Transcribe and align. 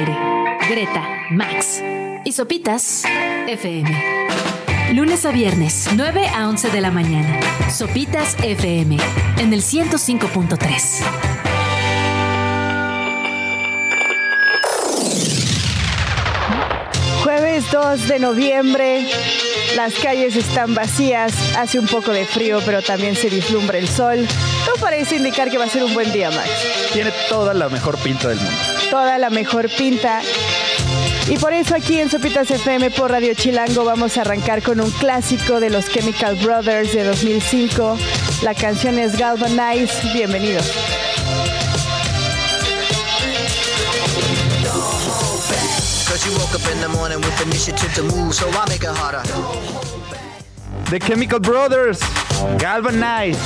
aire. 0.00 0.16
Greta, 0.68 1.02
Max 1.30 1.82
y 2.24 2.32
Sopitas 2.32 3.04
FM. 3.46 3.90
Lunes 4.94 5.24
a 5.24 5.30
viernes, 5.30 5.88
9 5.94 6.28
a 6.28 6.48
11 6.48 6.70
de 6.70 6.80
la 6.80 6.90
mañana. 6.90 7.40
Sopitas 7.70 8.36
FM 8.42 8.96
en 9.38 9.52
el 9.52 9.62
105.3. 9.62 11.04
Jueves 17.22 17.70
2 17.70 18.08
de 18.08 18.18
noviembre, 18.18 19.06
las 19.76 19.94
calles 19.94 20.36
están 20.36 20.74
vacías, 20.74 21.32
hace 21.56 21.78
un 21.78 21.86
poco 21.86 22.12
de 22.12 22.24
frío, 22.24 22.60
pero 22.64 22.82
también 22.82 23.14
se 23.14 23.28
vislumbra 23.28 23.78
el 23.78 23.88
sol. 23.88 24.26
Todo 24.64 24.76
parece 24.80 25.16
indicar 25.16 25.50
que 25.50 25.58
va 25.58 25.64
a 25.64 25.68
ser 25.68 25.84
un 25.84 25.94
buen 25.94 26.10
día, 26.12 26.30
Max. 26.30 26.48
Tiene 26.92 27.12
toda 27.28 27.54
la 27.54 27.68
mejor 27.68 27.98
pinta 27.98 28.28
del 28.28 28.38
mundo. 28.38 28.79
Toda 28.90 29.18
la 29.18 29.30
mejor 29.30 29.68
pinta. 29.68 30.20
Y 31.28 31.36
por 31.36 31.52
eso 31.52 31.76
aquí 31.76 32.00
en 32.00 32.10
Sopitas 32.10 32.50
FM 32.50 32.90
por 32.90 33.12
Radio 33.12 33.34
Chilango 33.34 33.84
vamos 33.84 34.18
a 34.18 34.22
arrancar 34.22 34.62
con 34.62 34.80
un 34.80 34.90
clásico 34.90 35.60
de 35.60 35.70
los 35.70 35.88
Chemical 35.88 36.34
Brothers 36.36 36.92
de 36.92 37.04
2005. 37.04 37.96
La 38.42 38.54
canción 38.54 38.98
es 38.98 39.16
Galvanize. 39.16 40.12
Bienvenidos. 40.12 40.66
The 50.90 50.98
Chemical 50.98 51.38
Brothers, 51.38 52.00
Galvanize, 52.58 53.38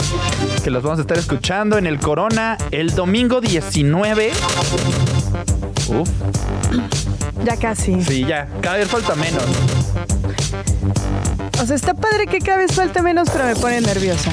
que 0.63 0.71
los 0.71 0.83
vamos 0.83 0.99
a 0.99 1.03
estar 1.03 1.19
escuchando 1.19 1.77
en 1.77 1.87
el 1.87 1.99
Corona 1.99 2.57
el 2.71 2.95
domingo 2.95 3.43
19. 3.43 4.33
Uf, 5.89 6.09
Ya 7.45 7.57
casi. 7.57 8.03
sí, 8.03 8.25
ya, 8.25 8.49
cada 8.61 8.77
vez 8.77 8.89
falta 8.89 9.15
menos. 9.15 9.45
O 11.63 11.67
sea, 11.67 11.77
está 11.77 11.95
padre 11.95 12.27
que 12.27 12.39
cada 12.41 12.59
vez 12.59 12.73
falta 12.75 13.01
menos, 13.03 13.29
pero 13.31 13.45
me 13.45 13.55
pone 13.57 13.81
nerviosa. 13.81 14.31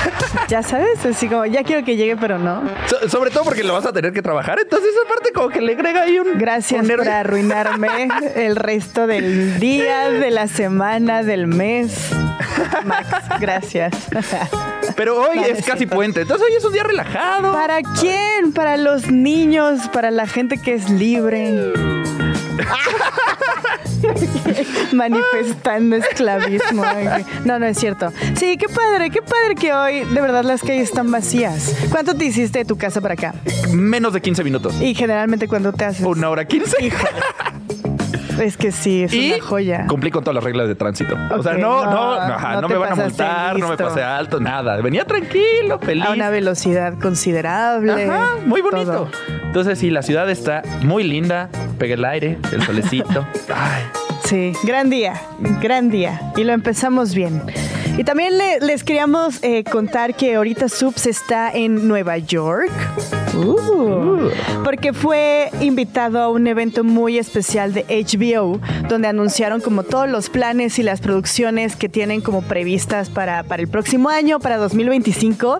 ya 0.48 0.62
sabes, 0.62 1.04
así 1.06 1.28
como, 1.28 1.46
ya 1.46 1.62
quiero 1.62 1.84
que 1.84 1.96
llegue, 1.96 2.16
pero 2.16 2.38
no. 2.38 2.62
So- 2.86 3.08
sobre 3.08 3.30
todo 3.30 3.44
porque 3.44 3.62
lo 3.64 3.72
vas 3.72 3.86
a 3.86 3.92
tener 3.92 4.12
que 4.12 4.22
trabajar, 4.22 4.58
entonces 4.60 4.90
aparte 5.06 5.30
como 5.32 5.48
que 5.48 5.60
le 5.60 5.74
agrega 5.74 6.02
ahí 6.02 6.18
un... 6.18 6.38
Gracias 6.38 6.82
un 6.88 6.96
por 6.96 7.08
arruinarme 7.08 8.08
el 8.36 8.56
resto 8.56 9.06
del 9.06 9.60
día, 9.60 10.10
de 10.10 10.30
la 10.30 10.48
semana, 10.48 11.22
del 11.22 11.46
mes. 11.46 12.10
Max, 12.84 13.08
gracias. 13.40 13.94
Pero 14.96 15.20
hoy 15.20 15.36
No, 15.36 15.44
es 15.44 15.64
casi 15.64 15.86
puente, 15.86 16.22
entonces 16.22 16.46
hoy 16.48 16.56
es 16.56 16.64
un 16.64 16.72
día 16.72 16.84
relajado. 16.84 17.52
¿Para 17.52 17.80
quién? 18.00 18.52
Para 18.52 18.76
los 18.76 19.10
niños, 19.10 19.88
para 19.92 20.10
la 20.10 20.26
gente 20.26 20.58
que 20.58 20.74
es 20.74 20.90
libre. 20.90 21.72
Manifestando 24.92 25.96
esclavismo. 25.96 26.84
No, 27.44 27.58
no 27.58 27.66
es 27.66 27.78
cierto. 27.78 28.12
Sí, 28.36 28.56
qué 28.56 28.68
padre, 28.68 29.10
qué 29.10 29.22
padre 29.22 29.54
que 29.54 29.72
hoy 29.72 30.04
de 30.04 30.20
verdad 30.20 30.44
las 30.44 30.60
calles 30.60 30.88
están 30.88 31.10
vacías. 31.10 31.74
¿Cuánto 31.90 32.14
te 32.14 32.26
hiciste 32.26 32.60
de 32.60 32.64
tu 32.64 32.76
casa 32.76 33.00
para 33.00 33.14
acá? 33.14 33.34
Menos 33.70 34.12
de 34.12 34.20
15 34.20 34.44
minutos. 34.44 34.74
Y 34.80 34.94
generalmente 34.94 35.48
cuando 35.48 35.72
te 35.72 35.84
haces. 35.86 36.04
Una 36.04 36.30
hora 36.30 36.44
15. 36.46 36.76
Es 38.40 38.56
que 38.56 38.72
sí, 38.72 39.04
es 39.04 39.12
y 39.14 39.32
una 39.32 39.42
joya. 39.42 39.86
cumplí 39.88 40.10
con 40.10 40.22
todas 40.24 40.34
las 40.34 40.44
reglas 40.44 40.68
de 40.68 40.74
tránsito. 40.74 41.16
o 41.30 41.42
sea, 41.42 41.54
no, 41.54 41.84
no, 41.84 41.90
no, 41.90 42.14
no, 42.16 42.34
ajá, 42.34 42.54
no 42.54 42.60
no 42.62 42.68
te 42.68 42.74
me 42.74 42.80
van 42.80 42.92
a 42.92 42.96
multar, 42.96 43.58
no 43.58 43.68
me 43.68 43.76
pasé 43.76 44.02
alto, 44.02 44.40
nada. 44.40 44.76
Venía 44.80 45.04
tranquilo, 45.04 45.78
feliz. 45.80 46.04
A 46.06 46.10
una 46.10 46.30
velocidad 46.30 46.98
considerable. 46.98 48.04
Ajá, 48.04 48.36
muy 48.44 48.60
bonito. 48.60 48.84
todo. 48.92 49.08
Entonces, 49.44 49.78
sí, 49.78 49.90
la 49.90 50.02
ciudad 50.02 50.28
está 50.30 50.62
muy 50.82 51.04
linda. 51.04 51.48
Pega 51.78 51.94
el 51.94 52.04
aire, 52.04 52.38
el 52.52 52.62
solecito. 52.62 53.26
Ay, 53.54 53.82
Sí, 54.24 54.52
gran 54.62 54.88
día, 54.88 55.20
gran 55.60 55.90
día. 55.90 56.32
Y 56.36 56.44
lo 56.44 56.52
empezamos 56.54 57.14
bien. 57.14 57.42
Y 57.96 58.02
también 58.04 58.36
le- 58.38 58.58
les 58.60 58.82
queríamos 58.82 59.38
eh, 59.42 59.62
contar 59.64 60.14
que 60.14 60.34
ahorita 60.34 60.68
Subs 60.68 61.06
está 61.06 61.50
en 61.52 61.86
Nueva 61.86 62.18
York. 62.18 62.70
Uh, 63.36 64.28
porque 64.62 64.92
fue 64.92 65.50
invitado 65.60 66.20
a 66.20 66.28
un 66.28 66.46
evento 66.46 66.84
muy 66.84 67.18
especial 67.18 67.72
de 67.72 67.84
HBO, 67.88 68.60
donde 68.88 69.08
anunciaron 69.08 69.60
como 69.60 69.82
todos 69.82 70.08
los 70.08 70.30
planes 70.30 70.78
y 70.78 70.82
las 70.84 71.00
producciones 71.00 71.74
que 71.76 71.88
tienen 71.88 72.20
como 72.20 72.42
previstas 72.42 73.10
para, 73.10 73.42
para 73.42 73.62
el 73.62 73.68
próximo 73.68 74.08
año, 74.08 74.38
para 74.40 74.56
2025. 74.56 75.58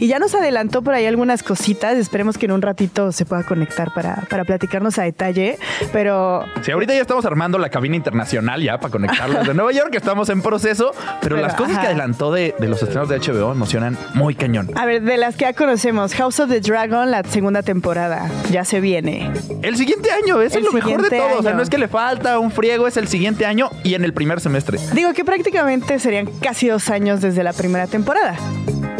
Y 0.00 0.08
ya 0.08 0.18
nos 0.18 0.34
adelantó 0.34 0.82
por 0.82 0.94
ahí 0.94 1.06
algunas 1.06 1.42
cositas. 1.44 1.96
Esperemos 1.96 2.38
que 2.38 2.46
en 2.46 2.52
un 2.52 2.62
ratito 2.62 3.12
se 3.12 3.24
pueda 3.24 3.44
conectar 3.44 3.92
para, 3.94 4.16
para 4.28 4.44
platicarnos 4.44 4.98
a 4.98 5.02
detalle. 5.04 5.58
Pero 5.92 6.44
Sí, 6.62 6.72
ahorita 6.72 6.92
ya 6.94 7.00
estamos 7.02 7.24
armando 7.24 7.56
la 7.58 7.68
cabina 7.70 7.94
internacional 7.96 8.60
ya 8.62 8.78
para 8.78 8.90
conectarlos 8.90 9.46
de 9.46 9.54
Nueva 9.54 9.70
York. 9.72 9.94
Estamos 9.94 10.28
en 10.28 10.42
proceso, 10.42 10.92
pero, 11.20 11.36
Pero, 11.36 11.46
las 11.46 11.54
cosas 11.54 11.71
que 11.74 11.80
ajá. 11.80 11.88
adelantó 11.88 12.32
de, 12.32 12.54
de 12.58 12.68
los 12.68 12.82
estrenos 12.82 13.08
de 13.08 13.18
HBO 13.18 13.52
emocionan 13.52 13.96
muy 14.14 14.34
cañón. 14.34 14.70
A 14.76 14.86
ver, 14.86 15.02
de 15.02 15.16
las 15.16 15.36
que 15.36 15.44
ya 15.44 15.52
conocemos, 15.52 16.14
House 16.14 16.40
of 16.40 16.48
the 16.50 16.60
Dragon, 16.60 17.10
la 17.10 17.22
segunda 17.24 17.62
temporada, 17.62 18.30
ya 18.50 18.64
se 18.64 18.80
viene. 18.80 19.30
El 19.62 19.76
siguiente 19.76 20.10
año, 20.10 20.40
eso 20.40 20.58
El 20.58 20.66
es 20.66 20.72
lo 20.72 20.72
mejor 20.72 21.02
de 21.02 21.10
todo. 21.16 21.38
O 21.38 21.42
sea, 21.42 21.50
año. 21.50 21.56
no 21.58 21.62
es 21.62 21.70
que 21.70 21.78
le 21.78 21.88
falta 21.88 22.38
un 22.38 22.50
friego, 22.50 22.86
es 22.86 22.96
el 22.96 23.08
siguiente 23.08 23.46
año 23.46 23.70
y 23.84 23.94
en 23.94 24.04
el 24.04 24.12
primer 24.12 24.40
semestre. 24.40 24.78
Digo 24.94 25.12
que 25.12 25.24
prácticamente 25.24 25.98
serían 25.98 26.26
casi 26.40 26.68
dos 26.68 26.90
años 26.90 27.20
desde 27.20 27.42
la 27.42 27.52
primera 27.52 27.86
temporada. 27.86 28.36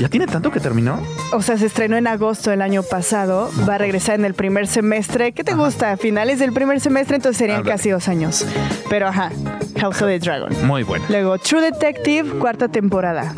¿Ya 0.02 0.08
tiene 0.08 0.26
tanto 0.26 0.50
que 0.50 0.58
terminó? 0.58 1.00
O 1.32 1.42
sea, 1.42 1.56
se 1.56 1.66
estrenó 1.66 1.96
en 1.96 2.08
agosto 2.08 2.50
del 2.50 2.60
año 2.60 2.82
pasado, 2.82 3.48
va 3.68 3.76
a 3.76 3.78
regresar 3.78 4.16
en 4.16 4.24
el 4.24 4.34
primer 4.34 4.66
semestre. 4.66 5.30
¿Qué 5.30 5.44
te 5.44 5.54
gusta? 5.54 5.96
Finales 5.96 6.40
del 6.40 6.52
primer 6.52 6.80
semestre, 6.80 7.14
entonces 7.14 7.38
serían 7.38 7.62
casi 7.62 7.90
dos 7.90 8.08
años. 8.08 8.44
Pero 8.90 9.06
ajá, 9.06 9.30
House 9.78 10.02
of 10.02 10.08
the 10.08 10.18
Dragon. 10.18 10.50
Muy 10.66 10.82
bueno. 10.82 11.04
Luego, 11.08 11.38
True 11.38 11.60
Detective, 11.62 12.28
cuarta 12.40 12.66
temporada. 12.66 13.32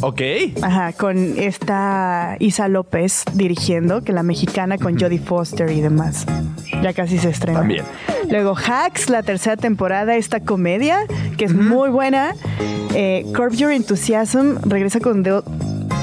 Ok. 0.00 0.22
Ajá, 0.62 0.94
con 0.94 1.18
esta 1.38 2.36
Isa 2.38 2.68
López 2.68 3.24
dirigiendo, 3.34 4.00
que 4.02 4.12
la 4.12 4.22
mexicana 4.22 4.78
con 4.78 4.98
Jodie 4.98 5.18
Foster 5.18 5.70
y 5.70 5.82
demás. 5.82 6.24
Ya 6.82 6.94
casi 6.94 7.18
se 7.18 7.28
estrena. 7.28 7.58
También. 7.58 7.84
Luego 8.30 8.54
Hacks, 8.56 9.10
la 9.10 9.22
tercera 9.22 9.58
temporada, 9.58 10.16
esta 10.16 10.40
comedia, 10.40 11.00
que 11.36 11.44
es 11.44 11.52
muy 11.54 11.90
buena. 11.90 12.34
Eh, 12.94 13.26
Curb 13.36 13.52
Your 13.52 13.72
Enthusiasm 13.72 14.56
regresa 14.64 15.00
con 15.00 15.22
de- 15.22 15.42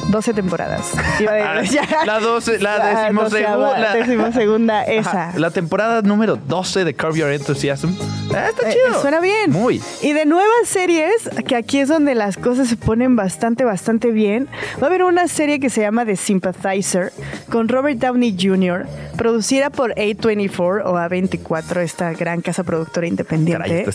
12 0.10 0.34
temporadas. 0.34 0.92
Ah, 0.96 1.62
la 2.06 2.20
doce- 2.20 2.60
la 2.60 2.76
Ah, 2.76 3.94
decimosegunda. 3.94 4.84
esa. 4.84 5.30
Ajá, 5.30 5.40
La 5.40 5.52
temporada 5.52 6.02
número 6.02 6.36
12 6.36 6.84
de 6.86 6.94
Curb 6.94 7.16
Your 7.16 7.32
Enthusiasm. 7.32 7.90
Ah, 8.34 8.50
está 8.50 8.70
Eh, 8.70 8.74
chido. 8.74 9.02
Suena 9.02 9.20
bien. 9.20 9.52
Muy. 9.52 9.82
Y 10.02 10.14
de 10.14 10.26
nuevas 10.26 10.68
series, 10.68 11.30
que 11.48 11.56
aquí 11.56 11.80
es 11.80 11.88
donde 11.90 12.16
las 12.16 12.38
cosas 12.38 12.68
se 12.68 12.76
ponen 12.78 13.16
bastante, 13.16 13.64
bastante 13.64 14.12
bien. 14.12 14.48
Va 14.82 14.88
a 14.88 14.90
haber 14.90 15.04
una 15.04 15.28
serie 15.28 15.60
que 15.60 15.70
se 15.70 15.82
llama 15.82 16.06
The 16.06 16.16
Sympathizer 16.16 17.12
con 17.50 17.68
Robert 17.70 18.00
Downey 18.00 18.36
Jr., 18.40 18.86
producida 19.18 19.70
por 19.70 19.94
A24 19.96 20.84
o 20.86 20.96
A24, 20.98 21.78
esta 21.82 22.14
gran 22.14 22.42
casa 22.42 22.64
productora 22.64 23.08
independiente. 23.08 23.86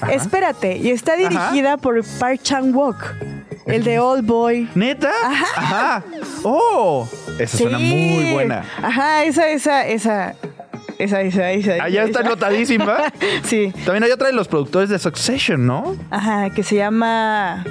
Caray. 0.00 0.14
Espérate, 0.16 0.76
y 0.76 0.90
está 0.90 1.16
dirigida 1.16 1.76
por 1.76 2.02
Park 2.18 2.40
Chan-wook, 2.42 2.96
el 3.68 3.84
de 3.84 3.98
Old 3.98 4.24
Boy. 4.26 4.68
¿Neta? 4.74 5.10
Ajá. 5.24 5.46
Ajá. 5.56 6.04
Oh, 6.42 7.08
esa 7.38 7.58
suena 7.58 7.78
muy 7.78 8.32
buena. 8.32 8.64
Ajá, 8.82 9.24
esa, 9.24 9.48
esa, 9.50 9.86
esa. 9.86 10.34
Esa, 10.98 11.22
esa, 11.22 11.52
esa. 11.52 11.82
Allá 11.82 12.04
está 12.04 12.20
esa. 12.20 13.12
Sí. 13.44 13.72
También 13.84 14.04
hay 14.04 14.10
otra 14.10 14.26
de 14.26 14.32
los 14.32 14.48
productores 14.48 14.88
de 14.88 14.98
Succession, 14.98 15.66
¿no? 15.66 15.96
Ajá, 16.10 16.50
que 16.50 16.62
se 16.62 16.76
llama. 16.76 17.64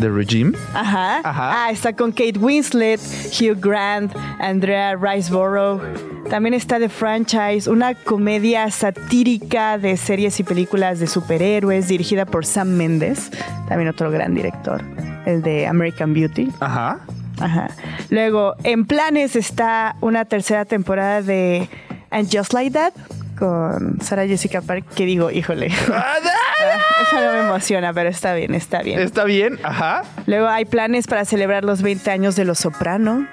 The 0.00 0.10
Regime. 0.10 0.52
Ajá. 0.74 1.20
Ajá. 1.24 1.64
Ah, 1.64 1.70
está 1.70 1.94
con 1.94 2.10
Kate 2.12 2.38
Winslet, 2.38 3.00
Hugh 3.32 3.58
Grant, 3.58 4.14
Andrea 4.38 4.94
Riceborough. 4.94 5.80
También 6.28 6.54
está 6.54 6.78
The 6.78 6.88
Franchise, 6.88 7.70
una 7.70 7.94
comedia 7.94 8.70
satírica 8.70 9.78
de 9.78 9.96
series 9.96 10.38
y 10.40 10.42
películas 10.42 10.98
de 10.98 11.06
superhéroes 11.06 11.88
dirigida 11.88 12.26
por 12.26 12.44
Sam 12.44 12.68
Mendes, 12.70 13.30
también 13.68 13.88
otro 13.88 14.10
gran 14.10 14.34
director, 14.34 14.82
el 15.24 15.40
de 15.42 15.66
American 15.66 16.12
Beauty. 16.12 16.48
Ajá. 16.60 16.98
Ajá. 17.38 17.68
Luego, 18.10 18.56
en 18.64 18.86
planes 18.86 19.36
está 19.36 19.96
una 20.00 20.24
tercera 20.24 20.64
temporada 20.64 21.22
de 21.22 21.68
And 22.16 22.28
Just 22.34 22.52
Like 22.54 22.70
That 22.72 22.92
con 23.38 24.00
Sarah 24.00 24.26
Jessica 24.26 24.62
Parker, 24.62 24.84
que 24.94 25.04
digo, 25.04 25.30
híjole. 25.30 25.68
Ah, 25.92 26.14
Ah, 26.58 27.02
Eso 27.02 27.20
no 27.20 27.32
me 27.32 27.40
emociona, 27.40 27.92
pero 27.92 28.08
está 28.08 28.32
bien, 28.32 28.54
está 28.54 28.80
bien. 28.82 28.98
Está 28.98 29.24
bien, 29.24 29.58
ajá. 29.62 30.02
Luego 30.24 30.48
hay 30.48 30.64
planes 30.64 31.06
para 31.06 31.26
celebrar 31.26 31.62
los 31.64 31.82
20 31.82 32.10
años 32.10 32.34
de 32.34 32.46
Los 32.46 32.58
Soprano 32.60 33.26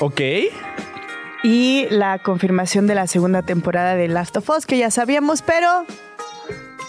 Ok. 0.00 0.20
y 1.44 1.86
la 1.90 2.18
confirmación 2.18 2.88
de 2.88 2.96
la 2.96 3.06
segunda 3.06 3.42
temporada 3.42 3.94
de 3.94 4.08
Last 4.08 4.36
of 4.36 4.50
Us, 4.50 4.66
que 4.66 4.76
ya 4.78 4.90
sabíamos, 4.90 5.42
pero... 5.42 5.68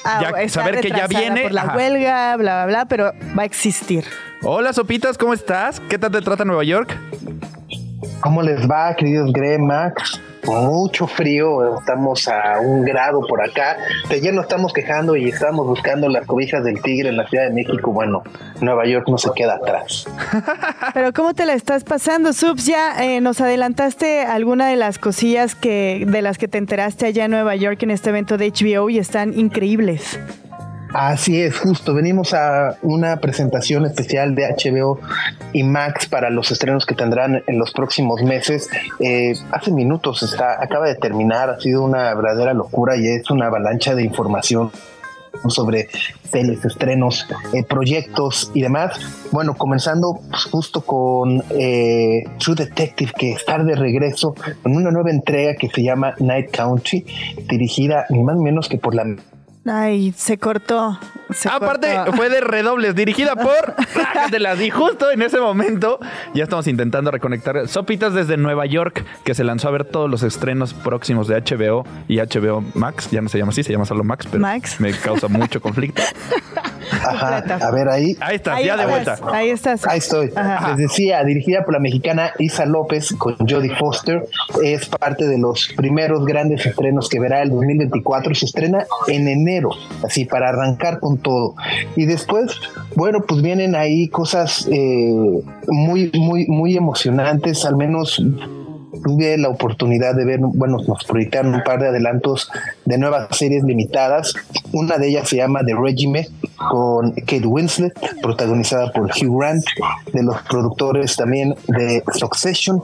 ah, 0.03 0.31
Ya, 0.35 0.49
saber 0.49 0.81
que 0.81 0.89
ya 0.89 1.05
viene, 1.05 1.43
Por 1.43 1.51
la 1.51 1.61
ajá. 1.61 1.75
huelga, 1.77 2.35
bla, 2.37 2.65
bla, 2.65 2.65
bla, 2.65 2.85
pero 2.85 3.13
va 3.37 3.43
a 3.43 3.45
existir. 3.45 4.03
Hola, 4.41 4.73
Sopitas, 4.73 5.15
¿cómo 5.19 5.33
estás? 5.33 5.79
¿Qué 5.81 5.99
tal 5.99 6.09
te 6.11 6.21
trata 6.21 6.43
Nueva 6.43 6.63
York? 6.63 6.97
¿Cómo 8.21 8.41
les 8.41 8.67
va, 8.69 8.95
queridos 8.95 9.31
Gre, 9.31 9.59
Max? 9.59 10.19
Mucho 10.45 11.07
frío, 11.07 11.77
estamos 11.79 12.27
a 12.27 12.59
un 12.59 12.83
grado 12.83 13.25
por 13.27 13.41
acá, 13.41 13.77
de 14.09 14.21
ya 14.21 14.31
no 14.31 14.41
estamos 14.41 14.73
quejando 14.73 15.15
y 15.15 15.29
estamos 15.29 15.67
buscando 15.67 16.09
las 16.09 16.25
cobijas 16.25 16.63
del 16.63 16.81
tigre 16.81 17.09
en 17.09 17.17
la 17.17 17.27
Ciudad 17.27 17.45
de 17.45 17.53
México, 17.53 17.91
bueno, 17.91 18.23
Nueva 18.59 18.85
York 18.85 19.07
no 19.07 19.17
se 19.17 19.29
queda 19.35 19.55
atrás. 19.55 20.07
Pero 20.93 21.13
¿cómo 21.13 21.33
te 21.33 21.45
la 21.45 21.53
estás 21.53 21.83
pasando, 21.83 22.33
Subs? 22.33 22.65
Ya 22.65 23.03
eh, 23.03 23.21
nos 23.21 23.41
adelantaste 23.41 24.21
alguna 24.21 24.67
de 24.67 24.75
las 24.75 24.99
cosillas 24.99 25.55
que 25.55 26.05
de 26.07 26.21
las 26.21 26.37
que 26.37 26.47
te 26.47 26.57
enteraste 26.57 27.05
allá 27.05 27.25
en 27.25 27.31
Nueva 27.31 27.55
York 27.55 27.81
en 27.83 27.91
este 27.91 28.09
evento 28.09 28.37
de 28.37 28.51
HBO 28.51 28.89
y 28.89 28.97
están 28.97 29.37
increíbles. 29.37 30.19
Así 30.93 31.41
es, 31.41 31.57
justo. 31.57 31.93
Venimos 31.93 32.33
a 32.33 32.77
una 32.81 33.17
presentación 33.17 33.85
especial 33.85 34.35
de 34.35 34.47
HBO 34.47 34.99
y 35.53 35.63
Max 35.63 36.05
para 36.05 36.29
los 36.29 36.51
estrenos 36.51 36.85
que 36.85 36.95
tendrán 36.95 37.43
en 37.47 37.57
los 37.57 37.71
próximos 37.71 38.21
meses. 38.23 38.69
Eh, 38.99 39.33
hace 39.51 39.71
minutos 39.71 40.21
está, 40.21 40.61
acaba 40.61 40.87
de 40.87 40.95
terminar, 40.95 41.49
ha 41.49 41.59
sido 41.59 41.83
una 41.83 42.13
verdadera 42.13 42.53
locura 42.53 42.97
y 42.97 43.07
es 43.07 43.29
una 43.29 43.47
avalancha 43.47 43.95
de 43.95 44.03
información 44.03 44.71
sobre 45.47 45.87
series, 46.29 46.63
estrenos, 46.65 47.25
eh, 47.53 47.63
proyectos 47.63 48.51
y 48.53 48.61
demás. 48.61 48.99
Bueno, 49.31 49.55
comenzando 49.55 50.19
pues, 50.29 50.43
justo 50.43 50.81
con 50.81 51.43
eh, 51.51 52.25
True 52.37 52.55
Detective, 52.55 53.11
que 53.17 53.31
está 53.31 53.57
de 53.63 53.75
regreso 53.75 54.35
con 54.61 54.75
una 54.75 54.91
nueva 54.91 55.09
entrega 55.09 55.55
que 55.55 55.69
se 55.69 55.83
llama 55.83 56.15
Night 56.19 56.51
Country, 56.51 57.05
dirigida 57.49 58.05
ni 58.09 58.23
más 58.23 58.35
ni 58.35 58.43
menos 58.43 58.67
que 58.67 58.77
por 58.77 58.93
la 58.93 59.05
Ay, 59.65 60.11
se 60.17 60.39
cortó. 60.39 60.97
se 61.29 61.47
Aparte, 61.47 61.93
cortó. 61.95 62.13
fue 62.13 62.29
de 62.29 62.41
redobles, 62.41 62.95
dirigida 62.95 63.35
por. 63.35 63.75
Te 64.31 64.39
las 64.39 64.57
di 64.57 64.71
justo 64.71 65.11
en 65.11 65.21
ese 65.21 65.39
momento. 65.39 65.99
Ya 66.33 66.43
estamos 66.43 66.65
intentando 66.67 67.11
reconectar. 67.11 67.67
Sopitas 67.67 68.13
desde 68.13 68.37
Nueva 68.37 68.65
York, 68.65 69.05
que 69.23 69.35
se 69.35 69.43
lanzó 69.43 69.67
a 69.67 69.71
ver 69.71 69.85
todos 69.85 70.09
los 70.09 70.23
estrenos 70.23 70.73
próximos 70.73 71.27
de 71.27 71.39
HBO 71.41 71.85
y 72.07 72.17
HBO 72.19 72.63
Max. 72.73 73.09
Ya 73.11 73.21
no 73.21 73.29
se 73.29 73.37
llama 73.37 73.51
así, 73.51 73.61
se 73.63 73.71
llama 73.71 73.85
solo 73.85 74.03
Max, 74.03 74.25
pero 74.31 74.41
Max. 74.41 74.79
me 74.79 74.93
causa 74.93 75.27
mucho 75.27 75.61
conflicto. 75.61 76.01
Ajá, 76.91 77.37
a 77.37 77.71
ver 77.71 77.89
ahí. 77.89 78.17
Ahí 78.19 78.35
está, 78.35 78.55
Ahí 78.55 78.65
ya 78.65 78.77
de 78.77 78.83
estás, 78.83 79.19
vuelta. 79.21 79.37
Ahí 79.37 79.49
estás. 79.49 79.87
Ahí 79.87 79.97
estoy. 79.99 80.31
Ajá. 80.35 80.69
Les 80.69 80.89
decía, 80.89 81.23
dirigida 81.23 81.63
por 81.63 81.73
la 81.73 81.79
mexicana 81.79 82.33
Isa 82.39 82.65
López 82.65 83.13
con 83.17 83.35
Jodie 83.37 83.75
Foster, 83.75 84.25
es 84.63 84.87
parte 84.87 85.27
de 85.27 85.37
los 85.37 85.69
primeros 85.75 86.25
grandes 86.25 86.65
estrenos 86.65 87.09
que 87.09 87.19
verá 87.19 87.41
el 87.41 87.49
2024. 87.49 88.35
Se 88.35 88.45
estrena 88.45 88.85
en 89.07 89.27
enero, 89.27 89.71
así 90.03 90.25
para 90.25 90.49
arrancar 90.49 90.99
con 90.99 91.17
todo. 91.17 91.55
Y 91.95 92.05
después, 92.05 92.59
bueno, 92.95 93.21
pues 93.27 93.41
vienen 93.41 93.75
ahí 93.75 94.09
cosas 94.09 94.67
eh, 94.71 95.41
muy, 95.67 96.11
muy, 96.13 96.47
muy 96.47 96.77
emocionantes, 96.77 97.65
al 97.65 97.77
menos 97.77 98.21
tuve 99.03 99.37
la 99.37 99.49
oportunidad 99.49 100.15
de 100.15 100.25
ver, 100.25 100.39
bueno, 100.41 100.77
nos 100.87 101.03
proyectaron 101.05 101.55
un 101.55 101.63
par 101.63 101.79
de 101.79 101.87
adelantos 101.87 102.51
de 102.85 102.97
nuevas 102.97 103.35
series 103.37 103.63
limitadas. 103.63 104.33
Una 104.71 104.97
de 104.97 105.09
ellas 105.09 105.29
se 105.29 105.37
llama 105.37 105.61
The 105.65 105.75
Regime 105.75 106.27
con 106.69 107.11
Kate 107.11 107.45
Winslet, 107.45 107.93
protagonizada 108.21 108.91
por 108.91 109.05
Hugh 109.05 109.39
Grant, 109.39 109.63
de 110.13 110.23
los 110.23 110.41
productores 110.43 111.15
también 111.15 111.55
de 111.67 112.03
Succession. 112.13 112.81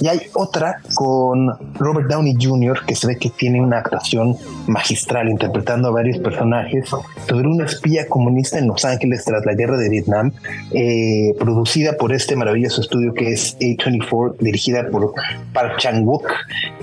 Y 0.00 0.06
hay 0.06 0.20
otra 0.34 0.80
con 0.94 1.48
Robert 1.74 2.08
Downey 2.08 2.36
Jr., 2.40 2.84
que 2.86 2.94
se 2.94 3.06
ve 3.06 3.16
que 3.16 3.30
tiene 3.30 3.60
una 3.60 3.78
actuación 3.78 4.36
magistral 4.66 5.28
interpretando 5.28 5.88
a 5.88 5.90
varios 5.90 6.18
personajes 6.18 6.88
sobre 7.28 7.48
una 7.48 7.64
espía 7.64 8.06
comunista 8.06 8.58
en 8.58 8.68
Los 8.68 8.84
Ángeles 8.84 9.24
tras 9.24 9.44
la 9.44 9.54
guerra 9.54 9.76
de 9.76 9.88
Vietnam, 9.88 10.32
eh, 10.72 11.34
producida 11.38 11.94
por 11.94 12.12
este 12.12 12.36
maravilloso 12.36 12.80
estudio 12.80 13.12
que 13.14 13.32
es 13.32 13.56
A24, 13.58 14.36
dirigida 14.38 14.88
por 14.90 15.14
Park 15.52 15.78
Chan-wook, 15.78 16.26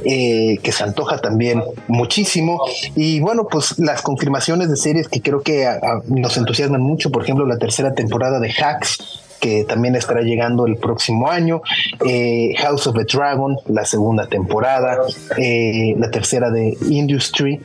eh, 0.04 0.57
que 0.62 0.72
se 0.72 0.84
antoja 0.84 1.19
también 1.19 1.63
muchísimo. 1.88 2.55
Y 2.96 3.19
bueno, 3.19 3.48
pues 3.50 3.78
las 3.80 4.02
confirmaciones 4.02 4.69
de 4.69 4.75
series 4.75 5.07
que 5.07 5.22
creo 5.22 5.42
que 5.42 5.68
nos 6.07 6.38
entusiasman 6.38 6.81
mucho, 6.81 7.12
por 7.12 7.24
ejemplo, 7.24 7.46
la 7.46 7.57
tercera 7.57 7.94
temporada 7.94 8.40
de 8.40 8.52
Hacks, 8.52 9.22
que 9.40 9.63
también 9.63 9.96
estará 9.96 10.22
llegando 10.22 10.66
el 10.66 10.78
próximo 10.78 11.30
año, 11.30 11.62
eh, 12.06 12.54
House 12.57 12.88
of 12.88 12.96
the 12.96 13.04
Dragon, 13.04 13.57
la 13.68 13.86
segunda 13.86 14.28
temporada, 14.28 14.98
eh, 15.38 15.94
la 15.98 16.10
tercera 16.10 16.50
de 16.50 16.75
Industry 16.90 17.62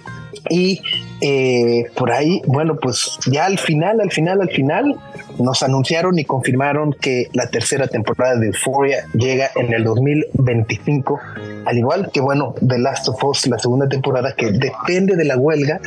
y 0.49 0.81
eh, 1.21 1.85
por 1.95 2.13
ahí, 2.13 2.41
bueno, 2.47 2.77
pues 2.81 3.19
ya 3.27 3.45
al 3.45 3.59
final, 3.59 4.01
al 4.01 4.11
final, 4.11 4.41
al 4.41 4.51
final, 4.51 4.97
nos 5.39 5.63
anunciaron 5.63 6.19
y 6.19 6.25
confirmaron 6.25 6.93
que 6.93 7.29
la 7.33 7.49
tercera 7.51 7.87
temporada 7.87 8.37
de 8.37 8.49
Euphoria 8.49 9.05
llega 9.13 9.51
en 9.55 9.73
el 9.73 9.85
2025, 9.85 11.21
al 11.65 11.79
igual 11.79 12.11
que, 12.13 12.21
bueno, 12.21 12.55
The 12.67 12.79
Last 12.79 13.09
of 13.09 13.23
Us, 13.25 13.47
la 13.47 13.59
segunda 13.59 13.89
temporada, 13.89 14.35
que 14.35 14.51
depende 14.51 15.17
de 15.17 15.25
la 15.25 15.37
huelga, 15.37 15.81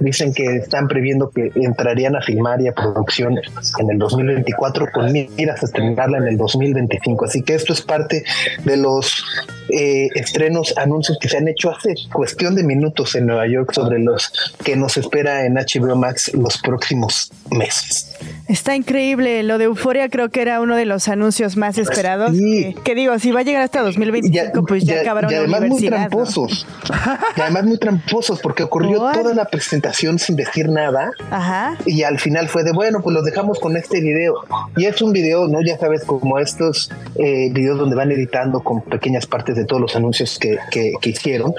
dicen 0.00 0.32
que 0.32 0.56
están 0.56 0.88
previendo 0.88 1.30
que 1.30 1.50
entrarían 1.56 2.16
a 2.16 2.22
filmar 2.22 2.60
y 2.60 2.68
a 2.68 2.72
producción 2.72 3.36
en 3.78 3.90
el 3.90 3.98
2024 3.98 4.88
con 4.92 5.12
miras 5.12 5.62
a 5.62 5.66
estrenarla 5.66 6.18
en 6.18 6.28
el 6.28 6.36
2025. 6.36 7.24
Así 7.24 7.42
que 7.42 7.54
esto 7.54 7.72
es 7.72 7.82
parte 7.82 8.24
de 8.64 8.76
los 8.76 9.24
eh, 9.68 10.08
estrenos, 10.14 10.74
anuncios 10.76 11.18
que 11.20 11.28
se 11.28 11.36
han 11.36 11.48
hecho 11.48 11.70
hace 11.70 11.94
cuestión 12.12 12.54
de 12.54 12.64
minutos 12.64 13.14
en 13.14 13.26
Nueva 13.26 13.46
York 13.46 13.72
sobre 13.72 13.98
los 13.98 14.32
que 14.64 14.76
nos 14.76 14.96
espera 14.96 15.44
en 15.44 15.54
HBO 15.54 15.96
Max 15.96 16.32
los 16.34 16.58
próximos 16.58 17.30
meses. 17.50 18.16
Está 18.48 18.74
increíble. 18.74 19.42
Lo 19.42 19.58
de 19.58 19.64
Euforia 19.64 20.08
creo 20.08 20.30
que 20.30 20.40
era 20.42 20.60
uno 20.60 20.76
de 20.76 20.86
los 20.86 21.08
anuncios 21.08 21.56
más 21.56 21.78
esperados. 21.78 22.36
Sí. 22.36 22.74
Que, 22.76 22.82
que 22.82 22.94
digo, 22.94 23.18
si 23.18 23.30
va 23.30 23.40
a 23.40 23.42
llegar 23.42 23.62
hasta 23.62 23.82
2025, 23.82 24.64
pues 24.64 24.84
ya, 24.84 25.00
acabaron 25.00 25.30
y 25.30 25.34
la 25.34 25.40
además 25.40 25.60
muy 25.60 25.70
universidad. 25.70 26.00
¿no? 26.02 26.08
tramposos. 26.08 26.66
y 27.36 27.40
además 27.40 27.64
muy 27.64 27.78
tramposos 27.78 28.40
porque 28.40 28.62
ocurrió 28.62 28.98
toda 29.12 29.34
la 29.34 29.44
presentación 29.44 29.87
sin 30.18 30.36
decir 30.36 30.68
nada. 30.68 31.10
Ajá. 31.30 31.76
y 31.86 32.02
al 32.02 32.18
final 32.18 32.48
fue 32.48 32.64
de 32.64 32.72
bueno, 32.72 33.00
pues 33.02 33.14
los 33.14 33.24
dejamos 33.24 33.58
con 33.58 33.76
este 33.76 34.00
video. 34.00 34.34
Y 34.76 34.86
es 34.86 35.00
un 35.02 35.12
video, 35.12 35.48
¿no? 35.48 35.60
Ya 35.62 35.78
sabes, 35.78 36.04
como 36.04 36.38
estos 36.38 36.90
eh, 37.16 37.50
videos 37.52 37.78
donde 37.78 37.96
van 37.96 38.10
editando 38.12 38.60
con 38.60 38.82
pequeñas 38.82 39.26
partes 39.26 39.56
de 39.56 39.64
todos 39.64 39.80
los 39.82 39.96
anuncios 39.96 40.38
que, 40.38 40.58
que, 40.70 40.92
que 41.00 41.10
hicieron. 41.10 41.54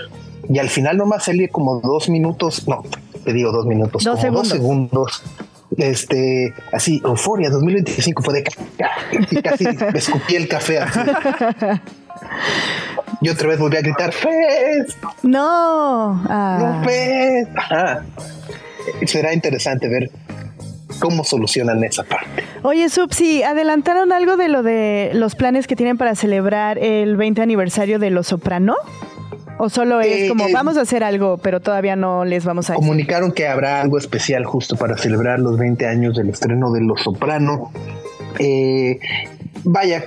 Y 0.48 0.58
al 0.60 0.70
final 0.70 0.98
nomás 0.98 1.26
salía 1.26 1.48
como 1.50 1.80
dos 1.80 2.10
minutos, 2.10 2.68
no, 2.68 2.84
te 3.24 3.34
digo 3.34 3.52
dos 3.52 3.66
minutos, 3.66 4.04
Dos 4.04 4.20
como 4.20 4.38
dos 4.38 4.48
segundos. 4.48 5.22
segundos. 5.22 5.24
Este, 5.78 6.52
así, 6.74 7.00
Euforia 7.06 7.50
2025 7.52 8.24
fue 8.24 8.34
de 8.34 8.44
casi 9.44 9.66
me 9.66 10.00
escupí 10.00 10.36
el 10.36 10.48
café 10.48 10.80
así. 10.80 11.00
Y 13.22 13.30
otra 13.30 13.50
vez 13.50 13.60
volví 13.60 13.78
a 13.78 13.82
gritar, 13.82 14.12
¡Fez! 14.14 14.98
No. 15.24 16.22
Ah. 16.30 16.78
¡No, 16.80 16.84
Fez! 16.86 17.48
Ajá. 17.56 18.06
Será 19.06 19.34
interesante 19.34 19.88
ver 19.88 20.10
cómo 21.00 21.24
solucionan 21.24 21.84
esa 21.84 22.04
parte. 22.04 22.44
Oye, 22.64 22.90
Subsi, 22.90 23.44
¿adelantaron 23.44 24.12
algo 24.12 24.38
de 24.38 24.48
lo 24.50 24.64
de 24.64 25.12
los 25.14 25.36
planes 25.36 25.68
que 25.68 25.76
tienen 25.76 25.98
para 25.98 26.16
celebrar 26.16 26.78
el 26.78 27.16
20 27.18 27.42
aniversario 27.42 28.00
de 28.00 28.10
Los 28.10 28.28
Soprano? 28.28 28.76
¿O 29.58 29.68
solo 29.70 30.00
es 30.00 30.24
Eh, 30.24 30.28
como, 30.30 30.48
eh, 30.48 30.54
vamos 30.54 30.78
a 30.78 30.82
hacer 30.82 31.04
algo, 31.04 31.38
pero 31.38 31.60
todavía 31.60 31.98
no 31.98 32.24
les 32.24 32.46
vamos 32.46 32.70
a 32.70 32.74
decir? 32.74 32.86
Comunicaron 32.86 33.34
que 33.34 33.48
habrá 33.48 33.82
algo 33.82 33.98
especial 33.98 34.46
justo 34.46 34.78
para 34.78 34.98
celebrar 34.98 35.40
los 35.40 35.58
20 35.58 35.86
años 35.86 36.16
del 36.16 36.30
estreno 36.30 36.72
de 36.72 36.82
Los 36.82 37.02
Soprano. 37.02 37.70
Eh, 38.38 39.00
vaya, 39.64 40.04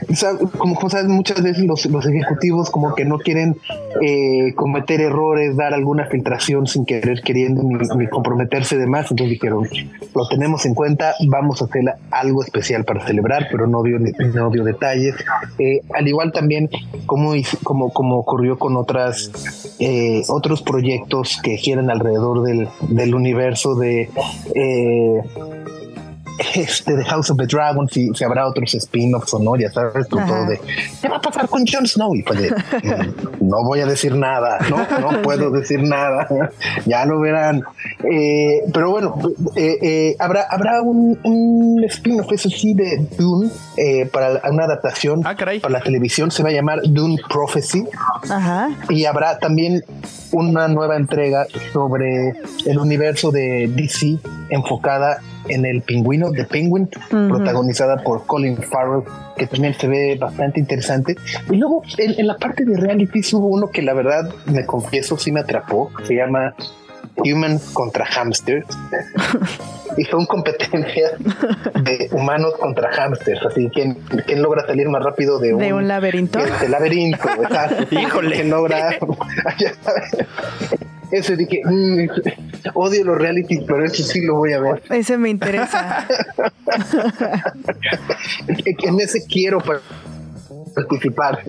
como, 0.58 0.88
sabes, 0.88 1.06
muchas 1.08 1.42
veces 1.42 1.64
los, 1.64 1.84
los 1.86 2.06
ejecutivos 2.06 2.70
como 2.70 2.94
que 2.94 3.04
no 3.04 3.18
quieren 3.18 3.56
eh, 4.00 4.54
cometer 4.54 5.00
errores, 5.00 5.56
dar 5.56 5.74
alguna 5.74 6.06
filtración 6.06 6.66
sin 6.66 6.84
querer 6.84 7.22
queriendo 7.22 7.62
ni, 7.62 8.06
comprometerse 8.06 8.76
de 8.76 8.86
más. 8.86 9.10
Entonces 9.10 9.30
dijeron, 9.30 9.68
lo 10.14 10.28
tenemos 10.28 10.64
en 10.66 10.74
cuenta, 10.74 11.14
vamos 11.28 11.62
a 11.62 11.66
hacer 11.66 11.82
algo 12.10 12.42
especial 12.42 12.84
para 12.84 13.06
celebrar, 13.06 13.48
pero 13.50 13.66
no 13.66 13.82
dio, 13.82 13.98
no 13.98 14.50
dio 14.50 14.64
detalles. 14.64 15.14
Eh, 15.58 15.80
al 15.94 16.08
igual 16.08 16.32
también 16.32 16.68
como, 17.06 17.32
como, 17.62 17.92
como 17.92 18.18
ocurrió 18.18 18.58
con 18.58 18.76
otras 18.76 19.30
otros 20.28 20.62
proyectos 20.62 21.40
que 21.42 21.56
giran 21.56 21.90
alrededor 21.90 22.42
del, 22.42 22.68
del 22.88 23.14
universo 23.14 23.74
de 23.74 24.08
este 26.54 26.96
de 26.96 27.04
House 27.04 27.30
of 27.30 27.36
the 27.38 27.46
Dragon, 27.46 27.88
si, 27.88 28.08
si 28.14 28.24
habrá 28.24 28.46
otros 28.46 28.74
spin-offs 28.74 29.32
o 29.34 29.38
no, 29.38 29.56
ya 29.56 29.70
sabes, 29.70 30.06
Ajá. 30.16 30.26
todo 30.26 30.46
de 30.46 30.60
¿qué 31.00 31.08
va 31.08 31.16
a 31.16 31.20
pasar 31.20 31.48
con 31.48 31.64
Jon 31.66 31.86
Snow? 31.86 32.14
Y 32.14 32.22
fue 32.22 32.36
de, 32.36 32.50
"Mm, 32.50 33.38
no 33.48 33.62
voy 33.64 33.80
a 33.80 33.86
decir 33.86 34.14
nada, 34.16 34.58
no, 34.68 34.78
no 35.00 35.22
puedo 35.22 35.50
decir 35.50 35.82
nada, 35.82 36.26
ya 36.86 37.04
lo 37.04 37.20
verán. 37.20 37.62
Eh, 38.10 38.62
pero 38.72 38.90
bueno, 38.90 39.16
eh, 39.56 39.76
eh, 39.82 40.16
habrá, 40.18 40.46
habrá 40.50 40.82
un, 40.82 41.18
un 41.24 41.84
spin-off, 41.84 42.32
eso 42.32 42.48
sí, 42.50 42.74
de 42.74 43.06
Dune 43.18 43.50
eh, 43.76 44.06
para 44.06 44.40
una 44.50 44.64
adaptación 44.64 45.22
Ah, 45.24 45.34
caray. 45.36 45.60
para 45.60 45.72
la 45.74 45.80
televisión, 45.82 46.30
se 46.30 46.42
va 46.42 46.48
a 46.48 46.52
llamar 46.52 46.80
Dune 46.84 47.16
Prophecy 47.28 47.84
Ajá. 48.28 48.70
y 48.88 49.04
habrá 49.04 49.38
también 49.38 49.84
una 50.32 50.66
nueva 50.68 50.96
entrega 50.96 51.46
sobre 51.72 52.32
el 52.64 52.78
universo 52.78 53.30
de 53.30 53.68
DC 53.74 54.16
enfocada 54.50 55.18
en 55.48 55.64
El 55.64 55.82
Pingüino 55.82 56.30
de 56.30 56.44
Penguin, 56.44 56.88
protagonizada 57.08 58.02
por 58.02 58.26
Colin 58.26 58.56
Farrell, 58.56 59.02
que 59.36 59.46
también 59.46 59.74
se 59.74 59.88
ve 59.88 60.16
bastante 60.18 60.60
interesante. 60.60 61.16
Y 61.50 61.56
luego 61.56 61.82
en, 61.98 62.18
en 62.18 62.26
la 62.26 62.36
parte 62.36 62.64
de 62.64 62.76
reality 62.76 63.20
hubo 63.32 63.48
uno 63.48 63.70
que 63.70 63.82
la 63.82 63.94
verdad, 63.94 64.30
me 64.46 64.66
confieso, 64.66 65.16
sí 65.16 65.32
me 65.32 65.40
atrapó. 65.40 65.90
Se 66.04 66.14
llama 66.14 66.54
Human 67.16 67.58
contra 67.72 68.06
Hamsters. 68.06 68.66
y 69.96 70.04
son 70.04 70.26
competencias 70.26 71.12
de 71.82 72.08
humanos 72.12 72.54
contra 72.58 72.90
hamsters. 72.92 73.44
Así 73.46 73.68
que 73.70 73.94
quién 74.26 74.42
logra 74.42 74.66
salir 74.66 74.88
más 74.88 75.02
rápido 75.02 75.38
de 75.38 75.54
un, 75.54 75.60
¿De 75.60 75.72
un 75.72 75.88
laberinto. 75.88 76.38
De 76.38 76.68
laberinto, 76.68 77.28
exacto. 77.28 77.86
Híjole. 77.94 78.36
¿Quién 78.36 78.50
logra. 78.50 78.98
Eso 81.12 81.36
dije, 81.36 81.60
mm, 81.64 82.08
odio 82.74 83.04
los 83.04 83.18
realities, 83.18 83.60
pero 83.66 83.84
eso 83.84 84.02
sí 84.02 84.22
lo 84.22 84.36
voy 84.36 84.52
a 84.54 84.60
ver. 84.60 84.82
Ese 84.90 85.18
me 85.18 85.28
interesa. 85.28 86.06
en 88.48 89.00
ese 89.00 89.24
quiero 89.26 89.60
participar. 90.74 91.42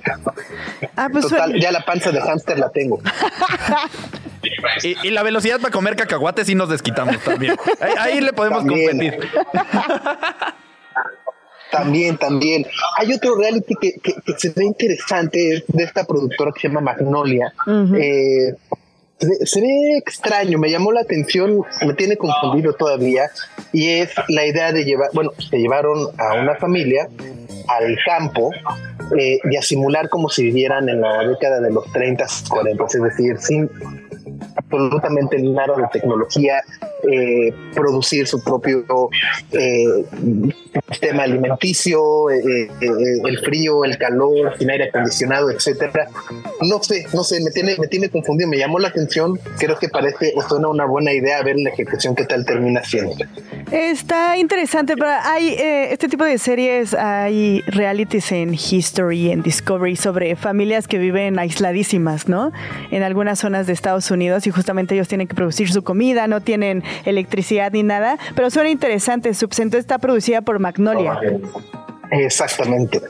Ah, 0.97 1.07
pues 1.11 1.27
Total, 1.27 1.57
ya 1.59 1.71
la 1.71 1.83
panza 1.85 2.11
de 2.11 2.19
hámster 2.21 2.59
la 2.59 2.69
tengo. 2.69 3.01
Y, 4.83 5.07
y 5.07 5.11
la 5.11 5.23
velocidad 5.23 5.59
para 5.61 5.71
comer 5.71 5.95
cacahuates 5.95 6.45
sí 6.47 6.55
nos 6.55 6.67
desquitamos 6.69 7.17
también. 7.23 7.55
Ahí, 7.79 7.93
ahí 7.97 8.19
le 8.21 8.33
podemos 8.33 8.65
También. 8.65 8.89
competir. 8.91 9.29
También, 11.71 12.17
también. 12.17 12.65
Hay 12.97 13.13
otro 13.13 13.35
reality 13.35 13.73
que, 13.81 13.93
que, 13.93 14.13
que 14.25 14.33
se 14.37 14.49
ve 14.49 14.65
interesante, 14.65 15.55
es 15.55 15.63
de 15.67 15.83
esta 15.83 16.05
productora 16.05 16.51
que 16.53 16.59
se 16.61 16.67
llama 16.67 16.81
Magnolia. 16.81 17.53
Eh, 17.97 18.53
se 19.19 19.61
ve 19.61 19.97
extraño, 19.97 20.57
me 20.57 20.69
llamó 20.69 20.91
la 20.91 21.01
atención, 21.01 21.61
me 21.85 21.93
tiene 21.93 22.17
confundido 22.17 22.73
todavía, 22.73 23.29
y 23.71 23.89
es 23.89 24.11
la 24.27 24.45
idea 24.45 24.71
de 24.71 24.83
llevar, 24.83 25.09
bueno, 25.13 25.31
se 25.49 25.57
llevaron 25.57 26.07
a 26.17 26.35
una 26.35 26.55
familia 26.55 27.07
al 27.67 27.97
campo 28.05 28.51
eh, 29.17 29.39
y 29.49 29.55
a 29.55 29.61
simular 29.61 30.09
como 30.09 30.29
si 30.29 30.43
vivieran 30.43 30.89
en 30.89 31.01
la 31.01 31.25
década 31.25 31.61
de 31.61 31.71
los 31.71 31.91
30, 31.91 32.25
40, 32.49 32.85
es 32.85 33.01
decir, 33.01 33.37
sin 33.39 33.69
absolutamente 34.55 35.41
nada 35.41 35.75
de 35.75 35.83
tecnología, 35.91 36.61
eh, 37.11 37.53
producir 37.75 38.27
su 38.27 38.43
propio 38.43 39.09
eh, 39.51 40.05
sistema 40.89 41.23
alimenticio, 41.23 42.29
eh, 42.29 42.69
el 42.81 43.39
frío, 43.39 43.83
el 43.83 43.97
calor, 43.97 44.55
sin 44.57 44.69
aire 44.69 44.85
acondicionado, 44.85 45.51
etcétera. 45.51 46.07
No 46.61 46.81
sé, 46.81 47.05
no 47.13 47.23
sé, 47.23 47.41
me 47.43 47.51
tiene, 47.51 47.75
me 47.77 47.87
tiene 47.87 48.09
confundido, 48.09 48.49
me 48.49 48.57
llamó 48.57 48.79
la 48.79 48.87
atención, 48.87 49.39
creo 49.57 49.77
que 49.77 49.89
parece 49.89 50.33
suena 50.47 50.67
una 50.67 50.85
buena 50.85 51.13
idea 51.13 51.41
ver 51.43 51.57
la 51.57 51.69
ejecución 51.69 52.15
qué 52.15 52.25
tal 52.25 52.45
termina 52.45 52.83
siendo. 52.83 53.15
Está 53.71 54.37
interesante, 54.37 54.95
pero 54.95 55.09
hay 55.23 55.55
este 55.57 56.07
tipo 56.07 56.23
de 56.23 56.37
series, 56.37 56.93
hay 56.93 57.61
realities 57.67 58.31
en 58.31 58.53
History, 58.53 59.31
en 59.31 59.41
Discovery, 59.41 59.95
sobre 59.95 60.35
familias 60.35 60.87
que 60.87 60.97
viven 60.97 61.39
aisladísimas, 61.39 62.27
¿no? 62.27 62.51
En 62.91 63.03
algunas 63.03 63.39
zonas 63.39 63.67
de 63.67 63.73
Estados 63.73 64.09
Unidos 64.11 64.22
y 64.47 64.51
justamente 64.51 64.95
ellos 64.95 65.07
tienen 65.07 65.27
que 65.27 65.35
producir 65.35 65.71
su 65.71 65.83
comida, 65.83 66.27
no 66.27 66.41
tienen 66.41 66.83
electricidad 67.05 67.71
ni 67.71 67.83
nada, 67.83 68.17
pero 68.35 68.49
suena 68.49 68.69
interesante. 68.69 69.33
Subcento 69.33 69.77
está 69.77 69.99
producida 69.99 70.41
por 70.41 70.59
Magnolia. 70.59 71.19
Exactamente. 72.11 73.01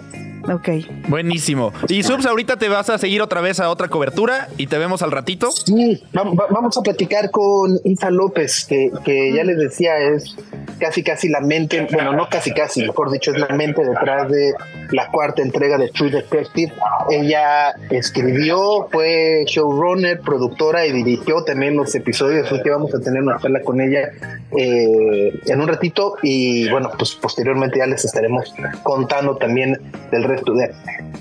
Ok. 0.52 0.70
Buenísimo. 1.08 1.72
Y 1.88 2.04
Subs, 2.04 2.26
ahorita 2.26 2.58
te 2.58 2.68
vas 2.70 2.90
a 2.90 2.98
seguir 2.98 3.22
otra 3.22 3.42
vez 3.42 3.60
a 3.60 3.70
otra 3.70 3.88
cobertura 3.88 4.50
y 4.58 4.68
te 4.68 4.78
vemos 4.78 5.02
al 5.02 5.12
ratito. 5.12 5.52
Sí, 5.52 6.04
va- 6.16 6.24
va- 6.24 6.48
vamos 6.50 6.78
a 6.78 6.82
platicar 6.82 7.32
con 7.32 7.80
Isa 7.86 8.10
López, 8.12 8.66
que, 8.66 8.92
que 9.06 9.34
ya 9.34 9.44
les 9.44 9.58
decía 9.58 9.98
es 10.00 10.36
casi 10.80 11.02
casi 11.04 11.30
la 11.30 11.40
mente, 11.40 11.88
bueno, 11.94 12.12
no 12.14 12.28
casi 12.30 12.52
casi, 12.52 12.82
mejor 12.82 13.10
dicho, 13.12 13.32
es 13.32 13.40
la 13.40 13.48
mente 13.56 13.86
detrás 13.86 14.30
de 14.30 14.54
la 14.92 15.08
cuarta 15.12 15.42
entrega 15.42 15.78
de 15.78 15.88
True 15.90 16.12
Detective. 16.12 16.74
Ella 17.10 17.74
escribió, 17.90 18.90
fue 18.92 19.44
showrunner, 19.48 20.20
productora 20.20 20.86
y 20.86 20.92
dirigió 20.92 21.44
también 21.46 21.78
los 21.78 21.96
episodios, 21.96 22.52
así 22.52 22.62
que 22.62 22.70
vamos 22.70 22.94
a 22.94 23.00
tener 23.00 23.22
una 23.24 23.40
charla 23.40 23.62
con 23.62 23.80
ella 23.80 24.10
eh, 24.58 25.40
en 25.46 25.62
un 25.62 25.68
ratito 25.68 26.16
y 26.22 26.70
bueno, 26.70 26.92
pues 26.98 27.14
posteriormente 27.16 27.80
ya 27.80 27.86
les 27.86 28.04
estaremos 28.04 28.54
contando 28.84 29.38
también 29.38 29.80
del 30.12 30.24
resto 30.24 30.33
de, 30.42 30.74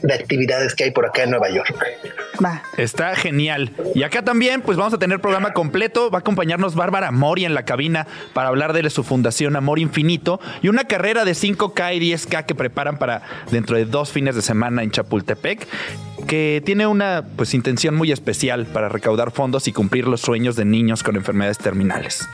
de 0.03 0.15
actividades 0.15 0.75
que 0.75 0.85
hay 0.85 0.91
por 0.91 1.07
acá 1.07 1.25
en 1.25 1.31
Nueva 1.31 1.51
York. 1.51 1.75
Va. 2.45 2.63
Está 2.77 3.15
genial. 3.15 3.71
Y 3.95 4.03
acá 4.03 4.23
también, 4.23 4.63
pues 4.63 4.77
vamos 4.77 4.95
a 4.95 4.99
tener 4.99 5.21
programa 5.21 5.53
completo. 5.53 6.11
Va 6.11 6.19
a 6.19 6.21
acompañarnos 6.21 6.75
Bárbara 6.75 7.11
Mori 7.11 7.45
en 7.45 7.55
la 7.55 7.65
cabina 7.65 8.07
para 8.33 8.49
hablar 8.49 8.73
de 8.73 8.89
su 8.91 9.05
fundación 9.05 9.57
Amor 9.57 9.79
Infinito 9.79 10.41
y 10.63 10.69
una 10.69 10.85
carrera 10.85 11.25
de 11.25 11.33
5K 11.33 11.97
y 11.97 12.13
10K 12.13 12.47
que 12.47 12.55
preparan 12.55 12.99
para 12.99 13.23
dentro 13.51 13.77
de 13.77 13.85
dos 13.85 14.11
fines 14.11 14.35
de 14.35 14.43
semana 14.43 14.83
en 14.83 14.91
Chapultepec, 14.91 15.67
que 16.27 16.63
tiene 16.65 16.87
una 16.87 17.25
pues 17.37 17.55
intención 17.55 17.95
muy 17.95 18.13
especial 18.13 18.67
para 18.67 18.89
recaudar 18.89 19.31
fondos 19.31 19.69
y 19.69 19.73
cumplir 19.73 20.07
los 20.07 20.21
sueños 20.21 20.57
de 20.57 20.65
niños 20.65 21.03
con 21.03 21.17
enfermedades 21.17 21.59
terminales. 21.59 22.27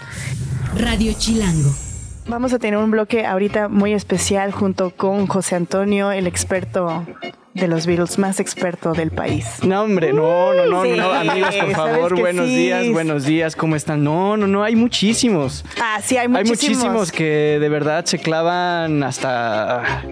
Radio 0.76 1.12
Chilango. 1.18 1.87
Vamos 2.28 2.52
a 2.52 2.58
tener 2.58 2.78
un 2.78 2.90
bloque 2.90 3.24
ahorita 3.26 3.68
muy 3.68 3.94
especial 3.94 4.52
junto 4.52 4.90
con 4.90 5.26
José 5.26 5.56
Antonio, 5.56 6.12
el 6.12 6.26
experto 6.26 7.06
de 7.54 7.66
los 7.68 7.86
Beatles, 7.86 8.18
más 8.18 8.38
experto 8.38 8.92
del 8.92 9.10
país. 9.10 9.46
No, 9.62 9.82
hombre, 9.82 10.12
no, 10.12 10.52
no, 10.52 10.66
no, 10.66 10.82
Sí, 10.84 10.90
no, 10.94 11.10
amigos, 11.10 11.56
por 11.56 11.70
favor, 11.74 12.18
buenos 12.20 12.46
sí. 12.46 12.56
días, 12.56 12.88
buenos 12.92 13.24
días, 13.24 13.56
¿cómo 13.56 13.76
están? 13.76 14.04
No, 14.04 14.36
no, 14.36 14.46
no, 14.46 14.62
hay 14.62 14.76
muchísimos. 14.76 15.64
Ah, 15.80 16.00
sí, 16.04 16.16
hay 16.18 16.24
Hay 16.26 16.28
muchísimos. 16.28 16.76
muchísimos 16.84 17.12
que 17.12 17.58
de 17.58 17.68
verdad 17.70 18.04
se 18.04 18.18
clavan 18.18 19.02
hasta 19.02 20.04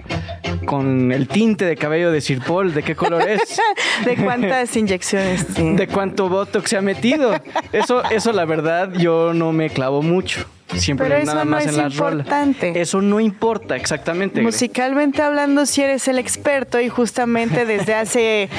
con 0.65 1.11
el 1.11 1.27
tinte 1.27 1.65
de 1.65 1.75
cabello 1.77 2.11
de 2.11 2.19
Sir 2.19 2.41
Paul, 2.41 2.73
¿de 2.73 2.81
qué 2.81 2.95
color 2.95 3.29
es? 3.29 3.61
¿De 4.05 4.15
cuántas 4.17 4.75
inyecciones? 4.75 5.45
sí. 5.55 5.73
de 5.75 5.87
cuánto 5.87 6.27
botox 6.29 6.71
se 6.71 6.77
ha 6.77 6.81
metido. 6.81 7.31
Eso, 7.71 8.03
eso 8.09 8.33
la 8.33 8.43
verdad, 8.45 8.91
yo 8.93 9.33
no 9.35 9.53
me 9.53 9.69
clavo 9.69 10.01
mucho. 10.01 10.45
Siempre 10.75 11.07
Pero 11.07 11.19
eso 11.21 11.31
nada 11.33 11.45
no 11.45 11.51
más 11.51 11.65
es 11.65 11.69
en 11.71 11.77
las 11.77 11.95
rolas. 11.95 12.19
importante. 12.25 12.79
Eso 12.81 13.01
no 13.01 13.19
importa, 13.19 13.75
exactamente. 13.75 14.41
Musicalmente 14.41 15.21
hablando, 15.21 15.65
si 15.65 15.81
eres 15.81 16.07
el 16.07 16.19
experto 16.19 16.79
y 16.81 16.89
justamente 16.89 17.65
desde 17.65 17.93
hace 17.95 18.49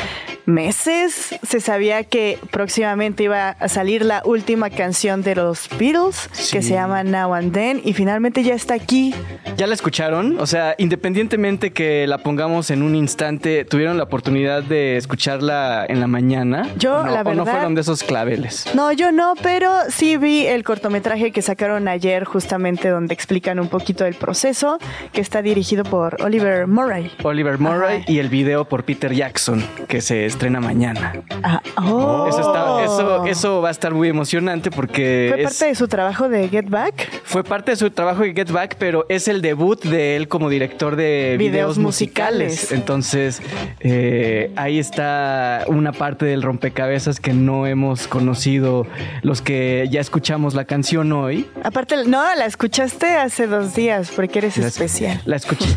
meses 0.46 1.34
se 1.46 1.60
sabía 1.60 2.04
que 2.04 2.38
próximamente 2.50 3.24
iba 3.24 3.50
a 3.50 3.68
salir 3.68 4.02
la 4.04 4.22
última 4.24 4.70
canción 4.70 5.22
de 5.22 5.34
los 5.34 5.68
Beatles 5.78 6.28
que 6.50 6.62
se 6.62 6.70
llama 6.72 7.04
Now 7.04 7.34
and 7.34 7.52
Then 7.52 7.82
y 7.84 7.92
finalmente 7.92 8.42
ya 8.42 8.54
está 8.54 8.72
aquí. 8.74 9.14
¿Ya 9.58 9.66
la 9.66 9.74
escucharon? 9.74 10.40
O 10.40 10.46
sea, 10.46 10.74
independientemente 10.78 11.72
que 11.72 12.06
la 12.06 12.18
pongamos 12.18 12.70
en 12.70 12.82
un 12.82 12.94
instante, 12.94 13.66
¿tuvieron 13.66 13.98
la 13.98 14.04
oportunidad 14.04 14.62
de 14.62 14.96
escucharla 14.96 15.84
en 15.86 16.00
la 16.00 16.06
mañana? 16.06 16.66
Yo, 16.78 16.96
¿O 17.00 17.02
no, 17.04 17.12
la 17.12 17.20
¿O 17.20 17.24
no 17.24 17.44
verdad- 17.44 17.52
fueron 17.52 17.74
de 17.74 17.82
esos 17.82 18.02
claveles? 18.02 18.64
No, 18.74 18.90
yo 18.92 19.12
no, 19.12 19.34
pero 19.42 19.70
sí 19.90 20.16
vi 20.16 20.46
el 20.46 20.64
cortometraje 20.64 21.30
que 21.30 21.42
sacaron 21.42 21.86
ayer 21.88 21.97
justamente 22.24 22.88
donde 22.88 23.14
explican 23.14 23.58
un 23.60 23.68
poquito 23.68 24.04
del 24.04 24.14
proceso 24.14 24.78
que 25.12 25.20
está 25.20 25.42
dirigido 25.42 25.84
por 25.84 26.16
Oliver 26.22 26.66
Murray. 26.66 27.10
Oliver 27.22 27.58
Murray 27.58 27.98
Ajá. 28.02 28.04
y 28.10 28.18
el 28.18 28.28
video 28.28 28.64
por 28.66 28.84
Peter 28.84 29.12
Jackson, 29.12 29.62
que 29.88 30.00
se 30.00 30.26
estrena 30.26 30.60
mañana. 30.60 31.12
Ah, 31.42 31.60
oh. 31.76 32.26
Eso, 32.28 32.40
está, 32.40 32.84
eso, 32.84 33.24
eso 33.26 33.60
va 33.62 33.68
a 33.68 33.70
estar 33.72 33.92
muy 33.92 34.08
emocionante 34.08 34.70
porque 34.70 35.28
¿Fue 35.32 35.42
es- 35.42 35.50
parte 35.50 35.66
de 35.66 35.74
su 35.74 35.88
trabajo 35.88 36.28
de 36.28 36.48
Get 36.48 36.68
Back? 36.68 37.22
Fue 37.28 37.44
parte 37.44 37.72
de 37.72 37.76
su 37.76 37.90
trabajo 37.90 38.22
de 38.22 38.32
Get 38.32 38.50
Back, 38.50 38.76
pero 38.78 39.04
es 39.10 39.28
el 39.28 39.42
debut 39.42 39.82
de 39.84 40.16
él 40.16 40.28
como 40.28 40.48
director 40.48 40.96
de 40.96 41.36
Videos 41.38 41.52
videos, 41.76 41.78
musicales. 41.78 42.50
musicales. 42.52 42.72
Entonces, 42.72 43.42
eh, 43.80 44.50
ahí 44.56 44.78
está 44.78 45.64
una 45.66 45.92
parte 45.92 46.24
del 46.24 46.40
rompecabezas 46.42 47.20
que 47.20 47.34
no 47.34 47.66
hemos 47.66 48.08
conocido 48.08 48.86
los 49.20 49.42
que 49.42 49.86
ya 49.90 50.00
escuchamos 50.00 50.54
la 50.54 50.64
canción 50.64 51.12
hoy. 51.12 51.46
Aparte, 51.64 51.96
no, 52.06 52.34
la 52.34 52.46
escuchaste 52.46 53.06
hace 53.16 53.46
dos 53.46 53.74
días 53.74 54.10
porque 54.16 54.38
eres 54.38 54.56
La- 54.56 54.68
especial. 54.68 55.20
La 55.26 55.36
escuché. 55.36 55.66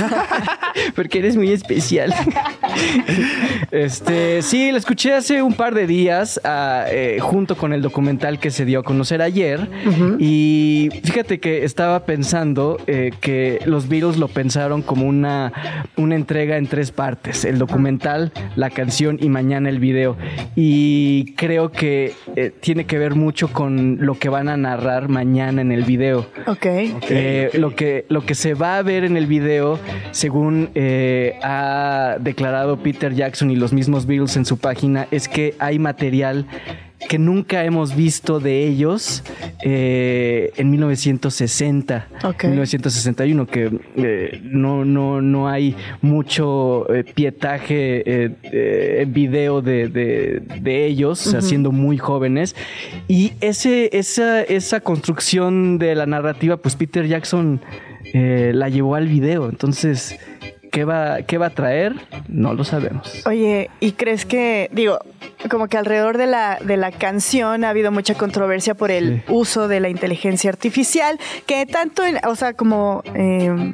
Porque 0.94 1.18
eres 1.18 1.36
muy 1.36 1.50
especial. 1.52 2.14
Este, 3.70 4.42
sí, 4.42 4.70
la 4.72 4.78
escuché 4.78 5.12
hace 5.14 5.42
un 5.42 5.54
par 5.54 5.74
de 5.74 5.86
días 5.86 6.40
eh, 6.44 7.18
junto 7.20 7.56
con 7.56 7.72
el 7.72 7.82
documental 7.82 8.38
que 8.38 8.50
se 8.50 8.64
dio 8.64 8.80
a 8.80 8.82
conocer 8.82 9.20
ayer. 9.22 9.68
Y 10.18 10.79
fíjate 10.88 11.40
que 11.40 11.64
estaba 11.64 12.06
pensando 12.06 12.78
eh, 12.86 13.10
que 13.20 13.60
los 13.66 13.88
Beatles 13.88 14.16
lo 14.16 14.28
pensaron 14.28 14.82
como 14.82 15.06
una, 15.06 15.52
una 15.96 16.14
entrega 16.14 16.56
en 16.56 16.66
tres 16.66 16.90
partes. 16.90 17.44
El 17.44 17.58
documental, 17.58 18.32
la 18.56 18.70
canción 18.70 19.18
y 19.20 19.28
mañana 19.28 19.68
el 19.68 19.78
video. 19.78 20.16
Y 20.56 21.34
creo 21.34 21.70
que 21.70 22.14
eh, 22.36 22.52
tiene 22.60 22.86
que 22.86 22.98
ver 22.98 23.14
mucho 23.14 23.52
con 23.52 23.98
lo 24.00 24.18
que 24.18 24.28
van 24.28 24.48
a 24.48 24.56
narrar 24.56 25.08
mañana 25.08 25.60
en 25.60 25.72
el 25.72 25.84
video. 25.84 26.26
Ok. 26.46 26.66
Eh, 26.66 27.50
lo, 27.54 27.74
que, 27.74 28.06
lo 28.08 28.24
que 28.24 28.34
se 28.34 28.54
va 28.54 28.78
a 28.78 28.82
ver 28.82 29.04
en 29.04 29.16
el 29.16 29.26
video, 29.26 29.78
según 30.12 30.70
eh, 30.74 31.38
ha 31.42 32.16
declarado 32.20 32.78
Peter 32.78 33.14
Jackson 33.14 33.50
y 33.50 33.56
los 33.56 33.72
mismos 33.72 34.06
Beatles 34.06 34.36
en 34.36 34.44
su 34.44 34.58
página, 34.58 35.06
es 35.10 35.28
que 35.28 35.54
hay 35.58 35.78
material 35.78 36.46
que 37.08 37.18
nunca 37.18 37.64
hemos 37.64 37.96
visto 37.96 38.40
de 38.40 38.66
ellos 38.68 39.22
eh, 39.64 40.52
en 40.56 40.70
1960, 40.70 42.08
Ok. 42.24 42.44
1961, 42.44 43.46
que 43.46 43.70
eh, 43.96 44.40
no, 44.44 44.84
no, 44.84 45.20
no 45.20 45.48
hay 45.48 45.74
mucho 46.02 46.92
eh, 46.92 47.04
pietaje 47.04 48.30
en 49.02 49.12
video 49.12 49.62
de, 49.62 49.88
de- 49.88 50.42
de 50.60 50.86
ellos, 50.86 51.26
o 51.26 51.30
sea, 51.30 51.40
siendo 51.40 51.72
muy 51.72 51.98
jóvenes. 51.98 52.54
Y 53.08 53.32
ese, 53.40 53.90
esa, 53.96 54.42
esa 54.42 54.80
construcción 54.80 55.78
de 55.78 55.94
la 55.94 56.06
narrativa, 56.06 56.56
pues 56.58 56.76
Peter 56.76 57.06
Jackson 57.06 57.60
la 58.12 58.68
llevó 58.68 58.94
al 58.94 59.08
video. 59.08 59.48
Entonces, 59.48 60.18
¿qué 60.70 60.84
va, 60.84 61.22
¿qué 61.22 61.38
va 61.38 61.46
a 61.46 61.50
traer? 61.50 61.94
No 62.28 62.54
lo 62.54 62.64
sabemos. 62.64 63.26
Oye, 63.26 63.70
¿y 63.80 63.92
crees 63.92 64.24
que, 64.26 64.68
digo, 64.72 64.98
como 65.50 65.68
que 65.68 65.76
alrededor 65.78 66.16
de 66.18 66.26
la, 66.26 66.58
de 66.60 66.76
la 66.76 66.90
canción 66.92 67.64
ha 67.64 67.70
habido 67.70 67.90
mucha 67.90 68.14
controversia 68.14 68.74
por 68.74 68.90
el 68.90 69.18
Sí. 69.18 69.22
uso 69.28 69.68
de 69.68 69.80
la 69.80 69.88
inteligencia 69.88 70.50
artificial, 70.50 71.18
que 71.46 71.66
tanto, 71.66 72.04
en, 72.04 72.18
o 72.26 72.34
sea, 72.36 72.52
como 72.54 73.02
eh, 73.14 73.72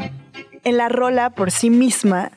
en 0.65 0.77
la 0.77 0.89
rola 0.89 1.31
por 1.31 1.51
sí 1.51 1.71
misma, 1.71 2.31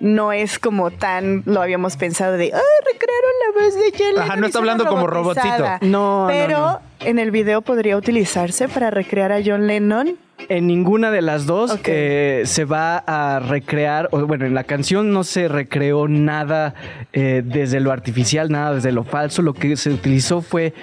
no 0.00 0.32
es 0.32 0.58
como 0.58 0.90
tan, 0.90 1.42
lo 1.46 1.60
habíamos 1.62 1.96
pensado 1.96 2.34
de, 2.36 2.44
ay, 2.44 2.92
recrearon 2.92 3.30
la 3.46 3.64
voz 3.64 3.74
de 3.74 3.92
John 3.98 4.22
Ajá, 4.22 4.36
no 4.36 4.46
está 4.46 4.58
hablando 4.58 4.86
como 4.86 5.06
robotizada". 5.06 5.56
robotcito. 5.78 5.86
No, 5.90 6.22
no, 6.22 6.26
Pero 6.28 6.58
no. 6.58 6.80
En 7.04 7.18
el 7.18 7.30
video 7.30 7.62
podría 7.62 7.96
utilizarse 7.96 8.68
para 8.68 8.90
recrear 8.90 9.32
a 9.32 9.40
John 9.44 9.66
Lennon. 9.66 10.16
En 10.48 10.66
ninguna 10.66 11.10
de 11.10 11.22
las 11.22 11.46
dos 11.46 11.78
eh, 11.84 12.42
se 12.44 12.64
va 12.64 12.98
a 12.98 13.38
recrear, 13.40 14.08
o 14.10 14.26
bueno, 14.26 14.44
en 14.44 14.54
la 14.54 14.64
canción 14.64 15.12
no 15.12 15.24
se 15.24 15.48
recreó 15.48 16.08
nada 16.08 16.74
eh, 17.12 17.42
desde 17.44 17.80
lo 17.80 17.92
artificial, 17.92 18.50
nada 18.50 18.74
desde 18.74 18.92
lo 18.92 19.04
falso. 19.04 19.42
Lo 19.42 19.54
que 19.54 19.76
se 19.76 19.90
utilizó 19.90 20.42
fue, 20.42 20.74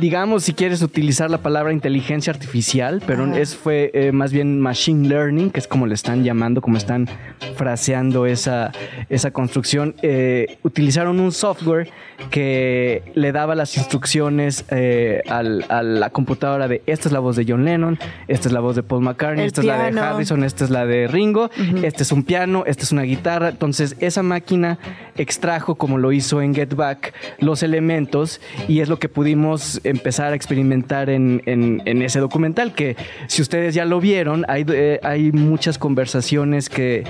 digamos, 0.00 0.44
si 0.44 0.52
quieres 0.52 0.82
utilizar 0.82 1.30
la 1.30 1.38
palabra 1.38 1.72
inteligencia 1.72 2.32
artificial, 2.32 3.02
pero 3.06 3.34
es 3.34 3.56
fue 3.56 3.90
eh, 3.94 4.12
más 4.12 4.32
bien 4.32 4.60
machine 4.60 5.08
learning, 5.08 5.50
que 5.50 5.58
es 5.60 5.66
como 5.66 5.86
le 5.86 5.94
están 5.94 6.22
llamando, 6.24 6.60
como 6.60 6.76
están 6.76 7.08
fraseando 7.56 8.26
esa, 8.26 8.70
esa 9.08 9.30
construcción. 9.32 9.94
Eh, 10.02 10.58
utilizaron 10.62 11.18
un 11.20 11.32
software 11.32 11.90
que 12.30 13.02
le 13.14 13.32
daba 13.32 13.54
las 13.54 13.76
instrucciones 13.76 14.64
eh, 14.70 15.22
al- 15.28 15.64
a 15.68 15.82
la 15.82 16.10
computadora 16.10 16.68
de 16.68 16.82
esta 16.86 17.08
es 17.08 17.12
la 17.12 17.20
voz 17.20 17.36
de 17.36 17.44
John 17.48 17.64
Lennon, 17.64 17.98
esta 18.28 18.48
es 18.48 18.52
la 18.52 18.60
voz 18.60 18.76
de 18.76 18.82
Paul 18.82 19.02
McCartney, 19.02 19.42
El 19.42 19.46
esta 19.48 19.60
es 19.60 19.66
la 19.66 19.90
de. 19.90 19.98
Harrison, 20.00 20.44
esta 20.44 20.64
es 20.64 20.70
la 20.70 20.86
de 20.86 21.06
Ringo, 21.08 21.50
este 21.82 22.02
es 22.02 22.12
un 22.12 22.22
piano, 22.24 22.64
esta 22.66 22.82
es 22.84 22.92
una 22.92 23.02
guitarra. 23.02 23.48
Entonces 23.48 23.96
esa 24.00 24.22
máquina 24.22 24.78
extrajo, 25.16 25.74
como 25.76 25.98
lo 25.98 26.12
hizo 26.12 26.40
en 26.42 26.54
Get 26.54 26.74
Back, 26.74 27.14
los 27.40 27.62
elementos 27.62 28.40
y 28.68 28.80
es 28.80 28.88
lo 28.88 28.98
que 28.98 29.08
pudimos 29.08 29.77
empezar 29.84 30.32
a 30.32 30.36
experimentar 30.36 31.10
en, 31.10 31.42
en- 31.46 31.82
en 31.84 32.02
ese 32.02 32.20
documental, 32.20 32.72
que 32.74 32.96
si 33.26 33.42
ustedes 33.42 33.74
ya 33.74 33.84
lo 33.84 34.00
vieron, 34.00 34.44
hay, 34.48 34.64
eh, 34.68 35.00
hay 35.02 35.32
muchas 35.32 35.78
conversaciones 35.78 36.68
que 36.68 37.04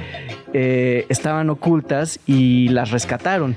eh, 0.55 1.05
estaban 1.09 1.51
ocultas 1.51 2.21
y 2.27 2.69
las 2.69 2.91
rescataron. 2.91 3.57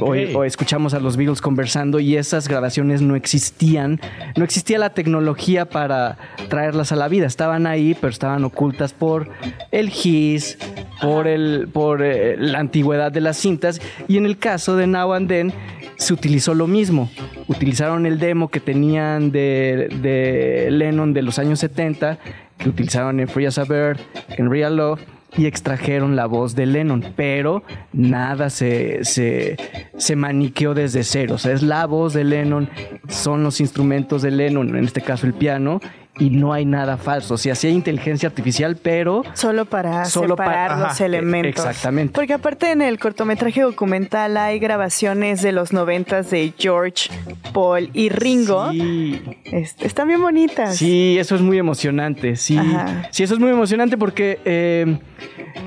O, 0.00 0.10
o 0.38 0.44
escuchamos 0.44 0.94
a 0.94 1.00
los 1.00 1.16
Beatles 1.16 1.40
conversando 1.40 1.98
y 2.00 2.16
esas 2.16 2.46
grabaciones 2.48 3.00
no 3.02 3.16
existían. 3.16 4.00
No 4.36 4.44
existía 4.44 4.78
la 4.78 4.90
tecnología 4.90 5.64
para 5.64 6.18
traerlas 6.48 6.92
a 6.92 6.96
la 6.96 7.08
vida. 7.08 7.26
Estaban 7.26 7.66
ahí, 7.66 7.96
pero 7.98 8.10
estaban 8.10 8.44
ocultas 8.44 8.92
por 8.92 9.30
el 9.72 9.88
GIS, 9.88 10.58
por, 11.00 11.26
el, 11.26 11.68
por 11.72 12.02
eh, 12.02 12.36
la 12.38 12.58
antigüedad 12.58 13.10
de 13.10 13.20
las 13.20 13.36
cintas. 13.38 13.80
Y 14.08 14.16
en 14.18 14.26
el 14.26 14.38
caso 14.38 14.76
de 14.76 14.86
Now 14.86 15.14
and 15.14 15.28
Then 15.28 15.52
se 15.96 16.12
utilizó 16.12 16.54
lo 16.54 16.66
mismo. 16.66 17.10
Utilizaron 17.48 18.06
el 18.06 18.18
demo 18.18 18.47
que 18.48 18.60
tenían 18.60 19.30
de, 19.30 19.88
de 20.02 20.70
Lennon 20.70 21.12
de 21.12 21.22
los 21.22 21.38
años 21.38 21.60
70, 21.60 22.18
que 22.58 22.68
utilizaron 22.68 23.20
en 23.20 23.28
Free 23.28 23.46
as 23.46 23.58
a 23.58 23.64
Bird, 23.64 23.98
en 24.36 24.50
Real 24.50 24.76
Love 24.76 25.00
y 25.36 25.46
extrajeron 25.46 26.16
la 26.16 26.26
voz 26.26 26.54
de 26.54 26.66
Lennon, 26.66 27.04
pero 27.14 27.62
nada 27.92 28.50
se, 28.50 29.04
se, 29.04 29.56
se 29.96 30.16
maniqueó 30.16 30.74
desde 30.74 31.04
cero. 31.04 31.34
O 31.34 31.38
sea, 31.38 31.52
es 31.52 31.62
la 31.62 31.86
voz 31.86 32.14
de 32.14 32.24
Lennon, 32.24 32.68
son 33.08 33.42
los 33.42 33.60
instrumentos 33.60 34.22
de 34.22 34.30
Lennon, 34.30 34.76
en 34.76 34.84
este 34.84 35.00
caso 35.02 35.26
el 35.26 35.34
piano, 35.34 35.80
y 36.18 36.30
no 36.30 36.52
hay 36.52 36.64
nada 36.64 36.96
falso. 36.96 37.34
O 37.34 37.38
sea, 37.38 37.54
sí 37.54 37.66
hay 37.68 37.74
inteligencia 37.74 38.28
artificial, 38.28 38.76
pero 38.76 39.22
Solo 39.34 39.64
para 39.64 40.04
Solo 40.04 40.36
pa- 40.36 40.44
separar 40.44 40.70
ajá, 40.72 40.88
los 40.88 41.00
elementos. 41.00 41.64
exactamente. 41.64 42.12
Porque 42.14 42.34
aparte 42.34 42.70
en 42.70 42.82
el 42.82 42.98
cortometraje 42.98 43.62
documental 43.62 44.36
hay 44.36 44.58
grabaciones 44.58 45.42
de 45.42 45.52
los 45.52 45.72
noventas 45.72 46.30
de 46.30 46.52
George, 46.58 47.10
Paul 47.52 47.90
y 47.92 48.08
Ringo. 48.08 48.70
Sí, 48.72 49.22
Es- 49.44 49.76
están 49.80 50.08
bien 50.08 50.20
bonitas. 50.20 50.76
sí, 50.76 51.16
eso 51.18 51.34
es 51.34 51.40
muy 51.40 51.58
emocionante. 51.58 52.36
Sí, 52.36 52.56
Ajá. 52.58 53.08
sí 53.10 53.22
eso 53.22 53.34
es 53.34 53.40
muy 53.40 53.50
emocionante 53.50 53.96
porque 53.96 54.40
eh, 54.44 54.98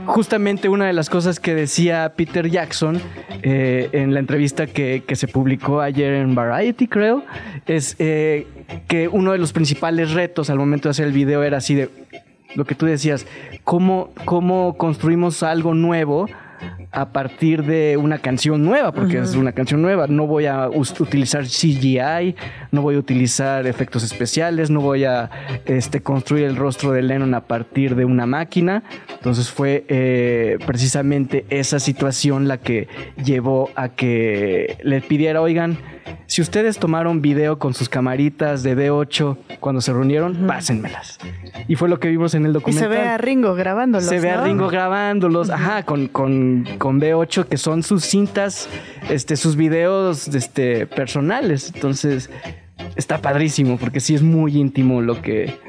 justamente 0.06 0.70
una 0.70 0.86
de 0.88 0.94
las 0.94 1.10
cosas 1.10 1.40
que 1.40 1.56
decía 1.56 2.14
Peter 2.16 2.50
Jackson 2.50 3.02
eh, 3.44 3.90
en 3.92 4.14
la 4.14 4.20
entrevista 4.20 4.68
que, 4.68 5.04
que 5.06 5.16
se 5.16 5.28
publicó 5.28 5.82
ayer 5.82 6.14
en 6.14 6.36
Variety, 6.36 6.88
creo, 6.88 7.24
es 7.66 7.96
eh, 8.00 8.48
que 8.88 9.08
uno 9.08 9.32
de 9.32 9.38
los 9.38 9.54
principales 9.54 10.12
retos 10.12 10.50
al 10.50 10.58
momento 10.58 10.90
de 10.90 10.92
hacer 10.92 11.08
el 11.08 11.14
video 11.14 11.44
era 11.44 11.58
así 11.58 11.76
de 11.76 11.90
lo 12.56 12.66
que 12.66 12.76
tú 12.76 12.86
decías, 12.86 13.26
cómo, 13.64 14.10
cómo 14.26 14.76
construimos 14.78 15.44
algo 15.44 15.74
nuevo 15.74 16.28
a 16.92 17.12
partir 17.12 17.64
de 17.64 17.98
una 17.98 18.20
canción 18.20 18.64
nueva, 18.64 18.92
porque 18.92 19.20
es 19.20 19.36
una 19.36 19.52
canción 19.52 19.82
nueva. 19.82 20.08
No 20.08 20.28
voy 20.28 20.46
a 20.46 20.70
utilizar 20.70 21.46
CGI, 21.46 22.36
no 22.72 22.82
voy 22.82 22.96
a 22.96 23.00
utilizar 23.00 23.68
efectos 23.68 24.04
especiales, 24.04 24.70
no 24.70 24.82
voy 24.82 25.06
a 25.06 25.30
este, 25.66 26.02
construir 26.02 26.46
el 26.46 26.56
rostro 26.56 26.92
de 26.92 27.02
Lennon 27.02 27.34
a 27.34 27.42
partir 27.42 27.96
de 27.96 28.06
una 28.06 28.26
máquina. 28.26 28.84
Entonces 29.14 29.50
fue 29.50 29.86
eh, 29.88 30.58
precisamente 30.66 31.46
esa 31.50 31.80
situación 31.80 32.48
la 32.48 32.58
que 32.58 32.88
llevó 33.24 33.70
a 33.76 33.90
que 33.90 34.78
le 34.84 35.02
pidiera, 35.02 35.42
oigan, 35.42 35.78
si 36.28 36.42
ustedes 36.42 36.78
tomaron 36.78 37.22
video 37.22 37.60
con 37.60 37.74
sus 37.74 37.90
camaritas 37.90 38.64
de 38.64 38.78
D8 38.78 39.38
cuando 39.60 39.82
se 39.82 39.92
reunieron, 39.92 40.48
pásenmelas. 40.48 41.20
Y 41.68 41.76
fue 41.76 41.90
lo 41.90 42.00
que 42.00 42.08
vimos 42.08 42.34
en 42.36 42.46
el 42.46 42.52
Y 42.52 42.54
se 42.54 42.60
documental. 42.60 42.90
ve 42.90 43.00
a 43.00 43.18
Ringo 43.18 43.54
grabándolos. 43.54 44.08
Se 44.08 44.20
ve 44.20 44.30
a. 44.30 44.44
Ringo 44.44 44.70
grabándolos, 44.70 45.50
ajá, 45.50 45.84
con, 45.84 46.08
con, 46.08 46.66
con 46.78 47.02
B8, 47.02 47.46
que 47.46 47.58
son 47.58 47.84
sus 47.84 48.06
cintas, 48.06 48.70
este, 49.10 49.36
sus 49.36 49.56
videos 49.56 50.28
este, 50.30 50.88
personales. 50.88 51.72
Entonces, 51.76 52.30
está 52.96 53.22
padrísimo, 53.22 53.78
porque 53.78 54.00
sí 54.00 54.16
es 54.16 54.22
muy 54.22 54.58
íntimo 54.58 55.02
lo 55.02 55.22
que, 55.22 55.60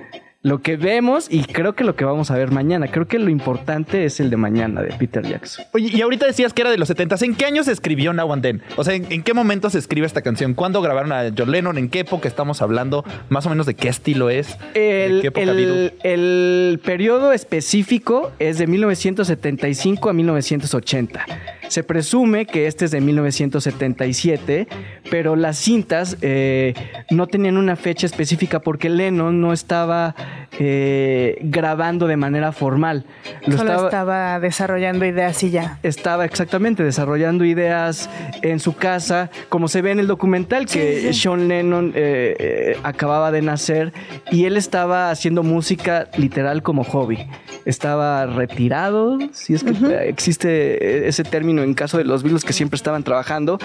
lo 0.45 0.61
que 0.61 0.77
vemos 0.77 1.29
y 1.31 1.45
creo 1.45 1.75
que 1.75 1.85
lo 1.85 1.95
que 1.95 2.05
vamos 2.05 2.31
a 2.33 2.37
ver 2.37 2.51
mañana. 2.51 2.89
Creo 2.89 3.07
que 3.07 3.19
lo 3.21 3.31
importante 3.31 4.05
es 4.05 4.19
el 4.19 4.29
de 4.29 4.37
mañana 4.37 4.83
de 4.83 4.89
Peter 4.95 5.23
Jackson. 5.25 5.65
Oye, 5.73 5.89
y 5.97 6.01
ahorita 6.03 6.27
decías 6.27 6.53
que 6.53 6.63
era 6.63 6.71
de 6.73 6.79
los 6.79 6.89
70 6.89 7.17
¿En 7.23 7.35
qué 7.37 7.45
año 7.47 7.63
se 7.63 7.71
escribió 7.71 8.13
Now 8.13 8.33
and 8.33 8.43
Then? 8.43 8.63
O 8.77 8.83
sea, 8.83 8.95
¿en, 8.95 9.07
en 9.13 9.23
qué 9.23 9.35
momento 9.35 9.71
se 9.71 9.79
escribe 9.79 10.05
esta 10.07 10.23
canción? 10.23 10.55
¿Cuándo 10.55 10.83
grabaron 10.83 11.13
a 11.13 11.31
John 11.37 11.51
Lennon? 11.53 11.79
¿En 11.79 11.89
qué 11.89 12.01
época 12.01 12.27
estamos 12.29 12.61
hablando? 12.61 13.05
Más 13.29 13.47
o 13.47 13.51
menos 13.51 13.67
de 13.67 13.75
qué 13.75 13.89
estilo 13.89 14.31
es. 14.31 14.57
¿De 14.75 15.05
El, 15.07 15.21
qué 15.21 15.27
época 15.29 15.43
el- 15.51 15.93
el 16.03 16.81
periodo 16.85 17.33
específico 17.33 18.33
es 18.41 18.59
de 18.59 18.67
1975 18.67 20.11
a 20.11 20.13
1980. 20.13 21.25
Se 21.73 21.83
presume 21.83 22.45
que 22.45 22.67
este 22.67 22.85
es 22.85 22.91
de 22.91 23.01
1977, 23.01 24.69
pero 25.11 25.37
las 25.37 25.57
cintas 25.57 26.19
eh, 26.21 26.75
no 27.11 27.29
tenían 27.29 27.57
una 27.57 27.77
fecha 27.77 28.05
específica 28.05 28.61
porque 28.61 28.91
Lennon 28.91 29.41
no 29.41 29.55
estaba 29.55 30.15
eh, 30.65 31.39
grabando 31.43 32.07
de 32.07 32.17
manera 32.17 32.53
formal. 32.53 33.05
Lo 33.47 33.57
Solo 33.57 33.71
estaba- 33.73 33.89
estaba 33.89 34.41
desarrollando 34.41 35.05
ideas 35.05 35.43
y 35.43 35.51
ya. 35.51 35.79
estaba 35.83 36.25
exactamente 36.25 36.85
desarrollando 36.85 37.45
ideas 37.45 38.09
en 38.43 38.61
su 38.61 38.75
casa, 38.77 39.31
como 39.49 39.67
se 39.67 39.83
ve 39.83 39.91
en 39.91 39.99
el 40.01 40.07
documental 40.07 40.67
que 40.67 41.13
Sean 41.13 41.49
Lennon 41.49 41.93
eh, 41.97 42.37
eh, 42.39 42.79
acababa 42.85 43.33
de 43.33 43.43
nacer 43.43 43.93
y 44.31 44.45
él 44.45 44.57
estaba 44.57 45.11
haciendo 45.11 45.43
música 45.43 46.09
literal 46.17 46.63
como 46.63 46.85
hobby. 46.85 47.19
Estaba 47.65 48.27
retirado, 48.27 49.19
si 49.33 49.55
es 49.55 49.65
que 49.65 49.71
eh, 49.71 50.09
existe 50.09 51.09
ese 51.09 51.25
término 51.25 51.63
en 51.63 51.75
caso 51.75 51.99
de 51.99 52.05
los 52.05 52.23
Beatles 52.23 52.45
que 52.45 52.53
siempre 52.53 52.77
estaban 52.77 53.03
trabajando. 53.03 53.59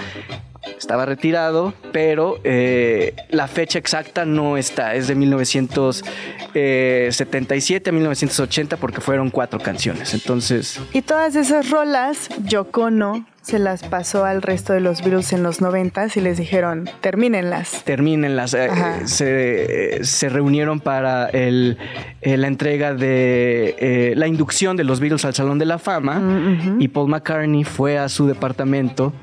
Estaba 0.78 1.06
retirado, 1.06 1.72
pero 1.92 2.38
eh, 2.44 3.14
la 3.30 3.48
fecha 3.48 3.78
exacta 3.78 4.24
no 4.24 4.56
está. 4.56 4.94
Es 4.94 5.08
de 5.08 5.14
1977 5.14 7.90
a 7.90 7.92
1980 7.92 8.76
porque 8.76 9.00
fueron 9.00 9.30
cuatro 9.30 9.58
canciones. 9.60 10.14
Entonces, 10.14 10.80
Y 10.92 11.02
todas 11.02 11.34
esas 11.36 11.70
rolas, 11.70 12.28
Yoko 12.44 12.82
Ono 12.82 13.26
se 13.42 13.58
las 13.58 13.82
pasó 13.82 14.24
al 14.26 14.42
resto 14.42 14.74
de 14.74 14.80
los 14.80 15.00
Beatles 15.02 15.32
en 15.32 15.42
los 15.42 15.62
noventas 15.62 16.18
y 16.18 16.20
les 16.20 16.36
dijeron, 16.36 16.90
termínenlas. 17.00 17.82
termínenlas. 17.84 18.52
Eh, 18.52 18.68
se, 19.06 19.96
eh, 20.00 20.04
se 20.04 20.28
reunieron 20.28 20.80
para 20.80 21.28
el, 21.30 21.78
eh, 22.20 22.36
la 22.36 22.46
entrega 22.46 22.92
de 22.92 23.74
eh, 23.78 24.12
la 24.16 24.26
inducción 24.26 24.76
de 24.76 24.84
los 24.84 25.00
Beatles 25.00 25.24
al 25.24 25.32
Salón 25.34 25.58
de 25.58 25.64
la 25.64 25.78
Fama 25.78 26.18
Mm, 26.18 26.82
y 26.82 26.88
Paul 26.88 27.08
McCartney 27.08 27.64
fue 27.64 27.96
a 27.98 28.10
su 28.10 28.26
departamento 28.26 29.14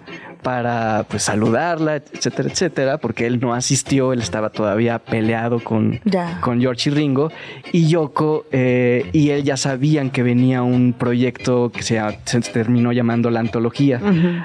para 0.45 1.07
pues 1.09 1.23
saludarla, 1.23 1.95
etcétera, 1.95 2.49
etcétera, 2.51 2.97
porque 2.99 3.25
él 3.25 3.39
no 3.39 3.55
asistió, 3.55 4.13
él 4.13 4.21
estaba 4.21 4.51
todavía 4.51 4.99
peleado 4.99 5.59
con, 5.59 5.99
con 6.39 6.61
George 6.61 6.91
y 6.91 6.93
Ringo. 6.93 7.31
Y 7.71 7.87
Yoko 7.87 8.45
eh, 8.51 9.09
y 9.11 9.31
él 9.31 9.43
ya 9.43 9.57
sabían 9.57 10.11
que 10.11 10.21
venía 10.21 10.61
un 10.61 10.93
proyecto 10.93 11.71
que 11.71 11.81
se, 11.81 11.99
se 12.25 12.41
terminó 12.41 12.91
llamando 12.91 13.31
la 13.31 13.39
antología. 13.39 13.99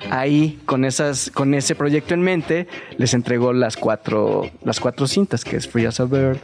Ahí, 0.08 0.58
con, 0.64 0.86
esas, 0.86 1.30
con 1.30 1.52
ese 1.52 1.74
proyecto 1.74 2.14
en 2.14 2.22
mente, 2.22 2.66
les 2.96 3.12
entregó 3.12 3.52
las 3.52 3.76
cuatro, 3.76 4.48
las 4.64 4.80
cuatro 4.80 5.06
cintas, 5.06 5.44
que 5.44 5.58
es 5.58 5.68
Free 5.68 5.84
as 5.84 6.00
a 6.00 6.06
Bird, 6.06 6.38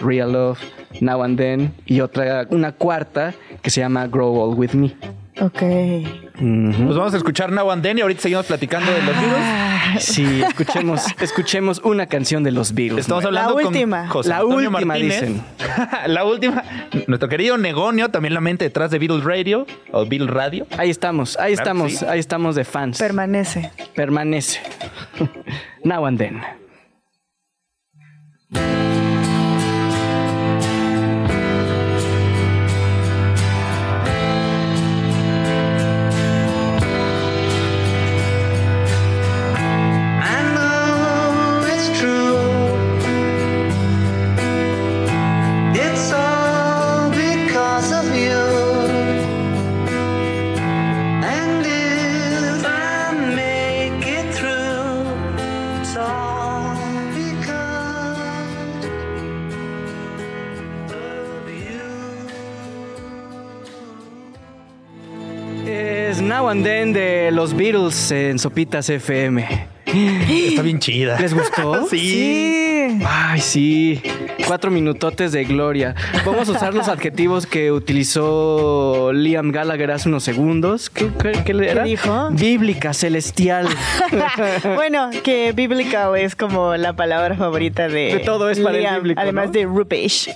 Real 0.00 0.32
Love, 0.32 0.58
Now 1.02 1.22
and 1.22 1.36
Then, 1.36 1.74
y 1.84 2.00
otra, 2.00 2.46
una 2.48 2.72
cuarta 2.72 3.34
que 3.60 3.68
se 3.68 3.82
llama 3.82 4.06
Grow 4.06 4.34
Old 4.34 4.58
With 4.58 4.72
Me. 4.72 4.94
Ok. 5.40 5.62
Ujú. 5.62 6.84
Pues 6.84 6.96
vamos 6.96 7.14
a 7.14 7.16
escuchar 7.16 7.50
Now 7.50 7.70
and 7.70 7.82
Then 7.82 7.98
y 7.98 8.00
ahorita 8.02 8.20
seguimos 8.20 8.46
platicando 8.46 8.92
de 8.92 8.98
los 9.02 9.16
Beatles. 9.16 10.04
Sí, 10.04 10.42
escuchemos, 10.46 11.06
escuchemos 11.20 11.80
una 11.84 12.06
canción 12.06 12.42
de 12.44 12.52
los 12.52 12.74
Beatles. 12.74 13.00
Estamos 13.00 13.24
hablando 13.24 13.50
La 13.56 13.62
con 13.64 13.66
última. 13.72 14.08
José 14.08 14.28
La 14.28 14.36
Antonio 14.38 14.68
última, 14.70 14.80
Martínez. 14.86 15.20
dicen. 15.20 15.42
la 16.06 16.24
última. 16.24 16.62
Nuestro 17.06 17.28
querido 17.30 17.56
Negonio, 17.56 18.10
también 18.10 18.34
la 18.34 18.40
mente 18.40 18.64
detrás 18.66 18.90
de 18.90 18.98
Beatles 18.98 19.24
Radio 19.24 19.66
o 19.90 20.04
Beatles 20.06 20.30
Radio. 20.30 20.66
Ahí 20.76 20.90
estamos, 20.90 21.38
ahí 21.38 21.54
Claro, 21.54 21.62
estamos, 21.70 21.92
sí. 21.92 22.04
ahí 22.08 22.18
estamos 22.18 22.54
de 22.54 22.64
fans. 22.64 22.98
Permanece. 22.98 23.70
Permanece. 23.94 24.60
Now 25.84 26.04
and 26.06 26.18
then. 26.18 26.42
Los 67.42 67.54
Beatles 67.56 68.12
en 68.12 68.38
Sopitas 68.38 68.88
FM. 68.88 69.66
Está 69.84 70.62
bien 70.62 70.78
chida. 70.78 71.18
¿Les 71.18 71.34
gustó? 71.34 71.86
sí. 71.90 71.98
Sí. 71.98 72.98
Ay, 73.04 73.40
sí. 73.40 74.00
Cuatro 74.46 74.70
minutotes 74.70 75.32
de 75.32 75.42
gloria. 75.44 75.96
Vamos 76.24 76.48
a 76.48 76.52
usar 76.52 76.72
los 76.72 76.86
adjetivos 76.86 77.48
que 77.48 77.72
utilizó 77.72 79.10
Liam 79.12 79.50
Gallagher 79.50 79.90
hace 79.90 80.08
unos 80.08 80.22
segundos. 80.22 80.88
¿Qué, 80.88 81.10
qué- 81.20 81.42
qué 81.44 81.52
le 81.54 81.68
era? 81.70 81.82
dijo? 81.82 82.28
Bíblica, 82.30 82.94
celestial. 82.94 83.66
bueno, 84.76 85.10
que 85.24 85.50
biblical 85.50 86.16
es 86.16 86.36
como 86.36 86.76
la 86.76 86.94
palabra 86.94 87.34
favorita 87.34 87.88
de, 87.88 88.14
De 88.14 88.18
todo 88.20 88.50
es 88.50 88.60
para 88.60 88.78
el 88.78 88.94
bíblico, 89.00 89.20
Además 89.20 89.46
¿no? 89.46 89.52
de 89.52 89.64
rupish. 89.64 90.30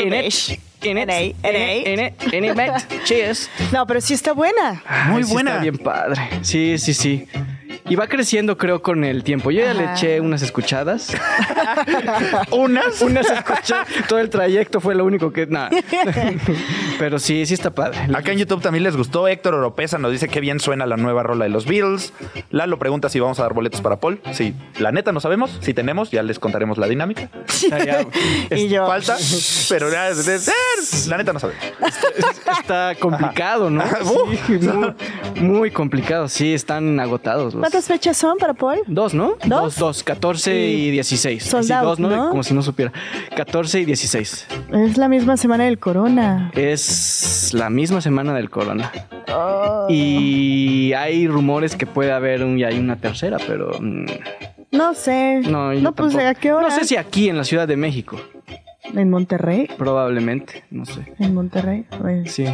In 0.00 0.12
Rubish. 0.94 1.34
it, 1.56 1.86
in 1.88 2.00
it, 2.00 2.32
in 2.32 2.44
it. 2.44 3.04
Cheers. 3.04 3.48
No, 3.72 3.86
pero 3.86 4.00
sí 4.00 4.14
está 4.14 4.32
buena. 4.32 4.82
Muy 5.08 5.18
Ay, 5.22 5.24
sí 5.24 5.32
buena. 5.32 5.50
Está 5.52 5.62
bien 5.62 5.78
padre. 5.78 6.28
Sí, 6.42 6.78
sí, 6.78 6.94
sí. 6.94 7.26
Y 7.88 7.94
va 7.94 8.06
creciendo, 8.08 8.56
creo, 8.58 8.82
con 8.82 9.04
el 9.04 9.22
tiempo. 9.22 9.50
Yo 9.50 9.62
ya 9.62 9.72
le 9.74 9.84
eché 9.92 10.20
unas 10.20 10.42
escuchadas. 10.42 11.12
Unas. 12.50 13.00
unas 13.00 13.30
escuché. 13.30 13.74
Todo 14.08 14.18
el 14.18 14.28
trayecto 14.30 14.80
fue 14.80 14.94
lo 14.94 15.04
único 15.04 15.32
que. 15.32 15.46
Nada. 15.46 15.70
Pero 16.98 17.18
sí, 17.18 17.46
sí 17.46 17.54
está 17.54 17.70
padre. 17.70 17.98
Acá 18.14 18.32
en 18.32 18.38
YouTube 18.38 18.60
también 18.62 18.82
les 18.84 18.96
gustó. 18.96 19.28
Héctor 19.28 19.54
Oropesa 19.54 19.98
nos 19.98 20.10
dice 20.12 20.28
que 20.28 20.40
bien 20.40 20.58
suena 20.60 20.86
la 20.86 20.96
nueva 20.96 21.22
rola 21.22 21.44
de 21.44 21.50
los 21.50 21.66
Beatles. 21.66 22.12
Lalo 22.50 22.78
pregunta 22.78 23.08
si 23.08 23.20
vamos 23.20 23.38
a 23.38 23.42
dar 23.42 23.52
boletos 23.54 23.80
para 23.80 23.96
Paul. 24.00 24.20
Sí, 24.32 24.54
la 24.78 24.90
neta 24.92 25.12
no 25.12 25.20
sabemos. 25.20 25.56
Si 25.60 25.72
tenemos, 25.74 26.10
ya 26.10 26.22
les 26.22 26.38
contaremos 26.38 26.78
la 26.78 26.88
dinámica. 26.88 27.30
Y 28.50 28.68
yo. 28.68 28.86
Falta, 28.86 29.16
pero 29.68 29.90
ya, 29.90 30.08
la 31.08 31.16
neta 31.16 31.32
no 31.32 31.38
sabemos. 31.40 31.62
está 32.58 32.94
complicado, 32.96 33.70
¿no? 33.70 33.82
Ajá. 33.82 33.98
Sí, 34.04 34.58
muy, 34.58 34.94
muy 35.40 35.70
complicado. 35.70 36.28
Sí, 36.28 36.54
están 36.54 36.98
agotados. 37.00 37.54
los- 37.54 37.62
¿Cuántas 37.76 37.88
fechas 37.88 38.16
son 38.16 38.38
para 38.38 38.54
Paul? 38.54 38.78
Dos, 38.86 39.12
¿no? 39.12 39.36
¿Dos? 39.44 39.76
Dos, 39.76 39.78
dos, 39.78 40.02
14 40.02 40.66
y 40.66 40.90
16. 40.92 41.44
Sold 41.44 41.70
out, 41.72 41.84
dos, 41.84 41.98
¿no? 41.98 42.08
¿no? 42.08 42.30
Como 42.30 42.42
si 42.42 42.54
no 42.54 42.62
supiera. 42.62 42.90
14 43.36 43.80
y 43.80 43.84
16. 43.84 44.46
Es 44.72 44.96
la 44.96 45.08
misma 45.08 45.36
semana 45.36 45.64
del 45.64 45.78
corona. 45.78 46.50
Es 46.54 47.50
la 47.52 47.68
misma 47.68 48.00
semana 48.00 48.32
del 48.32 48.48
corona. 48.48 48.90
Oh. 49.30 49.88
Y 49.90 50.94
hay 50.94 51.28
rumores 51.28 51.76
que 51.76 51.84
puede 51.84 52.12
haber 52.12 52.42
un, 52.44 52.58
y 52.58 52.64
hay 52.64 52.78
una 52.78 52.96
tercera, 52.96 53.36
pero 53.46 53.72
mm, 53.78 54.06
No 54.72 54.94
sé. 54.94 55.42
no, 55.42 55.74
no 55.74 55.92
pues. 55.94 56.16
¿a 56.16 56.34
qué 56.34 56.54
hora? 56.54 56.68
No 56.68 56.74
sé 56.74 56.86
si 56.86 56.96
aquí 56.96 57.28
en 57.28 57.36
la 57.36 57.44
Ciudad 57.44 57.68
de 57.68 57.76
México, 57.76 58.18
En 58.94 59.10
Monterrey. 59.10 59.68
probablemente, 59.76 60.64
no 60.70 60.86
sé. 60.86 61.12
En 61.18 61.34
Monterrey. 61.34 61.84
Bueno. 62.00 62.22
Sí. 62.24 62.46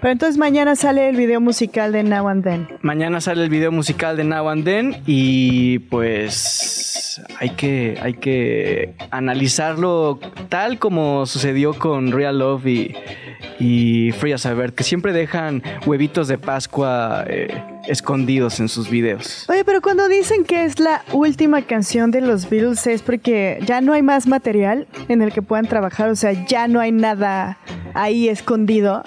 Pero 0.00 0.12
entonces 0.12 0.38
mañana 0.38 0.76
sale 0.76 1.10
el 1.10 1.16
video 1.16 1.40
musical 1.40 1.92
de 1.92 2.02
Now 2.02 2.28
and 2.28 2.42
Then. 2.42 2.68
Mañana 2.80 3.20
sale 3.20 3.44
el 3.44 3.50
video 3.50 3.70
musical 3.70 4.16
de 4.16 4.24
Now 4.24 4.48
and 4.48 4.64
Then 4.64 4.96
y 5.06 5.80
pues 5.80 7.20
hay 7.38 7.50
que, 7.50 7.98
hay 8.00 8.14
que 8.14 8.94
analizarlo 9.10 10.18
tal 10.48 10.78
como 10.78 11.26
sucedió 11.26 11.74
con 11.74 12.12
Real 12.12 12.38
Love 12.38 12.66
y, 12.66 12.94
y 13.58 14.12
Free 14.12 14.32
as 14.32 14.46
a 14.46 14.54
Bird, 14.54 14.72
que 14.72 14.84
siempre 14.84 15.12
dejan 15.12 15.62
huevitos 15.84 16.28
de 16.28 16.38
Pascua 16.38 17.24
eh, 17.26 17.62
escondidos 17.86 18.60
en 18.60 18.68
sus 18.68 18.88
videos. 18.88 19.44
Oye, 19.50 19.64
pero 19.64 19.82
cuando 19.82 20.08
dicen 20.08 20.44
que 20.44 20.64
es 20.64 20.80
la 20.80 21.02
última 21.12 21.62
canción 21.62 22.10
de 22.10 22.22
los 22.22 22.48
Beatles 22.48 22.86
es 22.86 23.02
porque 23.02 23.58
ya 23.66 23.80
no 23.80 23.92
hay 23.92 24.02
más 24.02 24.26
material 24.26 24.86
en 25.08 25.20
el 25.22 25.32
que 25.32 25.42
puedan 25.42 25.66
trabajar, 25.66 26.08
o 26.08 26.16
sea, 26.16 26.32
ya 26.46 26.68
no 26.68 26.80
hay 26.80 26.92
nada 26.92 27.58
ahí 27.94 28.28
escondido. 28.28 29.02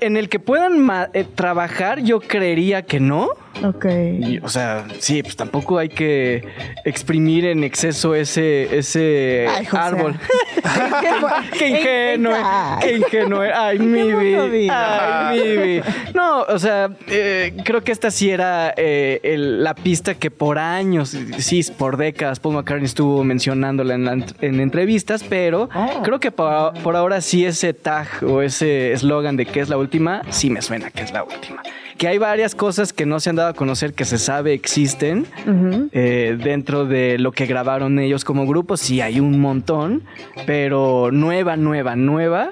En 0.00 0.16
el 0.16 0.28
que 0.34 0.40
puedan 0.40 0.90
eh, 1.12 1.24
trabajar, 1.32 2.00
yo 2.02 2.18
creería 2.18 2.82
que 2.82 2.98
no. 2.98 3.28
Ok. 3.62 3.86
Y, 4.18 4.38
o 4.38 4.48
sea, 4.48 4.84
sí, 4.98 5.22
pues 5.22 5.36
tampoco 5.36 5.78
hay 5.78 5.88
que 5.88 6.42
exprimir 6.84 7.44
en 7.46 7.62
exceso 7.62 8.16
ese, 8.16 8.76
ese 8.76 9.46
Ay, 9.48 9.64
árbol. 9.70 10.16
qué 11.56 11.68
ingenuo, 11.68 12.34
qué 12.80 12.96
ingenuo. 12.96 13.42
Ay, 13.54 13.78
mi 13.78 14.02
mundo 14.02 14.48
vi. 14.48 14.58
vida. 14.62 15.28
Ay, 15.28 15.38
mi 15.40 15.56
vi. 15.56 15.80
No, 16.14 16.40
o 16.42 16.58
sea, 16.58 16.90
eh, 17.06 17.54
creo 17.64 17.84
que 17.84 17.92
esta 17.92 18.10
sí 18.10 18.28
era 18.28 18.74
eh, 18.76 19.20
el- 19.22 19.62
la 19.62 19.76
pista 19.76 20.14
que 20.16 20.32
por 20.32 20.58
años, 20.58 21.16
sí, 21.38 21.60
por 21.78 21.96
décadas, 21.96 22.40
Paul 22.40 22.56
McCartney 22.56 22.86
estuvo 22.86 23.22
mencionándola 23.22 23.94
en, 23.94 24.04
la 24.04 24.12
en 24.40 24.58
entrevistas, 24.58 25.22
pero 25.22 25.68
creo 26.02 26.18
que 26.18 26.32
por, 26.32 26.74
por 26.82 26.96
ahora 26.96 27.20
sí 27.20 27.46
ese 27.46 27.72
tag 27.72 28.08
o 28.26 28.42
ese 28.42 28.90
eslogan 28.92 29.36
de 29.36 29.46
que 29.46 29.60
es 29.60 29.68
la 29.68 29.76
última, 29.76 30.22
sí 30.30 30.50
me 30.50 30.62
suena 30.62 30.90
que 30.90 31.02
es 31.02 31.12
la 31.12 31.24
última. 31.24 31.62
Que 31.98 32.08
hay 32.08 32.18
varias 32.18 32.54
cosas 32.54 32.92
que 32.92 33.06
no 33.06 33.20
se 33.20 33.30
han 33.30 33.36
dado 33.36 33.50
a 33.50 33.54
conocer 33.54 33.94
que 33.94 34.04
se 34.04 34.18
sabe 34.18 34.52
existen 34.52 35.26
eh, 35.92 36.36
dentro 36.42 36.86
de 36.86 37.18
lo 37.18 37.32
que 37.32 37.46
grabaron 37.46 37.98
ellos 37.98 38.24
como 38.24 38.46
grupo. 38.46 38.76
Sí, 38.76 39.00
hay 39.00 39.20
un 39.20 39.38
montón, 39.40 40.02
pero 40.46 41.10
nueva, 41.12 41.56
nueva, 41.56 41.94
nueva. 41.96 42.50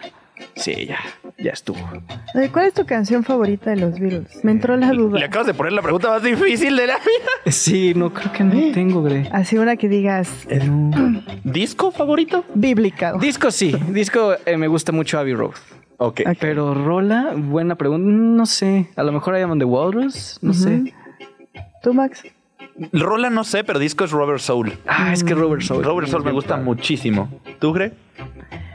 Sí, 0.57 0.87
ya, 0.87 0.99
ya 1.39 1.53
estuvo. 1.53 1.79
¿Cuál 2.53 2.67
es 2.67 2.75
tu 2.75 2.85
canción 2.85 3.23
favorita 3.23 3.71
de 3.71 3.77
los 3.77 3.99
Beatles? 3.99 4.45
Me 4.45 4.51
entró 4.51 4.77
la 4.77 4.91
duda. 4.91 5.19
Le 5.19 5.25
acabas 5.27 5.47
de 5.47 5.55
poner 5.55 5.73
la 5.73 5.83
pregunta 5.83 6.09
más 6.11 6.23
difícil 6.23 6.77
de 6.77 6.87
la 6.87 6.97
vida. 6.97 7.29
Sí, 7.53 7.93
no 7.95 8.13
creo 8.13 8.33
que 8.33 8.45
no 8.45 8.73
tengo, 8.73 9.03
Gre. 9.03 9.29
Así 9.33 9.59
una 9.59 9.77
que 9.77 9.89
digas 9.89 10.29
¿Disco 11.45 11.91
favorito? 11.91 12.45
bíblica. 12.55 13.15
Disco 13.21 13.51
sí, 13.51 13.75
disco 13.91 14.35
eh, 14.47 14.57
me 14.57 14.69
gusta 14.69 14.93
mucho 14.93 15.19
Abbey 15.19 15.35
Road. 15.35 15.53
Ok. 16.05 16.23
Ok. 16.27 16.37
Pero 16.41 16.75
Rola, 16.75 17.33
buena 17.37 17.77
pregunta, 17.77 18.11
no 18.11 18.47
sé. 18.47 18.89
A 18.97 19.03
lo 19.03 19.13
mejor 19.13 19.39
I 19.39 19.43
Am 19.43 19.53
on 19.53 19.59
the 19.59 19.65
Walrus, 19.65 20.39
no 20.43 20.53
sé. 20.53 20.93
¿Tú, 21.83 21.95
Max? 21.95 22.25
Rola 22.93 23.31
no 23.31 23.45
sé, 23.45 23.65
pero 23.65 23.79
disco 23.79 24.05
es 24.05 24.11
Robert 24.11 24.41
Soul. 24.41 24.73
Ah, 24.87 25.13
es 25.13 25.23
que 25.23 25.35
Robert 25.35 25.63
Soul. 25.63 25.85
Robert 25.85 26.09
Soul 26.09 26.25
me 26.25 26.33
gusta 26.33 26.57
muchísimo. 26.57 27.29
¿Tú, 27.61 27.73
Gre? 27.73 27.93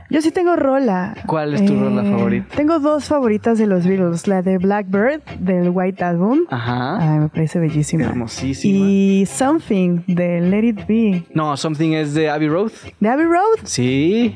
Yo 0.09 0.21
sí 0.21 0.31
tengo 0.31 0.55
rola. 0.55 1.15
Eh, 1.17 1.21
¿Cuál 1.25 1.53
es 1.53 1.65
tu 1.65 1.77
rola 1.77 2.03
favorita? 2.03 2.55
Tengo 2.55 2.79
dos 2.79 3.05
favoritas 3.05 3.57
de 3.57 3.67
los 3.67 3.85
Beatles. 3.85 4.27
La 4.27 4.41
de 4.41 4.57
Blackbird, 4.57 5.21
del 5.39 5.69
White 5.69 6.03
Album. 6.03 6.45
Ajá. 6.49 6.97
Ay, 7.13 7.19
me 7.19 7.29
parece 7.29 7.59
bellísima. 7.59 8.05
Hermosísima. 8.05 8.85
Y 8.87 9.25
Something, 9.25 10.03
de 10.07 10.39
Let 10.41 10.63
It 10.63 10.87
Be. 10.87 11.23
No, 11.33 11.57
Something 11.57 11.91
es 11.91 12.13
de 12.13 12.29
Abbey 12.29 12.47
Road. 12.47 12.71
¿De 12.99 13.09
Abbey 13.09 13.25
Road? 13.25 13.59
Sí. 13.63 14.35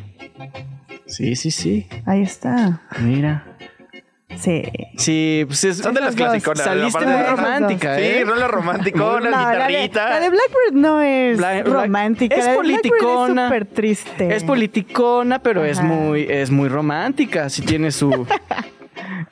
Sí, 1.06 1.36
sí, 1.36 1.52
sí. 1.52 1.88
Ahí 2.06 2.22
está. 2.22 2.82
Mira. 3.02 3.46
Sí. 4.39 4.63
Sí, 4.98 5.44
pues 5.48 5.63
es, 5.63 5.78
Son 5.78 5.94
de 5.94 6.02
las 6.02 6.15
clasiconas. 6.15 6.63
saliste 6.63 6.98
aparte 6.98 7.13
muy 7.13 7.24
de- 7.24 7.30
romántica, 7.30 7.96
Sí, 7.98 8.02
¿eh? 8.04 8.24
son 8.28 8.39
las 8.39 8.50
romanticonas, 8.52 9.32
No, 9.32 9.38
la 9.54 9.67
de, 9.67 9.74
guitarrita. 9.82 10.10
la 10.10 10.20
de 10.20 10.30
Blackbird 10.30 10.74
no 10.74 11.02
es 11.02 11.65
romántica. 11.65 12.36
es 12.36 12.46
la 12.46 12.52
de 12.52 12.58
politicona. 12.58 13.41
Es 13.44 13.48
súper 13.50 13.65
triste. 13.65 14.36
Es 14.36 14.44
politicona, 14.44 15.39
pero 15.39 15.63
es 15.65 15.82
muy, 15.82 16.26
es 16.30 16.50
muy 16.52 16.70
romántica. 16.70 17.50
Si 17.50 17.62
tiene 17.62 17.91
su. 17.91 18.10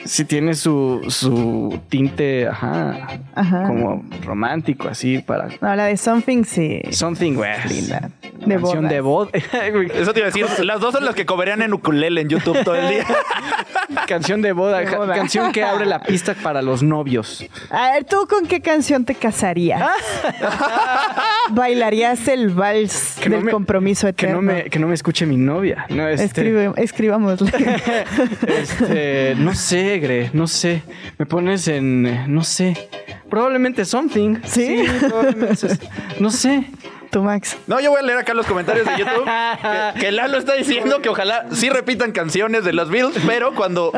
si 0.06 0.26
tiene 0.26 0.54
su, 0.54 1.02
su 1.10 1.80
tinte, 1.90 2.48
ajá, 2.48 3.20
Ajá. 3.36 3.68
como 3.68 4.04
romántico, 4.24 4.88
así 4.88 5.20
para. 5.20 5.48
No, 5.62 5.76
la 5.76 5.86
de 5.86 5.98
Something 5.98 6.44
sí. 6.44 6.82
Something, 6.92 7.34
güey. 7.34 7.52
Linda. 7.68 8.10
De 8.46 8.56
Canción 8.56 8.88
de 8.88 9.02
boda. 9.02 9.32
Eso 9.94 10.14
te 10.14 10.20
iba 10.20 10.28
a 10.30 10.32
decir. 10.32 10.46
Las 10.66 10.80
dos 10.80 10.94
son 10.94 11.06
las 11.06 11.16
que 11.16 11.26
coberían 11.26 11.62
en 11.62 11.74
ukulele 11.74 12.22
en 12.22 12.30
YouTube 12.30 12.64
todo 12.64 12.76
el 12.76 12.88
día. 12.90 13.06
canción 14.08 14.42
de 14.42 14.52
boda. 14.54 14.80
De 14.80 14.96
boda. 14.96 15.14
Canción 15.16 15.52
que 15.52 15.64
abre 15.64 15.86
la 15.86 16.02
pista 16.02 16.34
para 16.42 16.62
los 16.62 16.82
novios. 16.84 17.46
A 17.70 17.92
ver, 17.92 18.06
¿tú 18.06 18.28
con 18.30 18.46
qué 18.48 18.62
canción 18.62 19.04
te 19.06 19.16
casarías? 19.16 19.82
¿Bailarías 21.52 22.28
el 22.28 22.50
vals 22.50 23.18
Que 23.22 23.30
no 23.30 23.38
del 23.38 23.46
me- 23.46 23.52
compromiso 23.52 24.14
Que 24.14 24.28
no 24.28 24.42
me, 24.42 24.66
que 24.66 24.80
no 24.80 24.88
me 24.88 24.94
escuche 24.94 25.26
mi 25.26 25.38
novia. 25.38 25.86
No, 25.90 26.08
este, 26.08 26.26
Escribe, 26.26 26.72
escribámosle. 26.78 27.52
este, 28.48 29.36
no 29.38 29.54
sé, 29.54 29.59
Gre, 29.68 30.30
no 30.34 30.48
sé. 30.48 30.84
Me 31.18 31.26
pones 31.26 31.68
en, 31.68 32.34
no 32.34 32.44
sé. 32.44 32.90
Probablemente 33.30 33.86
something. 33.86 34.38
¿Sí? 34.46 34.86
probablemente. 35.00 35.68
no 36.20 36.32
sé. 36.32 36.66
Tú, 37.10 37.24
Max. 37.24 37.58
No, 37.66 37.80
yo 37.80 37.90
voy 37.90 38.00
a 38.02 38.04
leer 38.04 38.20
acá 38.20 38.36
los 38.36 38.46
comentarios 38.46 38.86
de 38.86 38.96
YouTube 38.98 39.26
que, 39.96 40.00
que 40.00 40.12
Lalo 40.12 40.38
está 40.38 40.54
diciendo 40.54 41.02
que 41.02 41.10
ojalá 41.10 41.48
sí 41.52 41.68
repitan 41.70 42.12
canciones 42.12 42.64
de 42.64 42.72
los 42.72 42.90
Beatles, 42.92 43.24
pero 43.26 43.56
cuando. 43.56 43.92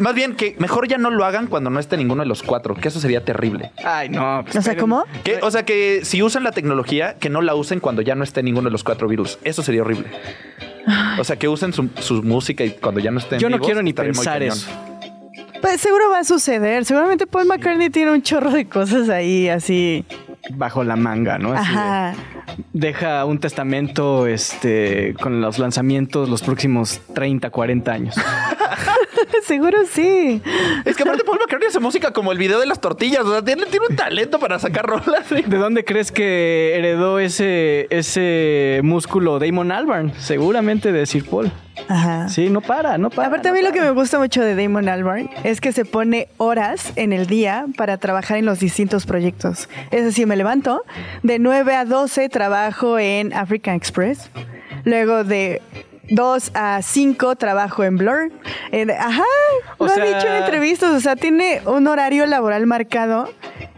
Más 0.00 0.14
bien 0.14 0.36
que 0.36 0.54
mejor 0.58 0.86
ya 0.86 0.98
no 0.98 1.08
lo 1.08 1.24
hagan 1.24 1.46
cuando 1.46 1.70
no 1.70 1.80
esté 1.80 1.96
ninguno 1.96 2.22
de 2.22 2.28
los 2.28 2.42
cuatro, 2.42 2.74
que 2.74 2.88
eso 2.88 3.00
sería 3.00 3.24
terrible. 3.24 3.72
Ay, 3.82 4.10
no. 4.10 4.42
pues, 4.44 4.56
O 4.56 4.62
sea. 4.62 4.76
¿cómo? 4.76 5.04
Que, 5.24 5.38
o 5.40 5.50
sea, 5.50 5.64
que 5.64 6.04
si 6.04 6.22
usan 6.22 6.44
la 6.44 6.52
tecnología, 6.52 7.16
que 7.18 7.30
no 7.30 7.40
la 7.40 7.54
usen 7.54 7.80
cuando 7.80 8.02
ya 8.02 8.14
no 8.14 8.24
esté 8.24 8.42
ninguno 8.42 8.68
de 8.68 8.72
los 8.72 8.84
cuatro 8.84 9.08
Beatles. 9.08 9.38
Eso 9.42 9.62
sería 9.62 9.80
horrible. 9.80 10.08
O 11.18 11.24
sea, 11.24 11.36
que 11.36 11.48
usen 11.48 11.72
su, 11.72 11.88
su 12.00 12.22
música 12.22 12.64
y 12.64 12.70
cuando 12.72 13.00
ya 13.00 13.10
no 13.10 13.18
estén 13.18 13.38
Yo 13.38 13.48
no 13.48 13.56
vivos, 13.56 13.66
quiero 13.66 13.82
ni 13.82 13.92
muy 13.92 13.94
pensar 13.94 14.38
cañón. 14.40 14.56
eso. 14.56 14.68
Pues 15.62 15.80
seguro 15.80 16.10
va 16.10 16.18
a 16.18 16.24
suceder. 16.24 16.84
Seguramente 16.84 17.26
Paul 17.26 17.46
McCartney 17.46 17.88
tiene 17.90 18.12
un 18.12 18.22
chorro 18.22 18.50
de 18.50 18.66
cosas 18.66 19.08
ahí, 19.08 19.48
así. 19.48 20.04
Bajo 20.50 20.84
la 20.84 20.94
manga, 20.96 21.38
¿no? 21.38 21.54
Así 21.54 21.70
de- 21.72 21.78
Ajá. 21.78 22.14
deja 22.74 23.24
un 23.24 23.38
testamento 23.38 24.26
este, 24.26 25.14
con 25.20 25.40
los 25.40 25.58
lanzamientos 25.58 26.28
los 26.28 26.42
próximos 26.42 27.00
30, 27.14 27.48
40 27.50 27.92
años. 27.92 28.14
seguro 29.44 29.78
sí. 29.90 30.42
Es 30.84 30.96
que 30.96 31.02
aparte 31.02 31.24
Paul 31.24 31.38
McCartney 31.38 31.68
hace 31.68 31.80
música 31.80 32.12
como 32.12 32.32
el 32.32 32.38
video 32.38 32.60
de 32.60 32.66
las 32.66 32.80
tortillas. 32.80 33.24
O 33.24 33.32
sea, 33.32 33.44
tiene, 33.44 33.66
tiene 33.66 33.86
un 33.88 33.96
talento 33.96 34.38
para 34.38 34.58
sacar 34.58 34.86
rolas. 34.86 35.26
¿sí? 35.28 35.42
¿De 35.46 35.56
dónde 35.56 35.84
crees 35.84 36.12
que 36.12 36.74
heredó 36.76 37.18
ese, 37.18 37.86
ese 37.90 38.80
músculo 38.82 39.38
Damon 39.38 39.72
Albarn? 39.72 40.12
Seguramente 40.18 40.92
de 40.92 41.06
Sir 41.06 41.24
Paul. 41.24 41.50
Ajá. 41.88 42.28
Sí, 42.28 42.50
no 42.50 42.60
para, 42.60 42.98
no 42.98 43.10
para. 43.10 43.28
Aparte, 43.28 43.48
a 43.48 43.52
mí 43.52 43.60
lo 43.60 43.72
que 43.72 43.80
me 43.80 43.90
gusta 43.90 44.18
mucho 44.18 44.42
de 44.42 44.54
Damon 44.54 44.88
Albarn 44.88 45.28
es 45.42 45.60
que 45.60 45.72
se 45.72 45.84
pone 45.84 46.28
horas 46.36 46.92
en 46.96 47.12
el 47.12 47.26
día 47.26 47.66
para 47.76 47.98
trabajar 47.98 48.38
en 48.38 48.46
los 48.46 48.60
distintos 48.60 49.06
proyectos. 49.06 49.68
Es 49.90 50.04
decir, 50.04 50.26
me 50.26 50.36
levanto, 50.36 50.84
de 51.22 51.38
9 51.38 51.74
a 51.74 51.84
12 51.84 52.28
trabajo 52.28 52.98
en 52.98 53.32
African 53.34 53.74
Express, 53.74 54.30
luego 54.84 55.24
de 55.24 55.60
2 56.10 56.50
a 56.54 56.82
5 56.82 57.36
trabajo 57.36 57.84
en 57.84 57.96
Blur. 57.96 58.32
Eh, 58.72 58.86
ajá, 58.98 59.22
O 59.78 59.84
lo 59.86 59.90
sea- 59.90 60.02
ha 60.02 60.06
dicho 60.06 60.26
en 60.26 60.42
entrevistas, 60.42 60.90
o 60.92 61.00
sea, 61.00 61.16
tiene 61.16 61.60
un 61.66 61.86
horario 61.86 62.26
laboral 62.26 62.66
marcado 62.66 63.28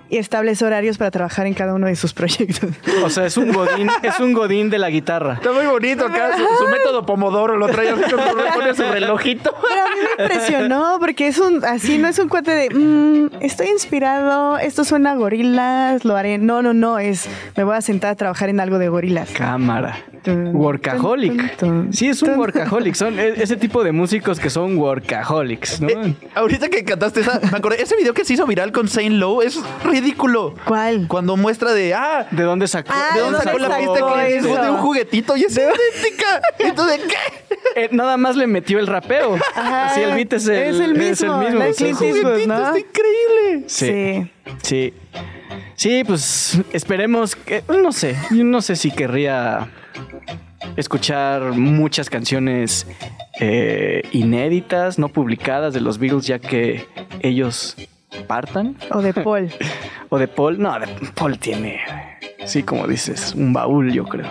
y 0.08 0.18
establece 0.18 0.64
horarios 0.64 0.98
para 0.98 1.10
trabajar 1.10 1.46
en 1.46 1.54
cada 1.54 1.74
uno 1.74 1.86
de 1.86 1.96
sus 1.96 2.12
proyectos. 2.14 2.70
O 3.04 3.10
sea, 3.10 3.26
es 3.26 3.36
un 3.36 3.52
godín, 3.52 3.88
es 4.02 4.18
un 4.20 4.32
godín 4.32 4.70
de 4.70 4.78
la 4.78 4.90
guitarra. 4.90 5.34
Está 5.34 5.52
muy 5.52 5.66
bonito 5.66 6.06
acá. 6.06 6.36
Su, 6.36 6.64
su 6.64 6.70
método 6.70 7.04
Pomodoro 7.06 7.56
lo 7.56 7.66
trae 7.68 7.90
así 7.90 8.02
con 8.02 8.74
su, 8.76 8.82
relojito. 8.82 9.54
Pero 9.68 9.82
a 9.82 9.88
mí 9.88 9.96
me 10.18 10.24
impresionó 10.24 10.96
porque 11.00 11.26
es 11.28 11.38
un 11.38 11.64
así, 11.64 11.98
no 11.98 12.08
es 12.08 12.18
un 12.18 12.28
cuate 12.28 12.50
de 12.52 12.70
"Mm, 12.70 13.30
estoy 13.42 13.68
inspirado, 13.68 14.58
esto 14.58 14.84
suena 14.84 15.12
a 15.12 15.14
gorilas, 15.16 16.04
lo 16.04 16.16
haré. 16.16 16.38
No, 16.38 16.62
no, 16.62 16.72
no, 16.72 16.98
es 16.98 17.28
me 17.56 17.64
voy 17.64 17.76
a 17.76 17.80
sentar 17.80 18.10
a 18.12 18.14
trabajar 18.14 18.48
en 18.48 18.60
algo 18.60 18.78
de 18.78 18.88
gorilas. 18.88 19.30
Cámara. 19.30 19.98
Workaholic. 20.26 21.56
Sí, 21.92 22.08
es 22.08 22.22
un 22.22 22.38
workaholic. 22.38 22.94
Son 22.94 23.18
e- 23.18 23.34
ese 23.42 23.56
tipo 23.56 23.84
de 23.84 23.92
músicos 23.92 24.40
que 24.40 24.50
son 24.50 24.76
workaholics, 24.78 25.80
¿no? 25.80 25.88
Eh, 25.88 26.14
ahorita 26.34 26.68
que 26.68 26.84
cantaste 26.84 27.20
esa, 27.20 27.40
me 27.50 27.56
acordé, 27.58 27.82
ese 27.82 27.96
video 27.96 28.12
que 28.14 28.24
se 28.24 28.34
hizo 28.34 28.46
viral 28.46 28.72
con 28.72 28.88
Saint 28.88 29.14
Low 29.16 29.42
es 29.42 29.56
ridículo. 29.84 29.95
¿Cuál? 30.64 31.06
Cuando 31.08 31.36
muestra 31.36 31.72
de, 31.72 31.94
ah, 31.94 32.26
¿De 32.30 32.42
dónde 32.42 32.68
sacó? 32.68 32.92
Ah, 32.92 33.14
¿de 33.14 33.20
dónde 33.20 33.38
sacó 33.38 33.58
la 33.58 33.68
sacó 33.68 33.94
pista 33.94 34.14
que 34.14 34.36
es 34.36 34.42
de 34.42 34.70
un 34.70 34.78
juguetito 34.78 35.36
y 35.36 35.44
es 35.44 35.56
idéntica? 35.56 36.40
Entonces, 36.58 37.00
¿qué? 37.08 37.56
Eh, 37.76 37.90
nada 37.92 38.16
más 38.16 38.36
le 38.36 38.46
metió 38.46 38.78
el 38.78 38.86
rapeo. 38.86 39.36
Ajá, 39.54 39.86
Así 39.86 40.00
el 40.00 40.14
beat 40.14 40.32
es 40.32 40.46
el, 40.48 40.56
es 40.56 40.80
el 40.80 40.94
mismo, 40.94 41.42
la 41.42 41.66
de 41.66 41.74
sí, 41.74 41.84
Clint 41.84 41.98
sí, 41.98 42.04
sí. 42.04 42.18
Eastwood, 42.18 42.46
¿no? 42.46 42.54
Está 42.54 42.78
increíble. 42.78 43.64
Sí. 43.66 44.32
Sí. 44.62 44.94
Sí, 45.74 46.02
pues 46.06 46.58
esperemos 46.72 47.36
que. 47.36 47.62
No 47.68 47.92
sé. 47.92 48.16
Yo 48.30 48.44
no 48.44 48.62
sé 48.62 48.76
si 48.76 48.90
querría 48.90 49.68
escuchar 50.76 51.52
muchas 51.52 52.08
canciones 52.08 52.86
eh, 53.40 54.02
inéditas, 54.12 54.98
no 54.98 55.08
publicadas 55.08 55.74
de 55.74 55.82
los 55.82 55.98
Beatles, 55.98 56.26
ya 56.26 56.38
que 56.38 56.86
ellos 57.20 57.76
partan. 58.26 58.76
O 58.92 59.00
de 59.00 59.12
Paul. 59.12 59.50
O 60.08 60.18
de 60.18 60.28
Paul. 60.28 60.56
No, 60.58 60.78
de 60.78 60.86
Paul 61.14 61.36
tiene. 61.38 61.80
Sí, 62.46 62.62
como 62.62 62.86
dices, 62.86 63.34
un 63.36 63.52
baúl, 63.52 63.92
yo 63.92 64.04
creo. 64.04 64.26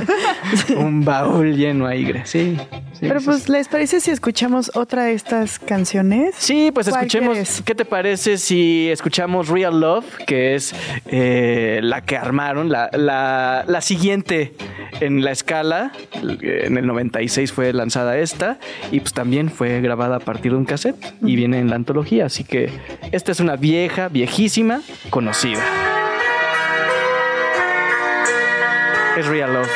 un 0.76 1.04
baúl 1.04 1.54
lleno 1.56 1.86
Gre. 1.88 2.22
Sí. 2.24 2.56
sí, 2.92 2.98
Pero 3.00 3.20
pues, 3.20 3.48
¿les 3.48 3.68
parece 3.68 4.00
si 4.00 4.10
escuchamos 4.10 4.70
otra 4.74 5.04
de 5.04 5.12
estas 5.14 5.58
canciones? 5.58 6.34
Sí, 6.38 6.70
pues 6.72 6.88
¿Cuál 6.88 7.02
escuchemos. 7.02 7.32
quieres? 7.32 7.62
¿Qué 7.64 7.74
te 7.74 7.84
parece 7.84 8.38
si 8.38 8.88
escuchamos 8.90 9.48
Real 9.48 9.78
Love, 9.80 10.06
que 10.26 10.54
es 10.54 10.74
eh, 11.06 11.80
la 11.82 12.02
que 12.02 12.16
armaron, 12.16 12.70
la, 12.70 12.88
la- 12.92 13.64
la 13.66 13.80
siguiente 13.80 14.54
en 15.00 15.22
la 15.24 15.32
escala? 15.32 15.92
En 16.22 16.78
el 16.78 16.86
96 16.86 17.52
fue 17.52 17.72
lanzada 17.72 18.18
esta 18.18 18.58
y 18.90 19.00
pues 19.00 19.12
también 19.12 19.50
fue 19.50 19.80
grabada 19.80 20.16
a 20.16 20.20
partir 20.20 20.52
de 20.52 20.58
un 20.58 20.64
cassette 20.64 20.96
y 21.22 21.36
viene 21.36 21.58
en 21.58 21.68
la 21.70 21.76
antología. 21.76 22.26
Así 22.26 22.44
que 22.44 22.70
esta 23.12 23.32
es 23.32 23.40
una 23.40 23.56
vieja, 23.56 24.08
viejísima, 24.08 24.80
conocida. 25.10 25.62
Es 29.16 29.26
Real 29.26 29.52
Love. 29.52 29.70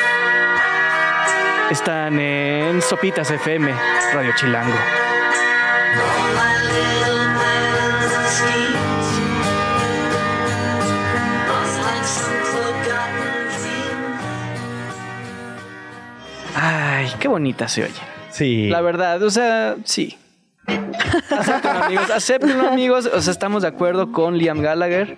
Están 1.69 2.19
en 2.19 2.81
Sopitas 2.81 3.29
FM, 3.29 3.73
Radio 4.13 4.31
Chilango. 4.35 4.77
Ay, 16.55 17.11
qué 17.19 17.27
bonita 17.27 17.67
se 17.67 17.83
oye. 17.83 17.93
Sí. 18.31 18.69
La 18.69 18.81
verdad, 18.81 19.21
o 19.21 19.29
sea, 19.29 19.75
sí. 19.83 20.17
Acepten, 20.67 21.77
amigos, 21.77 22.09
acepten, 22.11 22.59
amigos. 22.61 23.05
O 23.13 23.21
sea, 23.21 23.31
estamos 23.31 23.61
de 23.63 23.67
acuerdo 23.69 24.11
con 24.11 24.37
Liam 24.37 24.61
Gallagher. 24.61 25.17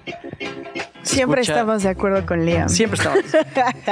Siempre 1.03 1.41
escucha- 1.41 1.53
estamos 1.59 1.83
de 1.83 1.89
acuerdo 1.89 2.25
con 2.25 2.45
Liam. 2.45 2.67
Siempre 2.67 2.97
estamos. 2.97 3.23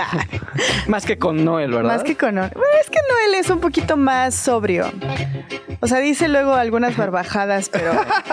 Más 0.87 1.05
que 1.05 1.17
con 1.17 1.45
Noel, 1.45 1.71
¿verdad? 1.71 1.93
Más 1.93 2.03
que 2.03 2.15
con... 2.17 2.35
Bueno, 2.35 2.49
es 2.81 2.89
que 2.89 2.99
Noel 3.09 3.39
es 3.39 3.49
un 3.49 3.59
poquito 3.59 3.95
más 3.95 4.35
sobrio. 4.35 4.91
O 5.79 5.87
sea, 5.87 5.99
dice 5.99 6.27
luego 6.27 6.53
algunas 6.53 6.97
barbajadas, 6.97 7.69
pero 7.69 7.91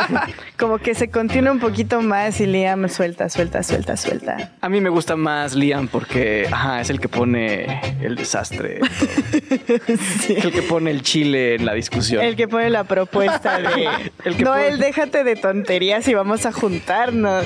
como 0.59 0.79
que 0.79 0.95
se 0.95 1.11
contiene 1.11 1.51
un 1.51 1.61
poquito 1.61 2.01
más 2.03 2.41
y 2.41 2.47
Liam 2.47 2.89
suelta, 2.89 3.29
suelta, 3.29 3.63
suelta, 3.63 3.97
suelta. 3.97 4.53
A 4.61 4.69
mí 4.69 4.81
me 4.81 4.89
gusta 4.91 5.17
más 5.17 5.55
Liam 5.55 5.87
porque 5.89 6.49
ajá, 6.51 6.81
es 6.81 6.91
el 6.91 7.01
que 7.01 7.09
pone 7.09 7.81
el 8.01 8.17
desastre. 8.17 8.81
El 9.69 10.53
que 10.53 10.63
pone 10.63 10.91
el 10.91 11.03
chile 11.03 11.55
en 11.57 11.67
la 11.67 11.75
discusión. 11.75 12.23
El 12.23 12.37
que 12.37 12.49
pone 12.49 12.71
la 12.71 12.85
propuesta 12.85 13.59
de... 13.59 13.89
El 14.25 14.37
que 14.37 14.45
Noel, 14.45 14.73
pone- 14.75 14.85
déjate 14.87 15.25
de 15.25 15.37
tonterías 15.37 16.07
y 16.09 16.15
vamos 16.15 16.47
a 16.47 16.53
juntarnos. 16.53 17.45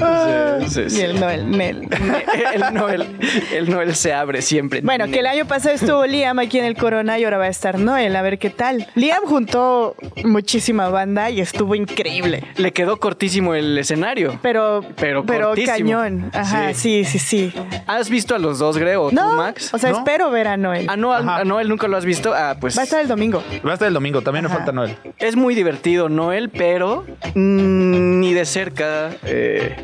Sí, 0.73 0.91
sí, 0.91 0.99
Y 0.99 1.01
el 1.03 1.21
Noel. 1.21 1.51
Noel, 1.51 1.51
Nel. 1.51 1.89
el 2.55 2.75
Noel, 2.75 3.07
el 3.53 3.71
Noel 3.71 3.95
se 3.97 4.13
abre 4.13 4.43
siempre. 4.43 4.81
Bueno, 4.83 5.07
que 5.09 5.21
el 5.21 5.27
año 5.27 5.47
pasado 5.47 5.75
estuvo 5.75 6.05
Liam 6.07 6.39
aquí 6.39 6.59
en 6.59 6.65
el 6.65 6.77
Corona 6.77 7.19
y 7.19 7.25
ahora 7.25 7.39
va 7.39 7.45
a 7.45 7.49
estar 7.49 7.79
Noel, 7.79 8.15
a 8.17 8.23
ver 8.23 8.39
qué 8.39 8.51
tal. 8.51 8.87
Liam 8.95 9.23
juntó 9.25 9.95
muchísima 10.25 10.89
banda 10.89 11.31
y 11.31 11.41
estuvo 11.41 11.75
increíble. 11.75 12.45
Le 12.57 12.73
quedó 12.73 12.99
cortísimo 12.99 13.55
el 13.55 13.77
escenario. 13.79 14.39
Pero, 14.43 14.83
Pero 14.97 15.25
pero, 15.25 15.49
cortísimo. 15.49 15.73
cañón. 15.73 16.31
Ajá, 16.33 16.75
sí, 16.75 17.05
sí, 17.05 17.19
sí. 17.19 17.53
¿Has 17.87 18.11
visto 18.11 18.35
a 18.35 18.39
los 18.39 18.59
dos, 18.59 18.79
Greg, 18.79 18.99
o 18.99 19.11
No, 19.11 19.31
tú, 19.31 19.37
Max? 19.37 19.73
o 19.75 19.79
sea, 19.79 19.91
¿No? 19.91 19.99
espero 19.99 20.31
ver 20.31 20.49
a 20.49 20.57
Noel. 20.57 20.87
Ah, 20.89 20.95
a- 20.95 21.19
Ajá. 21.19 21.37
a 21.39 21.45
Noel 21.45 21.69
nunca 21.69 21.89
lo 21.89 21.97
has 21.97 22.05
visto. 22.05 22.16
Ah, 22.35 22.57
pues 22.61 22.77
Va 22.77 22.83
a 22.83 22.85
estar 22.85 23.01
el 23.01 23.09
domingo. 23.09 23.43
Va 23.67 23.71
a 23.71 23.75
estar 23.75 23.89
el 23.89 23.95
domingo, 23.95 24.23
también 24.23 24.45
me 24.45 24.49
Ajá. 24.49 24.59
falta 24.59 24.73
Noel. 24.73 24.97
es 25.19 25.37
muy 25.37 25.55
divertido 25.55 26.09
Noel, 26.09 26.51
pero 26.51 27.05
mm, 27.35 28.21
ni 28.21 28.33
de 28.35 28.45
cerca 28.45 29.11
eh, 29.25 29.77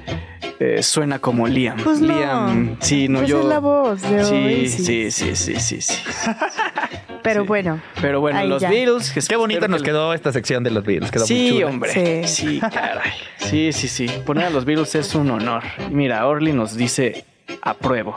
eh, 0.61 0.83
suena 0.83 1.19
como 1.19 1.47
Liam. 1.47 1.77
Pues 1.83 2.01
no. 2.01 2.09
Liam, 2.17 2.77
sí, 2.81 3.09
no, 3.09 3.19
Pues 3.21 3.31
yo. 3.31 3.41
es 3.41 3.45
la 3.47 3.59
voz 3.59 4.03
de 4.03 4.25
sí, 4.25 4.69
sí, 4.69 5.11
sí, 5.11 5.35
sí, 5.37 5.57
sí, 5.57 5.81
sí. 5.81 5.95
Pero 7.23 7.43
Sí. 7.43 7.47
bueno. 7.49 7.81
Pero 8.01 8.21
bueno, 8.21 8.43
los 8.45 8.61
ya. 8.63 8.69
Beatles. 8.69 9.13
Qué 9.29 9.37
bonita 9.37 9.69
nos 9.69 9.83
que- 9.83 9.91
quedó 9.91 10.13
esta 10.13 10.33
sección 10.33 10.65
de 10.65 10.73
los 10.73 10.83
Beatles. 10.85 11.11
Quedó 11.13 11.23
muy 11.23 11.29
Sí, 11.29 11.51
chula. 11.53 11.67
hombre. 11.69 11.93
Sí. 11.93 12.25
Sí. 12.27 12.61
caray. 12.61 13.13
Sí, 13.39 13.73
sí, 13.73 13.87
sí. 13.87 14.07
Poner 14.27 14.47
a 14.47 14.51
los 14.51 14.65
Beatles 14.65 14.93
es 14.97 15.15
un 15.15 15.31
honor. 15.31 15.63
Mira, 15.91 16.27
Orly 16.27 16.53
nos 16.53 16.77
dice 16.77 17.25
apruebo. 17.63 18.17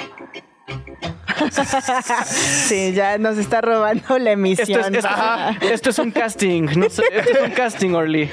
Sí, 2.25 2.93
ya 2.93 3.17
nos 3.17 3.37
está 3.37 3.61
robando 3.61 4.17
la 4.17 4.31
Esto 4.31 4.31
emisión. 4.31 4.95
es, 4.95 5.03
esto, 5.03 5.09
es, 5.61 5.71
esto 5.71 5.89
es 5.89 5.99
un 5.99 6.11
casting. 6.11 6.63
No 6.77 6.89
sé, 6.89 7.03
esto 7.11 7.37
es 7.37 7.43
un 7.43 7.51
casting, 7.51 7.91
Orly. 7.91 8.29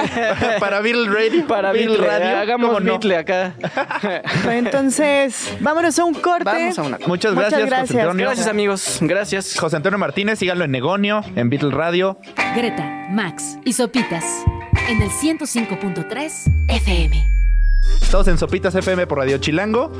Para 0.60 0.80
Beatle 0.80 1.08
Radio. 1.12 1.46
Para 1.46 1.72
Beatle 1.72 1.98
Beatle. 1.98 2.08
Radio. 2.08 2.38
Hagamos 2.38 2.68
¿cómo 2.68 2.80
no? 2.80 2.92
Beatle 2.92 3.16
acá. 3.16 3.54
Entonces, 4.50 5.56
vámonos 5.60 5.98
a 5.98 6.04
un 6.04 6.14
corte. 6.14 6.44
Vamos 6.44 6.78
a 6.78 6.82
una. 6.82 6.98
Muchas 7.06 7.34
Muchas 7.34 7.50
gracias, 7.50 7.66
gracias. 7.66 7.88
José 7.88 8.00
Antonio. 8.00 8.26
Gracias, 8.26 8.46
amigos. 8.46 8.98
Gracias. 9.00 9.58
José 9.58 9.76
Antonio 9.76 9.98
Martínez, 9.98 10.38
síganlo 10.38 10.64
en 10.64 10.70
Negonio, 10.70 11.22
en 11.34 11.50
Beatle 11.50 11.70
Radio. 11.72 12.18
Greta, 12.54 13.08
Max 13.10 13.58
y 13.64 13.72
Sopitas 13.72 14.24
en 14.88 15.02
el 15.02 15.10
105.3 15.10 16.52
FM. 16.68 17.28
Todos 18.10 18.28
en 18.28 18.38
Sopitas 18.38 18.74
FM 18.74 19.06
por 19.06 19.18
Radio 19.18 19.38
Chilango. 19.38 19.92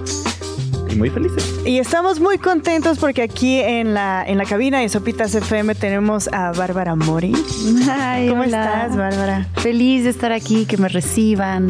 Y 0.97 0.99
muy 0.99 1.11
felices. 1.11 1.61
Y 1.67 1.79
estamos 1.79 2.21
muy 2.21 2.39
contentos 2.39 2.99
porque 2.99 3.21
aquí 3.21 3.61
en 3.61 3.93
la, 3.93 4.25
en 4.27 4.39
la 4.39 4.47
cabina 4.47 4.81
de 4.81 4.89
Sopitas 4.89 5.35
FM 5.35 5.75
tenemos 5.75 6.29
a 6.33 6.53
Bárbara 6.53 6.95
Mori. 6.95 7.35
Ay, 7.91 8.29
¿Cómo 8.31 8.43
hola. 8.43 8.65
estás, 8.65 8.97
Bárbara? 8.97 9.47
Feliz 9.57 10.05
de 10.05 10.11
estar 10.11 10.33
aquí, 10.33 10.65
que 10.65 10.79
me 10.79 10.89
reciban. 10.89 11.69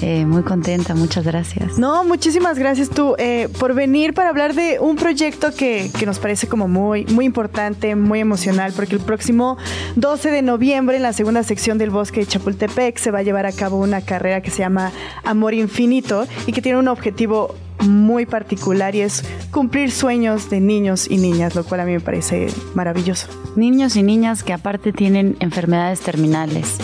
Eh, 0.00 0.24
muy 0.26 0.42
contenta, 0.42 0.94
muchas 0.94 1.24
gracias. 1.24 1.78
No, 1.78 2.04
muchísimas 2.04 2.58
gracias 2.58 2.90
tú 2.90 3.14
eh, 3.18 3.48
por 3.58 3.74
venir 3.74 4.12
para 4.12 4.30
hablar 4.30 4.54
de 4.54 4.78
un 4.80 4.96
proyecto 4.96 5.54
que, 5.54 5.90
que 5.98 6.06
nos 6.06 6.18
parece 6.18 6.46
como 6.46 6.66
muy, 6.66 7.04
muy 7.06 7.24
importante, 7.24 7.94
muy 7.96 8.20
emocional, 8.20 8.72
porque 8.74 8.94
el 8.94 9.00
próximo 9.00 9.56
12 9.96 10.30
de 10.30 10.42
noviembre 10.42 10.96
en 10.96 11.02
la 11.02 11.12
segunda 11.12 11.42
sección 11.42 11.78
del 11.78 11.90
Bosque 11.90 12.20
de 12.20 12.26
Chapultepec 12.26 12.98
se 12.98 13.10
va 13.10 13.20
a 13.20 13.22
llevar 13.22 13.46
a 13.46 13.52
cabo 13.52 13.78
una 13.78 14.00
carrera 14.00 14.40
que 14.42 14.50
se 14.50 14.58
llama 14.58 14.90
Amor 15.22 15.54
Infinito 15.54 16.26
y 16.46 16.52
que 16.52 16.60
tiene 16.60 16.78
un 16.78 16.88
objetivo 16.88 17.54
muy 17.84 18.26
particular 18.26 18.94
y 18.94 19.02
es 19.02 19.24
cumplir 19.50 19.90
sueños 19.90 20.50
de 20.50 20.60
niños 20.60 21.10
y 21.10 21.18
niñas, 21.18 21.54
lo 21.54 21.64
cual 21.64 21.80
a 21.80 21.84
mí 21.84 21.92
me 21.92 22.00
parece 22.00 22.48
maravilloso. 22.74 23.28
Niños 23.56 23.96
y 23.96 24.02
niñas 24.02 24.42
que 24.42 24.52
aparte 24.52 24.92
tienen 24.92 25.36
enfermedades 25.40 26.00
terminales 26.00 26.78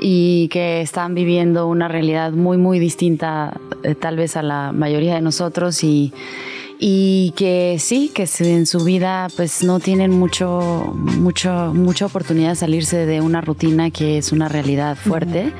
y 0.00 0.48
que 0.48 0.82
están 0.82 1.14
viviendo 1.14 1.66
una 1.66 1.88
realidad 1.88 2.32
muy, 2.32 2.58
muy 2.58 2.78
distinta 2.78 3.58
eh, 3.82 3.94
tal 3.94 4.16
vez 4.16 4.36
a 4.36 4.42
la 4.42 4.72
mayoría 4.72 5.14
de 5.14 5.20
nosotros 5.20 5.82
y, 5.82 6.12
y 6.78 7.32
que 7.36 7.76
sí, 7.78 8.10
que 8.14 8.28
en 8.40 8.66
su 8.66 8.84
vida 8.84 9.28
pues 9.36 9.62
no 9.62 9.80
tienen 9.80 10.10
mucho, 10.10 10.92
mucho, 10.94 11.72
mucha 11.74 12.06
oportunidad 12.06 12.50
de 12.50 12.56
salirse 12.56 13.06
de 13.06 13.20
una 13.20 13.40
rutina 13.40 13.90
que 13.90 14.18
es 14.18 14.32
una 14.32 14.48
realidad 14.48 14.96
fuerte. 14.96 15.52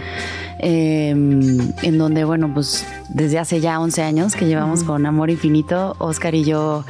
eh, 0.59 1.11
en 1.11 1.99
donde, 1.99 2.25
bueno, 2.25 2.51
pues 2.53 2.87
desde 3.11 3.39
hace 3.39 3.61
ya 3.61 3.79
11 3.79 4.03
años 4.03 4.35
que 4.35 4.47
llevamos 4.47 4.85
con 4.85 5.05
Amor 5.05 5.31
Infinito, 5.31 5.95
Oscar 5.99 6.35
y 6.35 6.45
yo, 6.45 6.85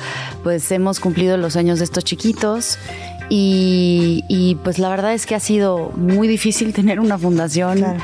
pues 0.45 0.71
hemos 0.71 1.01
cumplido 1.01 1.37
los 1.37 1.55
sueños 1.55 1.79
de 1.79 1.85
estos 1.85 2.05
chiquitos. 2.05 2.79
Y, 3.29 4.25
y, 4.29 4.55
pues 4.63 4.79
la 4.79 4.89
verdad 4.89 5.13
es 5.13 5.27
que 5.27 5.35
ha 5.35 5.41
sido 5.41 5.91
muy 5.97 6.29
difícil 6.29 6.73
tener 6.73 7.01
una 7.01 7.19
fundación 7.19 7.79
Claro. 7.79 7.99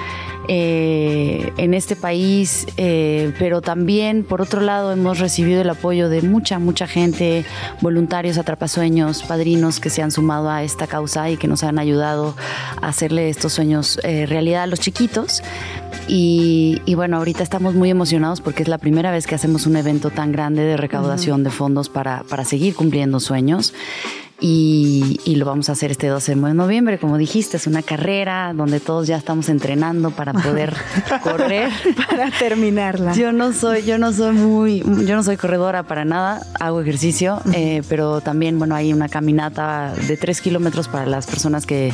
Eh, 0.48 1.52
en 1.56 1.74
este 1.74 1.94
país, 1.94 2.66
eh, 2.76 3.32
pero 3.38 3.60
también 3.60 4.24
por 4.24 4.42
otro 4.42 4.60
lado 4.60 4.92
hemos 4.92 5.18
recibido 5.18 5.62
el 5.62 5.70
apoyo 5.70 6.08
de 6.08 6.22
mucha, 6.22 6.58
mucha 6.58 6.86
gente, 6.86 7.44
voluntarios, 7.80 8.38
atrapasueños, 8.38 9.22
padrinos 9.22 9.78
que 9.78 9.88
se 9.88 10.02
han 10.02 10.10
sumado 10.10 10.50
a 10.50 10.62
esta 10.64 10.86
causa 10.86 11.30
y 11.30 11.36
que 11.36 11.46
nos 11.46 11.62
han 11.62 11.78
ayudado 11.78 12.34
a 12.80 12.88
hacerle 12.88 13.28
estos 13.28 13.52
sueños 13.52 14.00
eh, 14.02 14.26
realidad 14.26 14.64
a 14.64 14.66
los 14.66 14.80
chiquitos. 14.80 15.42
Y, 16.08 16.82
y 16.86 16.94
bueno, 16.94 17.18
ahorita 17.18 17.44
estamos 17.44 17.74
muy 17.74 17.90
emocionados 17.90 18.40
porque 18.40 18.64
es 18.64 18.68
la 18.68 18.78
primera 18.78 19.12
vez 19.12 19.26
que 19.26 19.36
hacemos 19.36 19.66
un 19.66 19.76
evento 19.76 20.10
tan 20.10 20.32
grande 20.32 20.62
de 20.62 20.76
recaudación 20.76 21.44
de 21.44 21.50
fondos 21.50 21.88
para, 21.88 22.24
para 22.24 22.44
seguir 22.44 22.74
cumpliendo 22.74 23.20
sueños. 23.20 23.72
Y, 24.44 25.20
y 25.24 25.36
lo 25.36 25.46
vamos 25.46 25.68
a 25.68 25.72
hacer 25.72 25.92
este 25.92 26.08
12 26.08 26.34
de 26.34 26.54
noviembre, 26.54 26.98
como 26.98 27.16
dijiste, 27.16 27.56
es 27.56 27.68
una 27.68 27.80
carrera 27.80 28.52
donde 28.54 28.80
todos 28.80 29.06
ya 29.06 29.16
estamos 29.16 29.48
entrenando 29.48 30.10
para 30.10 30.32
poder 30.32 30.74
correr. 31.22 31.70
Para 32.08 32.28
terminarla. 32.32 33.12
Yo 33.12 33.30
no 33.30 33.52
soy, 33.52 33.84
yo 33.84 33.98
no 33.98 34.12
soy 34.12 34.34
muy, 34.34 34.80
yo 34.80 35.14
no 35.14 35.22
soy 35.22 35.36
corredora 35.36 35.84
para 35.84 36.04
nada, 36.04 36.44
hago 36.58 36.80
ejercicio, 36.80 37.40
eh, 37.54 37.82
pero 37.88 38.20
también, 38.20 38.58
bueno, 38.58 38.74
hay 38.74 38.92
una 38.92 39.08
caminata 39.08 39.94
de 40.08 40.16
tres 40.16 40.40
kilómetros 40.40 40.88
para 40.88 41.06
las 41.06 41.26
personas 41.26 41.64
que 41.64 41.92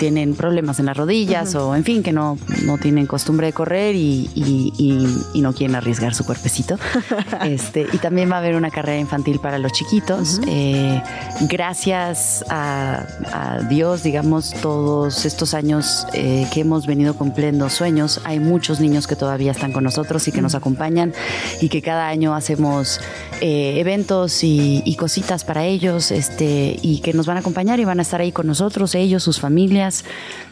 tienen 0.00 0.34
problemas 0.34 0.80
en 0.80 0.86
las 0.86 0.96
rodillas 0.96 1.54
o, 1.54 1.76
en 1.76 1.84
fin, 1.84 2.02
que 2.02 2.10
no, 2.12 2.38
no 2.64 2.78
tienen 2.78 3.06
costumbre 3.06 3.48
de 3.48 3.52
correr 3.52 3.94
y, 3.94 4.30
y- 4.34 4.72
y- 4.78 5.16
y 5.34 5.40
no 5.42 5.52
quieren 5.52 5.76
arriesgar 5.76 6.14
su 6.14 6.24
cuerpecito. 6.24 6.76
este, 7.44 7.86
y 7.92 7.98
también 7.98 8.30
va 8.32 8.36
a 8.36 8.38
haber 8.38 8.56
una 8.56 8.70
carrera 8.70 8.98
infantil 8.98 9.38
para 9.40 9.58
los 9.58 9.72
chiquitos. 9.72 10.40
Eh, 10.48 11.02
gracias 11.42 12.42
a, 12.48 13.04
a 13.32 13.60
Dios, 13.68 14.02
digamos, 14.02 14.54
todos 14.62 15.26
estos 15.26 15.52
años 15.52 16.06
eh, 16.14 16.46
que 16.54 16.60
hemos 16.60 16.86
venido 16.86 17.12
cumpliendo 17.14 17.68
sueños, 17.68 18.22
hay 18.24 18.40
muchos 18.40 18.80
niños 18.80 19.06
que 19.06 19.16
todavía 19.16 19.52
están 19.52 19.72
con 19.72 19.84
nosotros 19.84 20.26
y 20.28 20.32
que 20.32 20.40
nos 20.40 20.54
acompañan 20.54 21.12
y 21.60 21.68
que 21.68 21.82
cada 21.82 22.08
año 22.08 22.34
hacemos 22.34 23.00
eh, 23.42 23.74
eventos 23.78 24.42
y, 24.44 24.82
y 24.86 24.96
cositas 24.96 25.44
para 25.44 25.66
ellos 25.66 26.10
este, 26.10 26.78
y 26.80 27.00
que 27.00 27.12
nos 27.12 27.26
van 27.26 27.36
a 27.36 27.40
acompañar 27.40 27.78
y 27.80 27.84
van 27.84 27.98
a 27.98 28.02
estar 28.02 28.22
ahí 28.22 28.32
con 28.32 28.46
nosotros, 28.46 28.94
ellos, 28.94 29.22
sus 29.22 29.38
familias. 29.40 29.89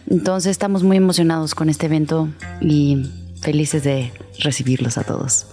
Entonces 0.09 0.51
estamos 0.51 0.83
muy 0.83 0.97
emocionados 0.97 1.55
con 1.55 1.69
este 1.69 1.87
evento 1.87 2.29
y 2.61 3.11
felices 3.41 3.85
de 3.85 4.13
recibirlos 4.41 4.99
a 4.99 5.05
todos. 5.05 5.47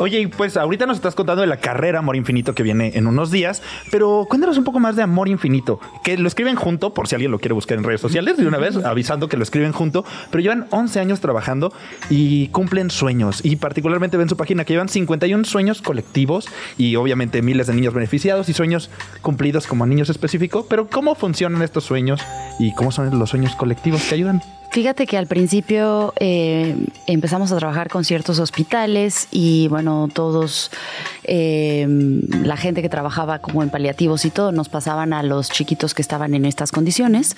Oye, 0.00 0.18
y 0.18 0.26
pues 0.28 0.56
ahorita 0.56 0.86
nos 0.86 0.96
estás 0.96 1.14
contando 1.14 1.42
de 1.42 1.46
la 1.46 1.58
carrera 1.58 1.98
Amor 1.98 2.16
Infinito 2.16 2.54
que 2.54 2.62
viene 2.62 2.92
en 2.94 3.06
unos 3.06 3.30
días, 3.30 3.62
pero 3.90 4.24
cuéntanos 4.26 4.56
un 4.56 4.64
poco 4.64 4.80
más 4.80 4.96
de 4.96 5.02
Amor 5.02 5.28
Infinito, 5.28 5.78
que 6.02 6.16
lo 6.16 6.26
escriben 6.26 6.56
junto, 6.56 6.94
por 6.94 7.06
si 7.06 7.16
alguien 7.16 7.30
lo 7.30 7.38
quiere 7.38 7.52
buscar 7.52 7.76
en 7.76 7.84
redes 7.84 8.00
sociales, 8.00 8.38
de 8.38 8.46
una 8.46 8.56
vez 8.56 8.76
avisando 8.76 9.28
que 9.28 9.36
lo 9.36 9.42
escriben 9.42 9.72
junto, 9.72 10.06
pero 10.30 10.40
llevan 10.40 10.68
11 10.70 11.00
años 11.00 11.20
trabajando 11.20 11.74
y 12.08 12.48
cumplen 12.48 12.90
sueños, 12.90 13.44
y 13.44 13.56
particularmente 13.56 14.16
ven 14.16 14.30
su 14.30 14.38
página 14.38 14.64
que 14.64 14.72
llevan 14.72 14.88
51 14.88 15.44
sueños 15.44 15.82
colectivos 15.82 16.48
y 16.78 16.96
obviamente 16.96 17.42
miles 17.42 17.66
de 17.66 17.74
niños 17.74 17.92
beneficiados 17.92 18.48
y 18.48 18.54
sueños 18.54 18.88
cumplidos 19.20 19.66
como 19.66 19.84
niños 19.84 20.08
específicos, 20.08 20.64
pero 20.66 20.88
¿cómo 20.88 21.14
funcionan 21.14 21.60
estos 21.60 21.84
sueños 21.84 22.22
y 22.58 22.74
cómo 22.74 22.90
son 22.90 23.18
los 23.18 23.28
sueños 23.28 23.54
colectivos 23.54 24.02
que 24.04 24.14
ayudan? 24.14 24.40
Fíjate 24.70 25.04
que 25.08 25.18
al 25.18 25.26
principio 25.26 26.14
eh, 26.20 26.76
empezamos 27.08 27.50
a 27.50 27.56
trabajar 27.56 27.88
con 27.88 28.04
ciertos 28.04 28.38
hospitales 28.38 29.26
y 29.32 29.66
bueno, 29.66 29.89
todos, 30.12 30.70
eh, 31.24 31.86
la 31.88 32.56
gente 32.56 32.82
que 32.82 32.88
trabajaba 32.88 33.38
como 33.38 33.62
en 33.62 33.70
paliativos 33.70 34.24
y 34.24 34.30
todo, 34.30 34.52
nos 34.52 34.68
pasaban 34.68 35.12
a 35.12 35.22
los 35.22 35.50
chiquitos 35.50 35.94
que 35.94 36.02
estaban 36.02 36.34
en 36.34 36.44
estas 36.44 36.72
condiciones 36.72 37.36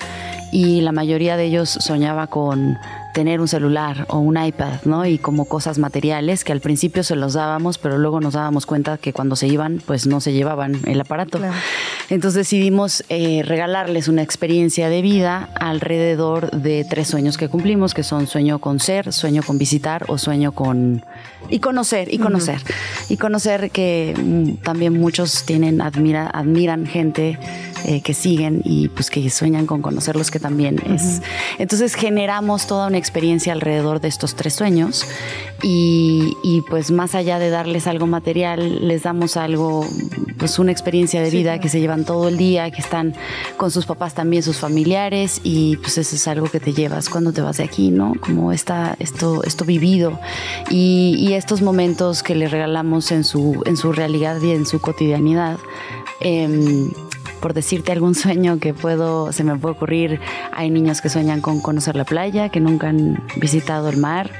y 0.51 0.81
la 0.81 0.91
mayoría 0.91 1.37
de 1.37 1.45
ellos 1.45 1.69
soñaba 1.69 2.27
con 2.27 2.77
tener 3.13 3.39
un 3.41 3.47
celular 3.47 4.05
o 4.09 4.19
un 4.19 4.43
iPad, 4.43 4.81
¿no? 4.85 5.05
Y 5.05 5.17
como 5.17 5.45
cosas 5.45 5.77
materiales 5.77 6.43
que 6.43 6.51
al 6.51 6.61
principio 6.61 7.03
se 7.03 7.15
los 7.15 7.33
dábamos, 7.33 7.77
pero 7.77 7.97
luego 7.97 8.19
nos 8.19 8.33
dábamos 8.33 8.65
cuenta 8.65 8.97
que 8.97 9.13
cuando 9.13 9.35
se 9.35 9.47
iban, 9.47 9.81
pues 9.85 10.07
no 10.07 10.19
se 10.19 10.33
llevaban 10.33 10.79
el 10.85 10.99
aparato. 10.99 11.37
Claro. 11.37 11.53
Entonces 12.09 12.35
decidimos 12.35 13.03
eh, 13.09 13.43
regalarles 13.45 14.07
una 14.07 14.21
experiencia 14.21 14.89
de 14.89 15.01
vida 15.01 15.49
alrededor 15.59 16.51
de 16.51 16.85
tres 16.89 17.07
sueños 17.07 17.37
que 17.37 17.49
cumplimos, 17.49 17.93
que 17.93 18.03
son 18.03 18.27
sueño 18.27 18.59
con 18.59 18.79
ser, 18.79 19.13
sueño 19.13 19.43
con 19.43 19.57
visitar 19.57 20.05
o 20.07 20.17
sueño 20.17 20.51
con... 20.51 21.03
Y 21.49 21.59
conocer, 21.59 22.11
y 22.11 22.19
conocer. 22.19 22.61
Y 23.09 23.17
conocer 23.17 23.69
que 23.69 24.15
mm, 24.17 24.63
también 24.63 24.99
muchos 24.99 25.45
tienen, 25.45 25.81
admira, 25.81 26.27
admiran 26.27 26.87
gente 26.87 27.37
eh, 27.85 28.01
que 28.01 28.13
siguen 28.13 28.61
y 28.63 28.87
pues 28.87 29.09
que 29.09 29.29
sueñan 29.29 29.65
con 29.65 29.81
conocerlos, 29.81 30.31
que 30.31 30.39
también 30.39 30.81
es. 30.93 31.21
Entonces 31.57 31.95
generamos 31.95 32.67
toda 32.67 32.87
una 32.87 32.97
experiencia 32.97 33.53
alrededor 33.53 34.01
de 34.01 34.07
estos 34.07 34.35
tres 34.35 34.53
sueños 34.53 35.05
y, 35.61 36.35
y, 36.43 36.61
pues 36.61 36.91
más 36.91 37.15
allá 37.15 37.39
de 37.39 37.49
darles 37.49 37.87
algo 37.87 38.05
material, 38.07 38.87
les 38.87 39.03
damos 39.03 39.37
algo, 39.37 39.85
pues 40.37 40.59
una 40.59 40.71
experiencia 40.71 41.21
de 41.21 41.29
vida 41.29 41.59
que 41.59 41.69
se 41.69 41.79
llevan 41.79 42.03
todo 42.05 42.27
el 42.27 42.37
día, 42.37 42.69
que 42.71 42.81
están 42.81 43.15
con 43.57 43.71
sus 43.71 43.85
papás 43.85 44.13
también, 44.13 44.43
sus 44.43 44.57
familiares 44.57 45.39
y 45.43 45.77
pues 45.77 45.97
eso 45.97 46.15
es 46.15 46.27
algo 46.27 46.47
que 46.49 46.59
te 46.59 46.73
llevas 46.73 47.09
cuando 47.09 47.31
te 47.31 47.41
vas 47.41 47.57
de 47.57 47.63
aquí, 47.63 47.91
¿no? 47.91 48.13
Como 48.19 48.51
esta, 48.51 48.95
esto, 48.99 49.43
esto 49.43 49.65
vivido 49.65 50.19
y, 50.69 51.15
y 51.17 51.33
estos 51.33 51.61
momentos 51.61 52.23
que 52.23 52.35
les 52.35 52.51
regalamos 52.51 53.11
en 53.11 53.23
su, 53.23 53.61
en 53.65 53.77
su 53.77 53.91
realidad 53.91 54.41
y 54.41 54.51
en 54.51 54.65
su 54.65 54.79
cotidianidad. 54.79 55.57
Eh, 56.19 56.89
por 57.43 57.53
decirte 57.53 57.91
algún 57.91 58.15
sueño 58.15 58.57
que 58.57 58.73
puedo, 58.73 59.33
se 59.33 59.43
me 59.43 59.57
puede 59.57 59.75
ocurrir, 59.75 60.21
hay 60.53 60.69
niños 60.69 61.01
que 61.01 61.09
sueñan 61.09 61.41
con 61.41 61.59
conocer 61.59 61.97
la 61.97 62.05
playa, 62.05 62.47
que 62.47 62.61
nunca 62.61 62.87
han 62.87 63.21
visitado 63.35 63.89
el 63.89 63.97
mar 63.97 64.31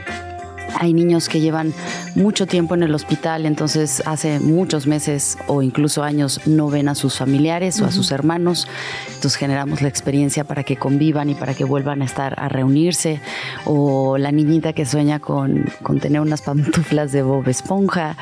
hay 0.80 0.94
niños 0.94 1.30
que 1.30 1.40
llevan 1.40 1.74
mucho 2.16 2.46
tiempo 2.46 2.76
en 2.76 2.84
el 2.84 2.94
hospital, 2.94 3.46
entonces 3.46 4.04
hace 4.06 4.40
muchos 4.40 4.88
meses 4.88 5.38
o 5.48 5.62
incluso 5.62 6.04
años 6.04 6.42
no 6.46 6.70
ven 6.70 6.90
a 6.90 6.96
sus 6.96 7.18
familiares 7.18 7.82
o 7.82 7.86
a 7.86 7.92
sus 7.92 8.12
hermanos. 8.12 8.68
Entonces 9.08 9.36
generamos 9.36 9.82
la 9.82 9.88
experiencia 9.88 10.44
para 10.44 10.64
que 10.64 10.76
convivan 10.76 11.30
y 11.30 11.36
para 11.36 11.54
que 11.54 11.64
vuelvan 11.64 12.02
a 12.02 12.06
estar 12.06 12.40
a 12.40 12.50
reunirse. 12.50 13.22
O 13.66 14.18
la 14.18 14.32
niñita 14.32 14.74
que 14.74 14.86
sueña 14.86 15.20
con, 15.20 15.66
con 15.82 16.00
tener 16.00 16.22
unas 16.22 16.42
pantuflas 16.42 17.12
de 17.12 17.24
Bob 17.24 17.48
Esponja. 17.48 18.18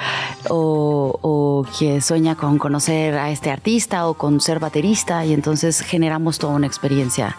O, 0.50 1.20
o, 1.22 1.66
que 1.80 2.02
sueña 2.02 2.36
con 2.36 2.58
conocer 2.58 3.16
a 3.18 3.30
este 3.32 3.52
artista 3.52 4.08
o 4.08 4.14
con 4.16 4.42
ser 4.42 4.60
baterista. 4.60 5.26
Y 5.26 5.34
entonces 5.34 5.82
generamos 5.82 6.40
toda 6.40 6.54
una 6.54 6.68
experiencia 6.68 7.36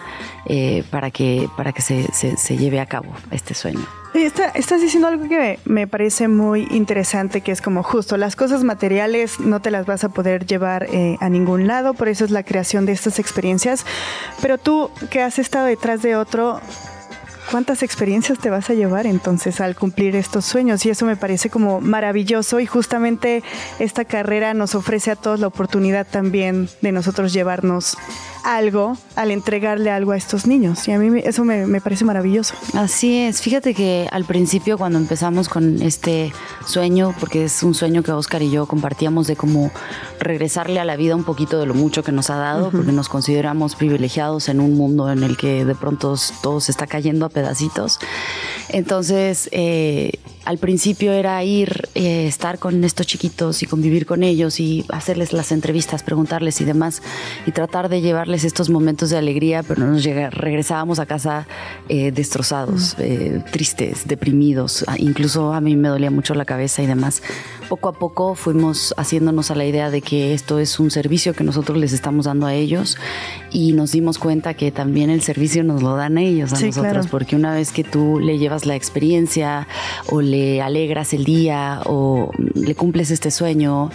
eh, 0.46 0.84
para 0.90 1.10
que, 1.10 1.48
para 1.56 1.72
que 1.72 1.82
se, 1.82 2.12
se, 2.12 2.36
se 2.36 2.56
lleve 2.56 2.80
a 2.80 2.86
cabo 2.86 3.12
este 3.30 3.54
sueño. 3.54 4.01
Está, 4.14 4.48
estás 4.50 4.82
diciendo 4.82 5.08
algo 5.08 5.26
que 5.26 5.58
me 5.64 5.86
parece 5.86 6.28
muy 6.28 6.68
interesante, 6.70 7.40
que 7.40 7.50
es 7.50 7.62
como 7.62 7.82
justo 7.82 8.18
las 8.18 8.36
cosas 8.36 8.62
materiales 8.62 9.40
no 9.40 9.60
te 9.60 9.70
las 9.70 9.86
vas 9.86 10.04
a 10.04 10.10
poder 10.10 10.44
llevar 10.44 10.86
eh, 10.92 11.16
a 11.20 11.30
ningún 11.30 11.66
lado, 11.66 11.94
por 11.94 12.08
eso 12.08 12.24
es 12.26 12.30
la 12.30 12.42
creación 12.42 12.84
de 12.84 12.92
estas 12.92 13.18
experiencias. 13.18 13.86
Pero 14.42 14.58
tú 14.58 14.90
que 15.10 15.22
has 15.22 15.38
estado 15.38 15.64
detrás 15.64 16.02
de 16.02 16.14
otro, 16.14 16.60
¿cuántas 17.52 17.82
experiencias 17.82 18.38
te 18.38 18.48
vas 18.48 18.70
a 18.70 18.72
llevar 18.72 19.06
entonces 19.06 19.60
al 19.60 19.76
cumplir 19.76 20.16
estos 20.16 20.46
sueños? 20.46 20.86
Y 20.86 20.90
eso 20.90 21.04
me 21.04 21.16
parece 21.16 21.50
como 21.50 21.82
maravilloso 21.82 22.60
y 22.60 22.66
justamente 22.66 23.42
esta 23.78 24.06
carrera 24.06 24.54
nos 24.54 24.74
ofrece 24.74 25.10
a 25.10 25.16
todos 25.16 25.38
la 25.38 25.48
oportunidad 25.48 26.06
también 26.10 26.70
de 26.80 26.92
nosotros 26.92 27.34
llevarnos 27.34 27.98
algo 28.44 28.96
al 29.14 29.30
entregarle 29.30 29.90
algo 29.90 30.12
a 30.12 30.16
estos 30.16 30.46
niños. 30.46 30.88
Y 30.88 30.92
a 30.92 30.98
mí 30.98 31.20
eso 31.24 31.44
me, 31.44 31.66
me, 31.66 31.80
parece 31.80 32.04
maravilloso. 32.04 32.54
Así 32.74 33.18
es. 33.18 33.42
Fíjate 33.42 33.74
que 33.74 34.08
al 34.10 34.24
principio 34.24 34.78
cuando 34.78 34.98
empezamos 34.98 35.48
con 35.48 35.80
este 35.82 36.32
sueño, 36.66 37.14
porque 37.20 37.44
es 37.44 37.62
un 37.62 37.74
sueño 37.74 38.02
que 38.02 38.12
Oscar 38.12 38.42
y 38.42 38.50
yo 38.50 38.66
compartíamos 38.66 39.26
de 39.26 39.36
cómo 39.36 39.70
regresarle 40.18 40.80
a 40.80 40.84
la 40.84 40.96
vida 40.96 41.14
un 41.14 41.24
poquito 41.24 41.58
de 41.58 41.66
lo 41.66 41.74
mucho 41.74 42.02
que 42.02 42.12
nos 42.12 42.30
ha 42.30 42.36
dado, 42.36 42.66
uh 42.66 42.68
-huh. 42.68 42.72
porque 42.72 42.92
nos 42.92 43.08
consideramos 43.08 43.76
privilegiados 43.76 44.48
en 44.48 44.60
un 44.60 44.74
mundo 44.74 45.10
en 45.10 45.22
el 45.22 45.36
que 45.36 45.64
de 45.64 45.74
pronto 45.74 46.14
todo 46.42 46.60
se 46.60 46.72
está 46.72 46.86
cayendo 46.86 47.26
a 47.26 47.28
pedacitos. 47.42 47.98
Entonces, 48.68 49.48
eh, 49.52 50.18
al 50.44 50.58
principio 50.58 51.12
era 51.12 51.42
ir, 51.44 51.88
eh, 51.94 52.26
estar 52.26 52.58
con 52.58 52.82
estos 52.84 53.06
chiquitos 53.06 53.62
y 53.62 53.66
convivir 53.66 54.06
con 54.06 54.22
ellos 54.22 54.58
y 54.58 54.84
hacerles 54.88 55.32
las 55.32 55.52
entrevistas, 55.52 56.02
preguntarles 56.02 56.60
y 56.60 56.64
demás, 56.64 57.02
y 57.46 57.52
tratar 57.52 57.88
de 57.88 58.00
llevarles 58.00 58.44
estos 58.44 58.68
momentos 58.68 59.10
de 59.10 59.18
alegría, 59.18 59.62
pero 59.62 59.86
nos 59.86 60.02
llega, 60.02 60.30
regresábamos 60.30 60.98
a 60.98 61.06
casa 61.06 61.46
eh, 61.88 62.10
destrozados, 62.10 62.96
eh, 62.98 63.42
tristes, 63.52 64.08
deprimidos, 64.08 64.84
incluso 64.98 65.52
a 65.52 65.60
mí 65.60 65.76
me 65.76 65.88
dolía 65.88 66.10
mucho 66.10 66.34
la 66.34 66.44
cabeza 66.44 66.82
y 66.82 66.86
demás. 66.86 67.22
Poco 67.68 67.88
a 67.88 67.92
poco 67.92 68.34
fuimos 68.34 68.92
haciéndonos 68.98 69.50
a 69.50 69.54
la 69.54 69.64
idea 69.64 69.90
de 69.90 70.02
que 70.02 70.34
esto 70.34 70.58
es 70.58 70.78
un 70.78 70.90
servicio 70.90 71.32
que 71.32 71.44
nosotros 71.44 71.78
les 71.78 71.92
estamos 71.92 72.26
dando 72.26 72.46
a 72.46 72.52
ellos 72.52 72.98
y 73.50 73.72
nos 73.72 73.92
dimos 73.92 74.18
cuenta 74.18 74.52
que 74.54 74.70
también 74.70 75.08
el 75.08 75.22
servicio 75.22 75.64
nos 75.64 75.82
lo 75.82 75.96
dan 75.96 76.18
ellos 76.18 76.52
a 76.52 76.56
sí, 76.56 76.66
nosotros, 76.66 76.92
claro. 76.92 77.08
porque 77.10 77.34
una 77.34 77.54
vez 77.54 77.72
que 77.72 77.82
tú 77.82 78.20
le 78.20 78.38
llevas 78.38 78.51
la 78.66 78.76
experiencia 78.76 79.66
o 80.10 80.20
le 80.20 80.60
alegras 80.62 81.12
el 81.14 81.24
día 81.24 81.80
o 81.86 82.30
le 82.54 82.74
cumples 82.74 83.10
este 83.10 83.30
sueño, 83.30 83.90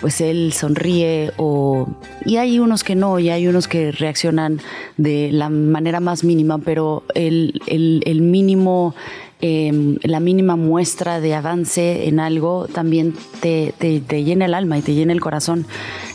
pues 0.00 0.20
él 0.20 0.52
sonríe 0.52 1.32
o 1.36 1.88
y 2.24 2.36
hay 2.36 2.58
unos 2.58 2.84
que 2.84 2.94
no 2.94 3.18
y 3.18 3.30
hay 3.30 3.46
unos 3.46 3.68
que 3.68 3.92
reaccionan 3.92 4.60
de 4.96 5.30
la 5.32 5.48
manera 5.48 6.00
más 6.00 6.24
mínima 6.24 6.58
pero 6.58 7.02
el, 7.14 7.60
el, 7.66 8.20
mínimo 8.22 8.94
eh, 9.40 9.96
la 10.02 10.20
mínima 10.20 10.56
muestra 10.56 11.20
de 11.20 11.34
avance 11.34 12.08
en 12.08 12.20
algo 12.20 12.66
también 12.72 13.14
te, 13.40 13.74
te, 13.78 14.00
te 14.00 14.24
llena 14.24 14.46
el 14.46 14.54
alma 14.54 14.78
y 14.78 14.82
te 14.82 14.94
llena 14.94 15.12
el 15.12 15.20
corazón. 15.20 15.66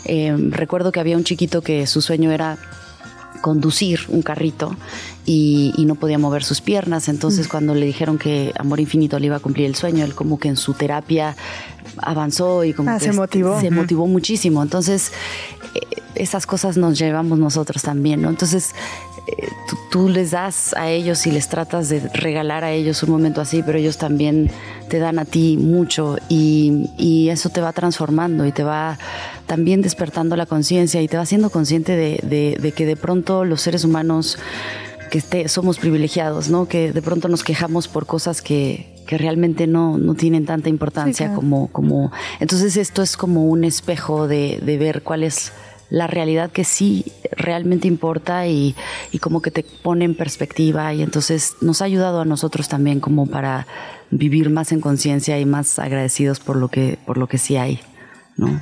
Eh, 0.04 0.34
recuerdo 0.50 0.92
que 0.92 1.00
había 1.00 1.16
un 1.16 1.24
chiquito 1.24 1.62
que 1.62 1.86
su 1.86 2.02
sueño 2.02 2.30
era 2.30 2.58
conducir 3.46 4.00
un 4.08 4.22
carrito 4.22 4.74
y, 5.24 5.72
y, 5.76 5.84
no 5.84 5.94
podía 5.94 6.18
mover 6.18 6.42
sus 6.42 6.60
piernas. 6.60 7.08
Entonces, 7.08 7.46
mm. 7.46 7.48
cuando 7.48 7.76
le 7.76 7.86
dijeron 7.86 8.18
que 8.18 8.52
Amor 8.58 8.80
Infinito 8.80 9.20
le 9.20 9.26
iba 9.26 9.36
a 9.36 9.38
cumplir 9.38 9.66
el 9.66 9.76
sueño, 9.76 10.04
él 10.04 10.16
como 10.16 10.40
que 10.40 10.48
en 10.48 10.56
su 10.56 10.74
terapia 10.74 11.36
avanzó 11.98 12.64
y 12.64 12.72
como 12.72 12.90
ah, 12.90 12.98
que 12.98 13.04
se 13.04 13.12
motivó. 13.12 13.60
Se 13.60 13.70
motivó 13.70 14.08
muchísimo. 14.08 14.64
Entonces, 14.64 15.12
eh, 15.76 15.80
esas 16.16 16.44
cosas 16.44 16.76
nos 16.76 16.98
llevamos 16.98 17.38
nosotros 17.38 17.82
también, 17.82 18.20
¿no? 18.20 18.30
Entonces, 18.30 18.74
eh, 19.26 19.48
tú, 19.68 19.76
tú, 19.90 20.08
les 20.08 20.30
das 20.30 20.74
a 20.74 20.88
ellos 20.88 21.26
y 21.26 21.30
les 21.30 21.48
tratas 21.48 21.88
de 21.88 22.00
regalar 22.14 22.64
a 22.64 22.72
ellos 22.72 23.02
un 23.02 23.10
momento 23.10 23.40
así, 23.40 23.62
pero 23.64 23.78
ellos 23.78 23.98
también 23.98 24.50
te 24.88 24.98
dan 24.98 25.18
a 25.18 25.24
ti 25.24 25.56
mucho 25.56 26.16
y, 26.28 26.90
y 26.96 27.28
eso 27.30 27.50
te 27.50 27.60
va 27.60 27.72
transformando 27.72 28.46
y 28.46 28.52
te 28.52 28.62
va 28.62 28.98
también 29.46 29.82
despertando 29.82 30.36
la 30.36 30.46
conciencia 30.46 31.02
y 31.02 31.08
te 31.08 31.16
va 31.16 31.24
haciendo 31.24 31.50
consciente 31.50 31.96
de, 31.96 32.20
de, 32.22 32.56
de, 32.60 32.72
que 32.72 32.86
de 32.86 32.96
pronto 32.96 33.44
los 33.44 33.60
seres 33.62 33.84
humanos 33.84 34.38
que 35.10 35.18
esté, 35.18 35.48
somos 35.48 35.78
privilegiados, 35.78 36.48
¿no? 36.48 36.66
Que 36.66 36.92
de 36.92 37.02
pronto 37.02 37.28
nos 37.28 37.44
quejamos 37.44 37.88
por 37.88 38.06
cosas 38.06 38.42
que, 38.42 38.86
que 39.06 39.18
realmente 39.18 39.66
no, 39.66 39.98
no, 39.98 40.14
tienen 40.14 40.46
tanta 40.46 40.68
importancia 40.68 41.26
sí, 41.26 41.30
claro. 41.30 41.36
como, 41.36 41.68
como... 41.68 42.12
Entonces 42.40 42.76
esto 42.76 43.02
es 43.02 43.16
como 43.16 43.46
un 43.46 43.64
espejo 43.64 44.28
de, 44.28 44.60
de 44.62 44.78
ver 44.78 45.02
cuál 45.02 45.22
es 45.22 45.52
la 45.90 46.06
realidad 46.06 46.50
que 46.50 46.64
sí 46.64 47.04
realmente 47.32 47.86
importa 47.86 48.46
y, 48.46 48.74
y, 49.12 49.18
como 49.18 49.40
que 49.40 49.50
te 49.50 49.62
pone 49.62 50.04
en 50.04 50.14
perspectiva 50.14 50.92
y 50.92 51.02
entonces 51.02 51.54
nos 51.60 51.80
ha 51.80 51.84
ayudado 51.84 52.20
a 52.20 52.24
nosotros 52.24 52.68
también 52.68 53.00
como 53.00 53.26
para 53.26 53.66
vivir 54.10 54.50
más 54.50 54.72
en 54.72 54.80
conciencia 54.80 55.38
y 55.38 55.46
más 55.46 55.78
agradecidos 55.78 56.40
por 56.40 56.56
lo 56.56 56.68
que, 56.68 56.98
por 57.06 57.18
lo 57.18 57.28
que 57.28 57.38
sí 57.38 57.56
hay, 57.56 57.80
¿no? 58.36 58.60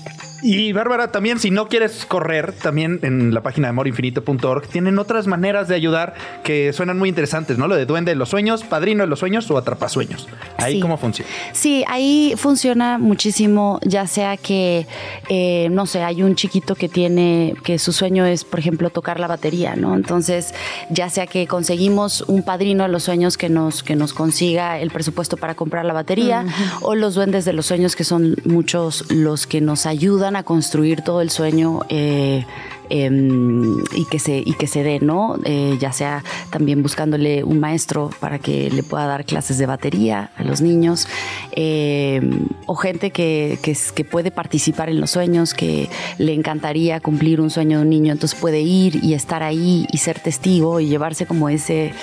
Y 0.44 0.74
Bárbara, 0.74 1.12
también 1.12 1.40
si 1.40 1.52
no 1.52 1.70
quieres 1.70 2.06
correr, 2.06 2.52
también 2.52 3.00
en 3.02 3.34
la 3.34 3.42
página 3.42 3.68
de 3.68 3.70
amorinfinito.org 3.70 4.68
tienen 4.68 5.00
otras 5.00 5.26
maneras 5.26 5.70
de 5.70 5.76
ayudar 5.76 6.16
que 6.44 6.74
suenan 6.74 7.00
muy 7.00 7.08
interesantes, 7.08 7.58
¿no? 7.58 7.68
Lo 7.70 7.76
de 7.78 7.86
duende 7.86 8.12
de 8.12 8.16
los 8.18 8.28
sueños, 8.30 8.64
padrino 8.64 9.04
de 9.04 9.08
los 9.08 9.20
sueños 9.20 9.50
o 9.50 9.58
atrapasueños. 9.58 10.28
Ahí 10.58 10.74
Sí. 10.76 10.80
cómo 10.82 10.98
funciona. 10.98 11.30
Sí, 11.54 11.86
ahí 11.88 12.34
funciona 12.36 12.98
muchísimo, 12.98 13.80
ya 13.84 14.06
sea 14.06 14.36
que, 14.36 14.86
eh, 15.30 15.70
no 15.72 15.86
sé, 15.86 16.04
hay 16.04 16.24
un 16.24 16.36
chiquito 16.36 16.76
que 16.76 16.90
tiene, 16.90 17.56
que 17.64 17.80
su 17.80 17.94
sueño 17.94 18.26
es, 18.26 18.44
por 18.44 18.60
ejemplo, 18.60 18.90
tocar 18.90 19.20
la 19.22 19.28
batería, 19.28 19.76
¿no? 19.78 19.96
Entonces, 19.96 20.54
ya 20.90 21.10
sea 21.10 21.26
que 21.26 21.48
conseguimos 21.48 22.22
un 22.28 22.44
padrino 22.44 22.84
de 22.84 22.90
los 22.90 23.04
sueños 23.04 23.38
que 23.38 23.48
nos, 23.48 23.82
que 23.82 23.96
nos 23.96 24.14
consiga 24.14 24.80
el 24.80 24.92
presupuesto 24.92 25.38
para 25.38 25.56
comprar 25.56 25.86
la 25.86 25.94
batería, 25.94 26.46
o 26.82 26.96
los 26.96 27.16
duendes 27.16 27.46
de 27.46 27.54
los 27.54 27.66
sueños, 27.66 27.96
que 27.96 28.04
son 28.04 28.36
muchos 28.44 29.10
los 29.10 29.48
que 29.48 29.62
nos 29.62 29.86
ayudan 29.86 30.33
a 30.36 30.44
construir 30.44 31.02
todo 31.02 31.22
el 31.22 31.30
sueño. 31.30 31.82
eh, 31.90 32.46
em, 32.90 33.78
y 33.96 34.06
que 34.06 34.20
se 34.20 34.38
y 34.38 34.54
que 34.54 34.68
se 34.68 34.84
dé, 34.84 35.00
¿no? 35.00 35.38
Eh, 35.46 35.78
ya 35.80 35.92
sea 35.94 36.24
también 36.52 36.84
buscándole 36.84 37.44
un 37.44 37.60
maestro 37.60 38.10
para 38.20 38.40
que 38.40 38.70
le 38.70 38.84
pueda 38.84 39.06
dar 39.08 39.26
clases 39.26 39.58
de 39.58 39.66
batería 39.66 40.32
a 40.38 40.44
los 40.44 40.62
niños 40.62 41.08
em, 41.54 42.48
o 42.66 42.76
gente 42.76 43.12
que, 43.12 43.58
que, 43.64 43.76
que 43.96 44.04
puede 44.04 44.32
participar 44.32 44.90
en 44.90 45.00
los 45.00 45.12
sueños, 45.12 45.54
que 45.54 45.90
le 46.18 46.34
encantaría 46.34 47.00
cumplir 47.00 47.40
un 47.42 47.50
sueño 47.50 47.78
de 47.78 47.84
un 47.84 47.90
niño, 47.90 48.12
entonces 48.12 48.40
puede 48.40 48.62
ir 48.62 49.04
y 49.04 49.14
estar 49.14 49.44
ahí 49.44 49.88
y 49.92 49.98
ser 49.98 50.20
testigo 50.20 50.80
y 50.80 50.88
llevarse 50.88 51.26
como 51.26 51.50
ese 51.50 51.94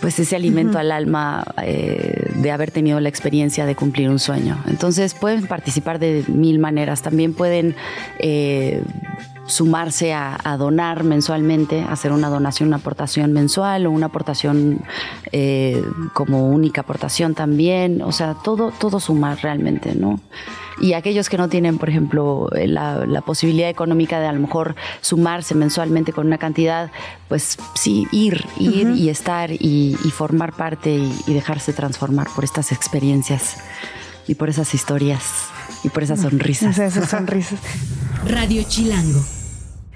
pues 0.00 0.18
ese 0.18 0.36
alimento 0.36 0.78
al 0.78 0.92
alma 0.92 1.44
eh, 1.62 2.30
de 2.34 2.50
haber 2.50 2.70
tenido 2.70 3.00
la 3.00 3.08
experiencia 3.08 3.66
de 3.66 3.74
cumplir 3.74 4.08
un 4.08 4.18
sueño. 4.18 4.62
Entonces 4.66 5.14
pueden 5.14 5.46
participar 5.46 5.98
de 5.98 6.24
mil 6.28 6.58
maneras. 6.58 7.02
También 7.02 7.34
pueden 7.34 7.76
eh, 8.18 8.82
sumarse 9.50 10.12
a, 10.12 10.38
a 10.42 10.56
donar 10.56 11.04
mensualmente, 11.04 11.82
hacer 11.82 12.12
una 12.12 12.28
donación, 12.28 12.68
una 12.68 12.76
aportación 12.76 13.32
mensual 13.32 13.86
o 13.86 13.90
una 13.90 14.06
aportación 14.06 14.80
eh, 15.32 15.84
como 16.14 16.48
única 16.48 16.82
aportación 16.82 17.34
también. 17.34 18.02
O 18.02 18.12
sea, 18.12 18.34
todo, 18.34 18.72
todo 18.78 19.00
sumar 19.00 19.38
realmente, 19.42 19.94
¿no? 19.94 20.20
Y 20.80 20.94
aquellos 20.94 21.28
que 21.28 21.36
no 21.36 21.48
tienen, 21.48 21.76
por 21.76 21.90
ejemplo, 21.90 22.48
eh, 22.54 22.66
la, 22.66 23.04
la 23.04 23.20
posibilidad 23.20 23.68
económica 23.68 24.18
de 24.18 24.26
a 24.26 24.32
lo 24.32 24.40
mejor 24.40 24.76
sumarse 25.02 25.54
mensualmente 25.54 26.12
con 26.12 26.26
una 26.26 26.38
cantidad, 26.38 26.90
pues 27.28 27.58
sí, 27.74 28.06
ir, 28.12 28.46
ir 28.58 28.88
y 28.90 29.10
estar 29.10 29.52
y, 29.52 29.96
y 30.04 30.10
formar 30.10 30.54
parte 30.54 30.90
y, 30.90 31.14
y 31.26 31.34
dejarse 31.34 31.74
transformar 31.74 32.28
por 32.34 32.44
estas 32.44 32.72
experiencias 32.72 33.58
y 34.26 34.36
por 34.36 34.48
esas 34.48 34.72
historias 34.74 35.50
y 35.82 35.88
por 35.88 36.02
esas 36.02 36.20
sonrisas. 36.20 36.78
Esas 36.78 37.10
sonrisas. 37.10 37.60
Radio 38.26 38.62
Chilango. 38.62 39.39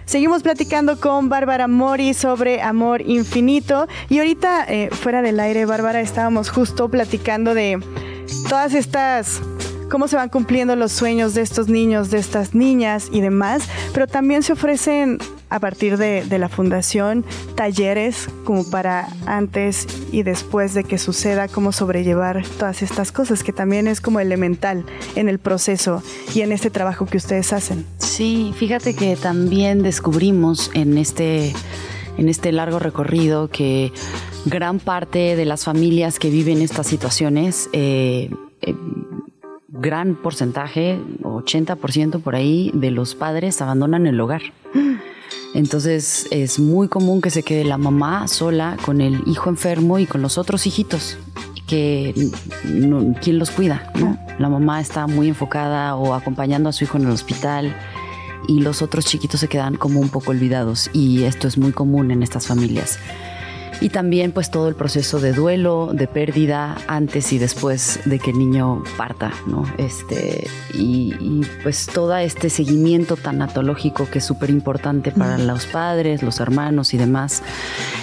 Seguimos 0.07 0.43
platicando 0.43 1.01
con 1.01 1.29
Bárbara 1.29 1.67
Mori 1.67 2.15
sobre 2.15 2.61
amor 2.63 3.01
infinito. 3.01 3.89
Y 4.09 4.19
ahorita, 4.19 4.65
eh, 4.69 4.91
fuera 4.93 5.23
del 5.23 5.41
aire, 5.41 5.65
Bárbara, 5.65 6.01
estábamos 6.01 6.51
justo 6.51 6.89
platicando 6.89 7.55
de 7.55 7.81
todas 8.49 8.75
estas 8.75 9.41
cómo 9.95 10.09
se 10.09 10.17
van 10.17 10.29
cumpliendo 10.29 10.75
los 10.75 10.91
sueños 10.91 11.35
de 11.35 11.43
estos 11.43 11.69
niños, 11.69 12.11
de 12.11 12.19
estas 12.19 12.53
niñas 12.53 13.11
y 13.13 13.21
demás, 13.21 13.69
pero 13.93 14.09
también 14.09 14.43
se 14.43 14.53
ofrecen 14.53 15.19
a 15.51 15.61
partir 15.61 15.99
de, 15.99 16.27
la 16.37 16.49
fundación 16.49 17.25
talleres 17.55 18.29
como 18.43 18.69
para 18.69 19.07
antes 19.25 19.87
y 20.11 20.25
después 20.25 20.75
de 20.75 20.83
que 20.83 20.99
suceda, 20.99 21.47
cómo 21.47 21.71
sobrellevar 21.71 22.45
todas 22.59 22.83
estas 22.83 23.13
cosas, 23.13 23.45
que 23.45 23.53
también 23.53 23.87
es 23.87 24.01
como 24.01 24.19
elemental 24.19 24.85
en 25.15 25.29
el 25.29 25.39
proceso 25.39 26.03
y 26.35 26.41
en 26.41 26.51
este 26.51 26.71
trabajo 26.71 27.07
que 27.07 27.19
ustedes 27.19 27.53
hacen. 27.53 27.87
Sí, 27.99 28.53
fíjate 28.57 28.97
que 28.97 29.15
también 29.15 29.85
descubrimos 29.85 30.73
en 30.75 30.99
este, 30.99 31.53
en 32.19 32.29
este 32.29 32.51
largo 32.51 32.81
recorrido 32.81 33.49
que 33.49 33.93
gran 34.45 34.81
parte 34.81 35.37
de 35.37 35.45
las 35.45 35.63
familias 35.63 36.19
que 36.19 36.31
viven 36.31 36.63
estas 36.63 36.89
situaciones, 36.89 37.69
eh, 37.73 38.29
eh, 38.61 38.75
gran 39.69 40.15
porcentaje, 40.15 40.99
80% 41.23 42.21
por 42.21 42.35
ahí, 42.35 42.71
de 42.75 42.91
los 42.91 43.15
padres 43.15 43.61
abandonan 43.61 44.07
el 44.07 44.21
hogar. 44.21 44.43
Entonces 45.55 46.27
es 46.31 46.59
muy 46.59 46.89
común 46.89 47.21
que 47.21 47.31
se 47.31 47.43
quede 47.43 47.65
la 47.65 47.79
mamá 47.79 48.27
sola 48.27 48.77
con 48.85 49.01
el 49.01 49.23
hijo 49.27 49.51
enfermo 49.51 49.99
y 49.99 50.07
con 50.07 50.21
los 50.21 50.37
otros 50.37 50.67
hijitos. 50.67 51.17
Que 51.67 52.13
quién 53.23 53.39
los 53.39 53.51
cuida. 53.51 53.91
La 54.39 54.51
mamá 54.51 54.81
está 54.81 55.07
muy 55.07 55.29
enfocada 55.29 55.97
o 55.97 56.13
acompañando 56.13 56.69
a 56.69 56.73
su 56.73 56.85
hijo 56.85 56.99
en 56.99 57.05
el 57.05 57.11
hospital 57.11 57.75
y 58.49 58.61
los 58.61 58.83
otros 58.83 59.07
chiquitos 59.07 59.41
se 59.41 59.49
quedan 59.49 59.77
como 59.77 60.01
un 60.01 60.11
poco 60.11 60.33
olvidados 60.33 60.91
y 60.93 61.23
esto 61.23 61.49
es 61.49 61.57
muy 61.57 61.73
común 61.73 62.11
en 62.11 62.23
estas 62.23 62.47
familias. 62.47 62.99
Y 63.81 63.89
también 63.91 64.33
pues 64.33 64.51
todo 64.51 64.69
el 64.69 64.75
proceso 64.75 65.21
de 65.21 65.33
duelo, 65.33 65.91
de 65.93 66.07
pérdida 66.07 66.77
antes 66.87 67.33
y 67.33 67.39
después 67.39 68.01
de 68.05 68.19
que 68.19 68.31
el 68.31 68.39
niño 68.39 68.83
parta, 68.97 69.33
¿no? 69.47 69.65
Este, 69.79 70.47
y, 70.73 71.15
y, 71.21 71.43
pues 71.63 71.87
todo 71.87 72.17
este 72.17 72.51
seguimiento 72.51 73.17
tanatológico 73.17 74.09
que 74.11 74.19
es 74.19 74.25
súper 74.25 74.51
importante 74.51 75.11
para 75.11 75.39
los 75.39 75.67
padres, 75.67 76.23
los 76.23 76.41
hermanos 76.41 76.95
y 76.95 76.99
demás. 76.99 77.43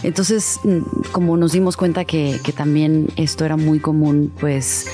Entonces, 0.03 0.59
mm, 0.63 1.11
como 1.11 1.37
nos 1.37 1.51
dimos 1.53 1.77
cuenta 1.77 2.05
que, 2.05 2.39
que 2.43 2.51
también 2.51 3.07
esto 3.15 3.45
era 3.45 3.57
muy 3.57 3.79
común, 3.79 4.31
pues 4.39 4.87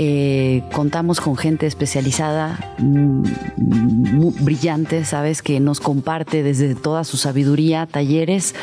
eh, 0.00 0.62
contamos 0.72 1.20
con 1.20 1.36
gente 1.36 1.66
especializada, 1.66 2.74
mm, 2.78 3.22
muy 3.56 4.32
brillante, 4.38 5.04
¿sabes? 5.04 5.42
Que 5.42 5.58
nos 5.58 5.80
comparte 5.80 6.44
desde 6.44 6.76
toda 6.76 7.02
su 7.02 7.16
sabiduría 7.16 7.84
talleres 7.86 8.54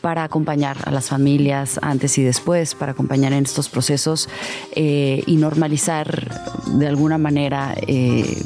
para 0.00 0.22
acompañar 0.22 0.76
a 0.84 0.92
las 0.92 1.08
familias 1.08 1.80
antes 1.82 2.16
y 2.18 2.22
después, 2.22 2.76
para 2.76 2.92
acompañar 2.92 3.32
en 3.32 3.42
estos 3.42 3.68
procesos 3.68 4.28
eh, 4.76 5.24
y 5.26 5.36
normalizar 5.36 6.30
de 6.78 6.86
alguna 6.86 7.18
manera. 7.18 7.74
eh, 7.88 8.40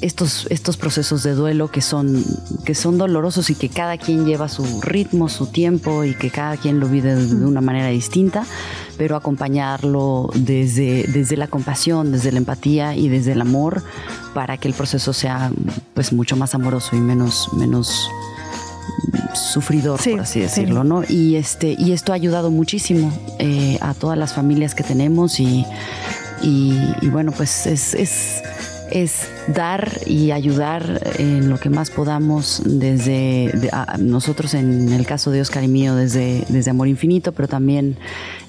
estos, 0.00 0.46
estos 0.50 0.76
procesos 0.76 1.24
de 1.24 1.34
duelo 1.34 1.68
que 1.72 1.80
son, 1.80 2.24
que 2.64 2.76
son 2.76 2.98
dolorosos 2.98 3.50
y 3.50 3.56
que 3.56 3.68
cada 3.68 3.98
quien 3.98 4.26
lleva 4.26 4.48
su 4.48 4.80
ritmo, 4.80 5.28
su 5.28 5.46
tiempo 5.46 6.04
y 6.04 6.14
que 6.14 6.30
cada 6.30 6.56
quien 6.56 6.78
lo 6.78 6.86
vive 6.86 7.16
de, 7.16 7.26
de 7.26 7.44
una 7.44 7.60
manera 7.60 7.88
distinta, 7.88 8.46
pero 8.98 9.16
acompañarlo 9.16 10.28
desde, 10.34 11.04
desde 11.04 11.36
la 11.36 11.46
compasión, 11.46 12.12
desde 12.12 12.32
la 12.32 12.38
empatía 12.38 12.94
y 12.96 13.08
desde 13.08 13.32
el 13.32 13.40
amor 13.40 13.82
para 14.34 14.58
que 14.58 14.68
el 14.68 14.74
proceso 14.74 15.12
sea 15.12 15.50
pues 15.94 16.12
mucho 16.12 16.36
más 16.36 16.54
amoroso 16.54 16.96
y 16.96 17.00
menos, 17.00 17.48
menos 17.54 18.08
sufridor, 19.34 20.00
Sí, 20.00 20.10
por 20.10 20.20
así 20.20 20.34
sí. 20.34 20.40
decirlo, 20.40 20.84
¿no? 20.84 21.02
Y 21.08 21.36
este, 21.36 21.76
y 21.78 21.92
esto 21.92 22.12
ha 22.12 22.16
ayudado 22.16 22.50
muchísimo 22.50 23.12
eh, 23.38 23.78
a 23.80 23.94
todas 23.94 24.18
las 24.18 24.34
familias 24.34 24.74
que 24.74 24.82
tenemos 24.82 25.38
y, 25.40 25.64
y, 26.42 26.76
y 27.00 27.08
bueno, 27.08 27.32
pues 27.32 27.66
es, 27.66 27.94
es, 27.94 28.42
es 28.90 29.28
dar 29.48 29.90
y 30.06 30.30
ayudar 30.30 31.00
en 31.18 31.48
lo 31.48 31.58
que 31.58 31.70
más 31.70 31.90
podamos 31.90 32.62
desde 32.64 33.52
nosotros 33.98 34.54
en 34.54 34.92
el 34.92 35.06
caso 35.06 35.30
de 35.30 35.40
Oscar 35.40 35.64
y 35.64 35.68
mío 35.68 35.94
desde, 35.94 36.44
desde 36.48 36.70
Amor 36.70 36.88
Infinito, 36.88 37.32
pero 37.32 37.48
también 37.48 37.96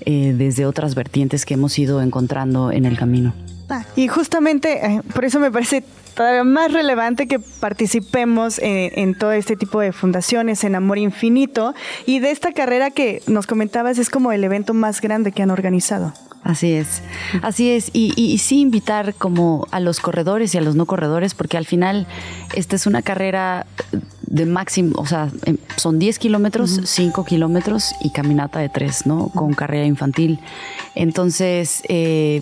eh, 0.05 0.33
desde 0.37 0.65
otras 0.65 0.95
vertientes 0.95 1.45
que 1.45 1.55
hemos 1.55 1.77
ido 1.77 2.01
encontrando 2.01 2.71
en 2.71 2.85
el 2.85 2.97
camino. 2.97 3.33
Ah, 3.69 3.83
y 3.95 4.07
justamente 4.07 4.85
eh, 4.85 5.01
por 5.13 5.25
eso 5.25 5.39
me 5.39 5.51
parece 5.51 5.83
todavía 6.15 6.43
más 6.43 6.73
relevante 6.73 7.27
que 7.27 7.39
participemos 7.39 8.59
en 8.61 9.15
todo 9.15 9.31
este 9.31 9.55
tipo 9.55 9.79
de 9.79 9.93
fundaciones, 9.93 10.63
en 10.63 10.75
Amor 10.75 10.97
Infinito, 10.97 11.73
y 12.05 12.19
de 12.19 12.31
esta 12.31 12.51
carrera 12.51 12.91
que 12.91 13.21
nos 13.27 13.47
comentabas 13.47 13.97
es 13.99 14.09
como 14.09 14.31
el 14.33 14.43
evento 14.43 14.73
más 14.73 14.99
grande 14.99 15.31
que 15.31 15.43
han 15.43 15.51
organizado. 15.51 16.13
Así 16.43 16.71
es, 16.73 17.01
así 17.43 17.69
es. 17.69 17.89
Y, 17.93 18.13
y- 18.15 18.31
y 18.31 18.37
sí 18.39 18.59
invitar 18.61 19.13
como 19.13 19.67
a 19.71 19.79
los 19.79 19.99
corredores 19.99 20.55
y 20.55 20.57
a 20.57 20.61
los 20.61 20.75
no 20.75 20.85
corredores, 20.85 21.33
porque 21.35 21.57
al 21.57 21.65
final 21.65 22.07
esta 22.55 22.75
es 22.75 22.87
una 22.87 23.01
carrera 23.01 23.65
de 24.21 24.45
máximo, 24.45 24.93
o 24.99 25.05
sea, 25.05 25.29
em, 25.45 25.57
son 25.75 25.99
10 25.99 26.17
kilómetros, 26.19 26.79
5 26.85 27.25
kilómetros 27.25 27.91
y 28.01 28.11
caminata 28.11 28.59
de 28.59 28.69
3, 28.69 29.05
¿no? 29.05 29.29
Con 29.29 29.53
carrera 29.53 29.85
infantil. 29.85 30.39
Entonces, 30.95 31.81
eh, 31.89 32.41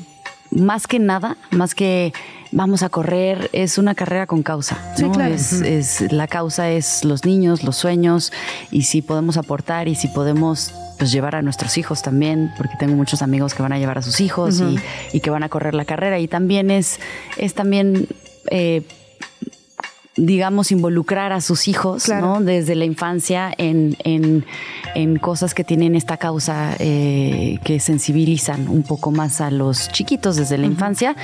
más 0.51 0.87
que 0.87 0.99
nada, 0.99 1.37
más 1.51 1.75
que 1.75 2.13
vamos 2.51 2.81
a 2.83 2.89
correr, 2.89 3.49
es 3.53 3.77
una 3.77 3.93
carrera 3.95 4.25
con 4.27 4.41
causa. 4.43 4.77
Sí, 4.95 5.03
¿no? 5.03 5.11
claro. 5.11 5.33
Es, 5.33 5.53
es- 5.53 6.11
la 6.11 6.27
causa 6.27 6.69
es 6.71 7.03
los 7.03 7.25
niños, 7.25 7.63
los 7.63 7.75
sueños, 7.77 8.31
y 8.71 8.83
si 8.83 9.01
podemos 9.01 9.37
aportar 9.37 9.87
y 9.87 9.95
si 9.95 10.07
podemos 10.07 10.73
pues 10.97 11.11
llevar 11.11 11.35
a 11.35 11.41
nuestros 11.41 11.77
hijos 11.77 12.01
también, 12.01 12.51
porque 12.57 12.75
tengo 12.77 12.95
muchos 12.95 13.21
amigos 13.21 13.53
que 13.53 13.61
van 13.61 13.73
a 13.73 13.79
llevar 13.79 13.97
a 13.97 14.01
sus 14.01 14.19
hijos 14.19 14.61
y, 14.61 14.79
y 15.13 15.19
que 15.19 15.29
van 15.29 15.43
a 15.43 15.49
correr 15.49 15.73
la 15.73 15.85
carrera. 15.85 16.19
Y 16.19 16.27
también 16.27 16.71
es, 16.71 16.99
es 17.37 17.53
también 17.53 18.07
eh, 18.49 18.83
digamos, 20.17 20.71
involucrar 20.71 21.31
a 21.31 21.41
sus 21.41 21.67
hijos, 21.67 22.03
Claro. 22.05 22.25
¿no? 22.25 22.41
Desde 22.41 22.75
la 22.75 22.85
infancia 22.85 23.53
en, 23.57 23.95
en- 24.03 24.45
en 24.95 25.17
cosas 25.19 25.53
que 25.53 25.63
tienen 25.63 25.95
esta 25.95 26.17
causa 26.17 26.75
eh, 26.79 27.59
que 27.63 27.79
sensibilizan 27.79 28.67
un 28.67 28.83
poco 28.83 29.11
más 29.11 29.41
a 29.41 29.51
los 29.51 29.89
chiquitos 29.91 30.35
desde 30.35 30.57
la 30.57 30.65
infancia 30.65 31.15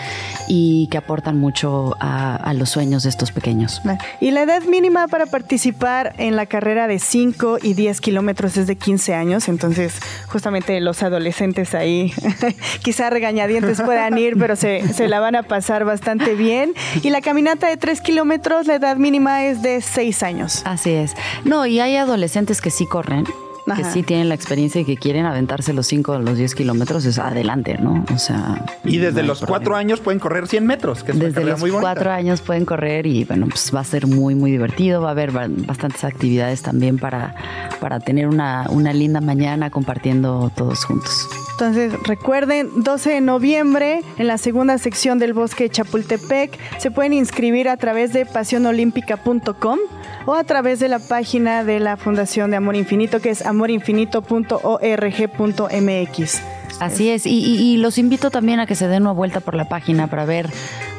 y 0.48 0.88
que 0.92 0.98
aportan 0.98 1.38
mucho 1.40 1.96
a, 2.00 2.36
a 2.36 2.54
los 2.54 2.70
sueños 2.70 3.04
de 3.04 3.10
estos 3.10 3.32
pequeños. 3.32 3.82
Y 4.22 4.32
la 4.32 4.44
edad 4.44 4.62
mínima 4.64 5.08
para 5.08 5.26
participar 5.26 6.14
en 6.18 6.36
la 6.36 6.46
carrera 6.46 6.88
de 6.88 7.00
5 7.00 7.58
y 7.64 7.74
10 7.74 8.00
kilómetros 8.02 8.58
es 8.58 8.68
de 8.68 8.76
15 8.76 9.16
años, 9.16 9.50
entonces 9.50 9.94
justamente 10.28 10.80
los 10.82 11.02
adolescentes 11.02 11.74
ahí 11.74 12.14
quizá 12.84 13.10
regañadientes 13.10 13.82
puedan 13.82 14.18
ir, 14.18 14.38
pero 14.38 14.56
se, 14.56 14.94
se 14.94 15.08
la 15.08 15.20
van 15.20 15.36
a 15.36 15.44
pasar 15.44 15.84
bastante 15.86 16.36
bien. 16.36 16.74
Y 17.02 17.10
la 17.10 17.22
caminata 17.22 17.68
de 17.68 17.78
3 17.78 18.02
kilómetros, 18.02 18.68
la 18.68 18.76
edad 18.76 18.83
mínima 18.96 19.46
es 19.46 19.62
de 19.62 19.82
6 19.82 20.24
años. 20.24 20.62
Así 20.66 20.92
es. 20.92 21.16
No, 21.44 21.66
y 21.66 21.80
hay 21.80 21.96
adolescentes 21.96 22.62
que 22.62 22.70
sí 22.70 22.86
corren, 22.86 23.26
que 23.66 23.72
Ajá. 23.72 23.92
sí 23.92 24.04
tienen 24.04 24.30
la 24.30 24.36
experiencia 24.36 24.82
y 24.82 24.86
que 24.86 24.98
quieren 24.98 25.26
aventarse 25.26 25.72
los 25.74 25.88
5 25.88 26.12
o 26.14 26.20
los 26.20 26.38
10 26.38 26.54
kilómetros, 26.56 27.06
es 27.06 27.18
adelante, 27.20 27.78
¿no? 27.80 28.04
O 28.14 28.18
sea. 28.18 28.64
Y 28.84 28.98
no 28.98 29.06
desde 29.06 29.22
hay 29.22 29.28
los 29.28 29.40
problema. 29.40 29.58
cuatro 29.60 29.76
años 29.76 30.00
pueden 30.02 30.20
correr 30.20 30.48
100 30.48 30.66
metros, 30.66 31.04
que 31.04 31.12
es 31.12 31.16
una 31.18 31.26
Desde 31.26 31.36
carrera 31.36 31.52
los 31.54 31.62
muy 31.62 31.72
bonita. 31.72 31.94
cuatro 31.94 32.12
años 32.12 32.42
pueden 32.42 32.66
correr 32.66 33.06
y 33.06 33.24
bueno, 33.24 33.48
pues 33.48 33.72
va 33.74 33.80
a 33.80 33.84
ser 33.86 34.08
muy, 34.08 34.36
muy 34.36 34.52
divertido. 34.52 35.02
Va 35.02 35.10
a 35.10 35.12
haber 35.12 35.32
ba- 35.32 35.48
bastantes 35.50 36.04
actividades 36.04 36.62
también 36.62 36.98
para, 36.98 37.36
para 37.80 38.00
tener 38.00 38.28
una, 38.28 38.66
una 38.70 38.92
linda 38.94 39.22
mañana 39.22 39.70
compartiendo 39.70 40.52
todos 40.56 40.84
juntos. 40.86 41.28
Entonces, 41.52 41.94
recuerden, 42.06 42.70
12 42.84 43.12
de 43.12 43.22
noviembre, 43.22 44.02
en 44.18 44.28
la 44.28 44.38
segunda 44.40 44.78
sección 44.80 45.20
del 45.20 45.34
Bosque 45.34 45.66
de 45.66 45.70
Chapultepec, 45.70 46.58
se 46.80 46.92
pueden 46.92 47.14
inscribir 47.14 47.70
a 47.70 47.78
través 47.78 48.12
de 48.12 48.26
pasionolímpica.com 48.26 49.80
o 50.26 50.34
a 50.34 50.44
través 50.46 50.80
de 50.80 50.88
la 50.88 51.00
página 51.00 51.64
de 51.64 51.80
la 51.80 51.98
Fundación 51.98 52.50
de 52.52 52.58
Amor 52.58 52.76
Infinito, 52.76 53.20
que 53.20 53.30
es 53.30 53.46
amorinfinito.org.mx. 53.54 56.42
Así 56.80 57.10
es, 57.10 57.26
y, 57.26 57.40
y- 57.40 57.74
y 57.74 57.78
los 57.78 57.98
invito 57.98 58.32
también 58.32 58.60
a 58.60 58.66
que 58.66 58.76
se 58.76 58.88
den 58.88 59.04
una 59.04 59.12
vuelta 59.14 59.40
por 59.40 59.56
la 59.56 59.70
página 59.70 60.08
para 60.08 60.26
ver 60.26 60.50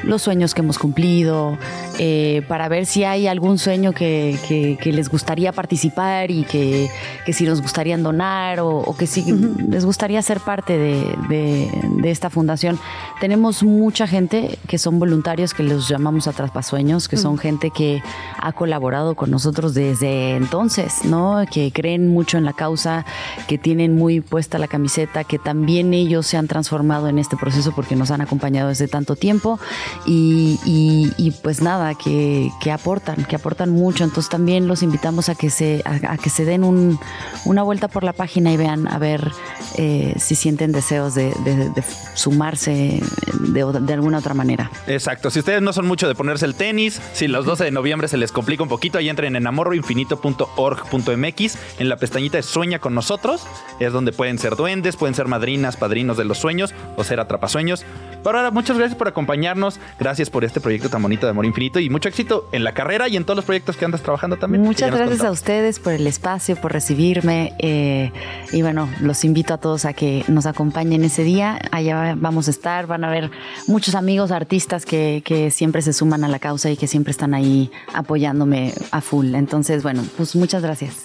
los 0.07 0.23
sueños 0.23 0.55
que 0.55 0.61
hemos 0.63 0.79
cumplido, 0.79 1.59
eh, 1.99 2.43
para 2.49 2.69
ver 2.69 2.87
si 2.87 3.05
hay 3.05 3.27
algún 3.27 3.59
sueño 3.59 3.93
que, 3.93 4.39
que- 4.49 4.79
que 4.81 4.93
les 4.93 5.09
gustaría 5.09 5.53
participar 5.53 6.31
y 6.31 6.45
que, 6.45 6.89
que 7.27 7.33
si 7.33 7.45
nos 7.45 7.61
gustaría 7.63 7.97
donar 7.99 8.61
o, 8.61 8.69
o 8.79 8.97
que 8.97 9.07
si 9.07 9.25
les 9.69 9.85
gustaría 9.85 10.21
ser 10.23 10.41
parte 10.41 10.77
de, 10.79 11.17
de- 11.29 11.71
de 11.99 12.11
esta 12.11 12.31
fundación. 12.31 12.79
Tenemos 13.21 13.63
mucha 13.63 14.07
gente 14.07 14.59
que 14.69 14.79
son 14.79 14.99
voluntarios 14.99 15.55
que 15.55 15.63
los 15.63 15.89
llamamos 15.89 16.27
atraspasueños, 16.27 17.09
que 17.09 17.17
son 17.17 17.39
gente 17.39 17.71
que 17.71 18.03
ha 18.41 18.53
colaborado 18.53 19.15
con 19.15 19.31
nosotros 19.31 19.75
desde 19.75 20.37
entonces, 20.37 21.05
¿no? 21.05 21.45
Que 21.51 21.73
creen 21.73 22.09
mucho 22.09 22.37
en 22.39 22.45
la 22.45 22.53
causa, 22.53 23.05
que 23.49 23.59
tienen 23.59 23.97
muy 23.97 24.21
puesta 24.21 24.59
la 24.59 24.69
camiseta, 24.69 25.25
que 25.25 25.39
también 25.39 25.95
ellos 25.95 26.27
se 26.27 26.37
han 26.37 26.49
transformado 26.49 27.09
en 27.09 27.19
este 27.19 27.37
proceso 27.37 27.73
porque 27.75 27.97
nos 27.97 28.11
han 28.11 28.21
acompañado 28.21 28.69
desde 28.69 28.89
tanto 28.89 29.17
tiempo 29.17 29.59
y, 30.07 31.33
pues 31.43 31.61
nada, 31.63 31.95
que, 31.95 32.51
que 32.61 32.71
aportan, 32.73 33.25
que 33.25 33.37
aportan 33.37 33.71
mucho. 33.71 34.05
Entonces 34.05 34.31
también 34.31 34.67
los 34.69 34.83
invitamos 34.83 35.29
a 35.29 35.35
que 35.35 35.51
se, 35.51 35.83
a, 35.85 36.17
que 36.19 36.31
se 36.31 36.45
den 36.45 36.65
un- 36.65 36.99
una 37.45 37.63
vuelta 37.63 37.89
por 37.89 38.05
la 38.05 38.13
página 38.13 38.53
y 38.53 38.57
vean 38.57 38.87
a 38.89 38.99
ver 38.99 39.31
eh, 39.77 40.15
si 40.19 40.35
sienten 40.35 40.73
deseos 40.73 41.15
de, 41.15 41.33
de- 41.45 41.71
de 41.71 41.85
sumarse 42.15 43.01
de, 43.41 43.65
de 43.81 43.93
alguna 43.93 44.19
otra 44.19 44.35
manera. 44.35 44.71
Exacto. 44.87 45.31
Si 45.31 45.39
ustedes 45.41 45.63
no 45.63 45.73
son 45.73 45.87
mucho 45.87 46.09
de 46.09 46.15
ponerse 46.15 46.47
el 46.47 46.55
tenis, 46.55 47.01
si 47.13 47.29
los 47.29 47.45
12 47.47 47.65
de 47.65 47.71
noviembre 47.71 48.09
se 48.09 48.17
les 48.17 48.33
complica 48.33 48.63
un 48.63 48.69
poquito, 48.69 48.99
ahí 48.99 49.09
entren 49.09 49.37
en 49.37 49.47
amorroinfinito.org.mx. 49.47 51.59
En 51.79 51.89
la 51.89 51.97
pestañita 51.97 52.37
de 52.39 52.43
Sueña 52.43 52.79
con 52.79 52.95
nosotros 52.95 53.47
es 53.81 53.93
donde 53.93 54.13
pueden 54.13 54.39
ser 54.39 54.57
duendes, 54.57 54.97
pueden 54.97 55.15
ser 55.15 55.29
madrinas, 55.29 55.77
padrinos 55.77 56.17
de 56.17 56.25
los 56.25 56.39
sueños 56.39 56.73
o 56.97 57.05
ser 57.05 57.21
atrapasueños. 57.21 57.85
Pero 58.23 58.39
ahora, 58.39 58.51
muchas 58.51 58.79
gracias 58.79 58.97
por 58.97 59.09
acompañarnos. 59.09 59.79
Gracias 59.99 60.31
por 60.31 60.45
este 60.45 60.61
proyecto 60.61 60.89
tan 60.89 61.03
bonito 61.03 61.27
de 61.27 61.31
Amor 61.31 61.47
Infinito 61.47 61.79
y 61.79 61.89
mucho 61.91 62.09
éxito 62.09 62.49
en 62.53 62.65
la 62.65 62.73
carrera 62.73 63.09
y 63.09 63.17
en 63.17 63.25
todos 63.25 63.37
los 63.37 63.45
proyectos 63.45 63.77
que 63.77 63.85
andas 63.85 64.03
trabajando 64.03 64.37
también. 64.37 64.63
Muchas 64.63 64.91
gracias 64.91 65.23
a 65.23 65.31
ustedes 65.31 65.79
por 65.79 65.93
el 65.93 66.07
espacio, 66.07 66.57
por 66.57 66.73
recibirme. 66.73 67.53
eh, 67.59 68.13
y 68.53 68.63
bueno, 68.63 68.89
los 69.01 69.25
invito 69.25 69.55
a 69.55 69.59
todos 69.59 69.85
a 69.85 69.93
que 69.93 70.25
nos 70.29 70.47
acompañen 70.47 71.05
ese 71.05 71.25
día. 71.25 71.59
Allá 71.71 72.15
vamos 72.17 72.49
a 72.49 72.51
estar, 72.51 72.87
van 72.87 73.05
a 73.05 73.11
ver 73.11 73.31
muchos 73.67 73.95
amigos 73.95 74.31
artistas 74.31 74.85
que, 74.85 75.23
que 75.25 75.51
siempre 75.51 75.83
se 75.83 75.93
suman 75.93 76.25
a 76.25 76.29
la 76.29 76.39
causa 76.39 76.71
y 76.71 76.77
que 76.77 76.87
siempre 76.87 77.11
están 77.11 77.35
ahí 77.35 77.71
apoyándome 77.93 78.73
a 78.91 79.01
full. 79.01 79.35
Entonces, 79.35 79.83
bueno, 79.83 80.05
pues 80.17 80.35
muchas 80.37 80.63
gracias. 80.63 81.03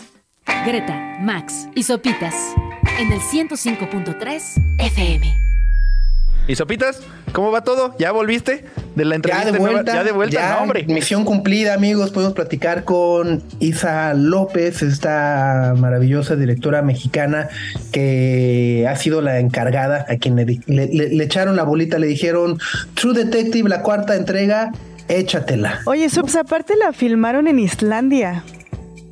Greta, 0.66 1.18
Max 1.22 1.68
y 1.76 1.84
Sopitas 1.84 2.36
en 3.00 3.12
el 3.12 3.20
105.3 3.20 4.42
FM. 4.80 5.49
Y 6.50 6.56
Sopitas, 6.56 7.02
¿cómo 7.32 7.52
va 7.52 7.62
todo? 7.64 7.94
¿Ya 8.00 8.12
volviste 8.12 8.66
de 8.96 9.06
la 9.06 9.14
entrevista? 9.14 9.46
Ya 9.46 9.52
de 9.52 9.58
en 9.58 9.62
Nueva- 9.64 9.76
vuelta. 9.76 9.94
Ya 9.94 10.04
de 10.04 10.12
vuelta, 10.12 10.34
ya, 10.42 10.56
no, 10.56 10.64
hombre. 10.64 10.84
Misión 10.88 11.24
cumplida, 11.24 11.76
amigos. 11.76 12.10
Podemos 12.10 12.34
platicar 12.34 12.86
con 12.86 13.44
Isa 13.60 14.16
López, 14.16 14.82
esta 14.82 15.76
maravillosa 15.78 16.36
directora 16.36 16.82
mexicana 16.82 17.50
que 17.92 18.88
ha 18.90 18.96
sido 18.96 19.22
la 19.22 19.40
encargada, 19.40 20.08
a 20.10 20.16
quien 20.18 20.36
le, 20.38 20.46
di- 20.46 20.60
le- 20.66 20.88
le- 20.88 21.10
le 21.10 21.24
echaron 21.24 21.56
la 21.56 21.62
bolita, 21.64 22.00
le 22.00 22.08
dijeron 22.08 22.58
True 22.96 23.14
Detective, 23.14 23.70
la 23.70 23.84
cuarta 23.84 24.16
entrega, 24.16 24.72
échatela. 25.08 25.82
Oye, 25.86 26.10
Subs, 26.10 26.36
aparte 26.36 26.74
la 26.78 26.94
filmaron 26.94 27.48
en 27.48 27.60
Islandia. 27.60 28.44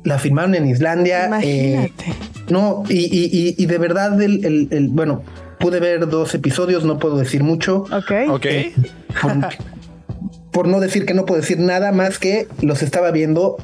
La 0.02 0.18
firmaron 0.18 0.56
en 0.56 0.68
Islandia. 0.68 1.26
Imagínate. 1.28 2.04
eh, 2.10 2.14
no, 2.48 2.82
y, 2.88 2.96
y- 2.98 3.30
y- 3.32 3.54
y 3.56 3.66
de 3.66 3.78
verdad, 3.78 4.20
el, 4.20 4.44
el- 4.44 4.68
el- 4.72 4.88
bueno, 4.88 5.22
pude 5.58 5.80
ver 5.80 6.08
dos 6.08 6.34
episodios, 6.34 6.84
no 6.84 6.98
puedo 6.98 7.16
decir 7.16 7.42
mucho. 7.42 7.84
¿Ok? 7.92 8.12
Ok. 8.30 8.46
por, 9.20 9.32
por 10.50 10.68
no 10.68 10.80
decir 10.80 11.06
que 11.06 11.14
no 11.14 11.24
puedo 11.26 11.40
decir 11.40 11.58
nada 11.58 11.92
más 11.92 12.18
que 12.18 12.48
los 12.62 12.82
estaba 12.82 13.10
viendo 13.10 13.56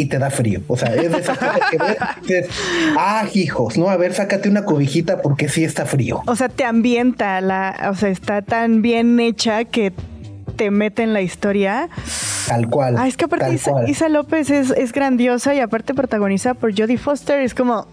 y 0.00 0.06
te 0.06 0.18
da 0.18 0.30
frío. 0.30 0.62
O 0.66 0.76
sea, 0.76 0.94
es 0.94 1.12
de 1.12 1.18
esas 1.18 1.38
cosas 1.38 1.60
que 1.70 1.76
ves, 1.76 1.96
dices, 2.22 2.48
ah, 2.98 3.26
hijos, 3.34 3.76
no, 3.76 3.90
a 3.90 3.96
ver, 3.96 4.14
sácate 4.14 4.48
una 4.48 4.64
cobijita 4.64 5.20
porque 5.20 5.48
sí 5.48 5.62
está 5.62 5.84
frío. 5.84 6.22
O 6.26 6.36
sea, 6.36 6.48
te 6.48 6.64
ambienta, 6.64 7.40
la, 7.40 7.88
o 7.90 7.94
sea, 7.94 8.08
está 8.08 8.40
tan 8.40 8.80
bien 8.80 9.20
hecha 9.20 9.64
que 9.64 9.92
te 10.56 10.70
mete 10.70 11.02
en 11.02 11.12
la 11.12 11.20
historia. 11.20 11.90
Tal 12.46 12.68
cual. 12.68 12.96
Ah, 12.98 13.08
es 13.08 13.16
que 13.16 13.26
aparte 13.26 13.52
Isa. 13.52 13.72
Isa 13.86 14.08
López 14.08 14.50
es, 14.50 14.70
es 14.70 14.92
grandiosa 14.92 15.54
y 15.54 15.60
aparte 15.60 15.94
protagonizada 15.94 16.54
por 16.54 16.76
Jodie 16.76 16.98
Foster. 16.98 17.40
Es 17.40 17.54
como, 17.54 17.86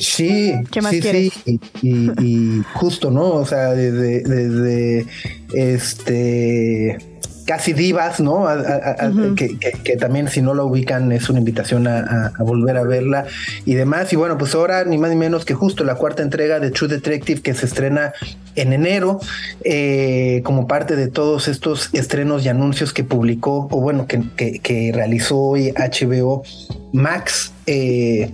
Sí, 0.00 0.52
¿Qué 0.70 0.80
más 0.82 0.92
sí, 0.92 1.00
quieres? 1.00 1.32
sí. 1.44 1.60
Y, 1.82 1.88
y- 1.88 2.10
y 2.20 2.62
justo, 2.74 3.10
¿no? 3.10 3.26
O 3.34 3.46
sea, 3.46 3.70
desde, 3.74 4.20
desde 4.22 5.06
este 5.54 6.98
casi 7.46 7.72
divas, 7.72 8.20
¿no? 8.20 8.46
A- 8.46 8.52
a- 8.52 9.06
a- 9.06 9.08
Ujú. 9.08 9.34
que, 9.34 9.58
que- 9.58 9.72
que 9.72 9.96
también 9.96 10.28
si 10.28 10.40
no 10.40 10.54
la 10.54 10.62
ubican 10.62 11.10
es 11.10 11.28
una 11.28 11.40
invitación 11.40 11.88
a, 11.88 12.32
volver 12.38 12.76
a 12.76 12.84
verla 12.84 13.24
y 13.66 13.74
demás. 13.74 14.12
Y 14.12 14.16
bueno, 14.16 14.38
pues 14.38 14.54
ahora 14.54 14.84
ni 14.84 14.98
más 14.98 15.10
ni 15.10 15.16
menos 15.16 15.44
que 15.44 15.54
justo 15.54 15.82
la 15.82 15.96
cuarta 15.96 16.22
entrega 16.22 16.60
de 16.60 16.70
True 16.70 16.88
Detective 16.88 17.40
que 17.42 17.52
se 17.54 17.66
estrena 17.66 18.12
en 18.54 18.72
enero 18.72 19.18
eh, 19.64 20.42
como 20.44 20.68
parte 20.68 20.94
de 20.94 21.08
todos 21.08 21.48
estos 21.48 21.90
estrenos 21.92 22.44
y 22.44 22.48
anuncios 22.50 22.92
que 22.92 23.02
publicó 23.02 23.66
o 23.70 23.80
bueno, 23.80 24.06
que, 24.06 24.22
que- 24.36 24.60
que 24.60 24.92
realizó 24.94 25.38
hoy 25.40 25.72
HBO 25.72 26.44
Max. 26.92 27.52
eh, 27.66 28.30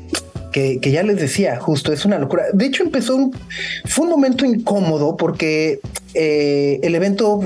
que, 0.81 0.91
ya 0.91 1.03
les 1.03 1.21
decía, 1.21 1.59
justo 1.61 1.93
es 1.93 2.07
una 2.07 2.19
locura. 2.19 2.45
De 2.55 2.65
hecho, 2.65 2.83
empezó 2.83 3.15
un, 3.15 3.37
fue 3.85 4.05
un 4.05 4.11
momento 4.11 4.47
incómodo 4.47 5.17
porque 5.17 5.81
eh, 6.15 6.81
el 6.83 6.95
evento 6.95 7.41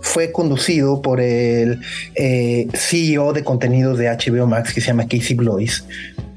fue 0.00 0.32
conducido 0.32 1.00
por 1.02 1.20
el 1.20 1.80
eh, 2.16 2.66
CEO 2.74 3.32
de 3.32 3.44
contenidos 3.44 3.96
de 3.96 4.08
HBO 4.08 4.48
Max 4.48 4.74
que 4.74 4.80
se 4.80 4.88
llama 4.88 5.06
Casey 5.06 5.36
Blois 5.36 5.84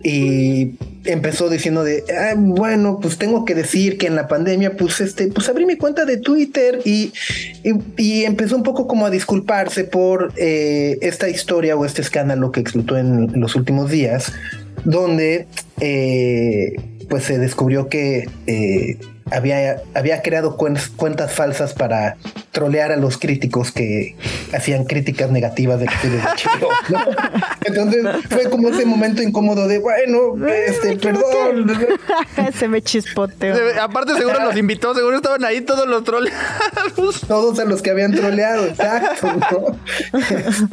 y 0.04 0.76
empezó 1.06 1.50
diciendo 1.50 1.84
de 1.84 2.04
"Ah, 2.16 2.36
bueno 2.38 3.00
pues 3.02 3.18
tengo 3.18 3.44
que 3.44 3.56
decir 3.56 3.98
que 3.98 4.06
en 4.06 4.14
la 4.14 4.28
pandemia 4.28 4.78
pues 4.78 5.02
este 5.02 5.30
pues 5.30 5.50
abrí 5.50 5.66
mi 5.66 5.78
cuenta 5.78 6.06
de 6.06 6.18
Twitter 6.18 6.80
y, 6.86 7.12
y, 7.64 7.74
y 7.98 8.24
empezó 8.26 8.56
un 8.56 8.62
poco 8.62 8.86
como 8.86 9.08
a 9.08 9.10
disculparse 9.10 9.84
por 9.84 10.32
eh, 10.38 11.00
esta 11.02 11.28
historia 11.28 11.76
o 11.76 11.86
este 11.86 12.04
escándalo 12.04 12.52
que 12.52 12.60
explotó 12.60 12.98
en 12.98 13.32
los 13.42 13.56
últimos 13.56 13.90
días 13.90 14.32
donde 14.84 15.48
eh, 15.80 16.76
pues 17.10 17.24
se 17.24 17.38
descubrió 17.38 17.88
que 17.90 18.30
eh, 18.48 18.98
había, 19.32 19.82
había 19.94 20.22
creado 20.22 20.58
cuen- 20.58 20.80
cuentas 20.96 21.32
falsas 21.34 21.74
para 21.74 22.18
trolear 22.52 22.92
a 22.92 22.96
los 22.96 23.18
críticos 23.18 23.72
que 23.72 24.16
hacían 24.54 24.86
críticas 24.86 25.30
negativas 25.32 25.80
de 25.80 25.86
la 25.88 26.00
serie 26.00 26.18
de 26.18 26.24
HBO. 26.24 26.70
¿no? 26.90 27.00
Entonces 27.66 28.06
fue 28.30 28.50
como 28.50 28.70
ese 28.70 28.86
momento 28.86 29.22
incómodo 29.22 29.68
de, 29.68 29.80
bueno, 29.80 30.36
este, 30.48 30.96
perdón. 30.98 31.72
Se 32.58 32.68
me 32.68 32.82
chispoteó. 32.82 33.56
Se- 33.56 33.80
Aparte, 33.80 34.16
seguro 34.16 34.42
los 34.44 34.56
invitó, 34.56 34.94
seguro 34.96 35.18
estaban 35.18 35.44
ahí 35.44 35.62
todos 35.62 35.88
los 35.88 36.04
troleados. 36.04 37.22
Todos 37.28 37.60
a 37.60 37.66
los 37.66 37.82
que 37.82 37.90
habían 37.90 38.14
troleado, 38.14 38.66
exacto. 38.68 39.28
¿no? 39.52 40.20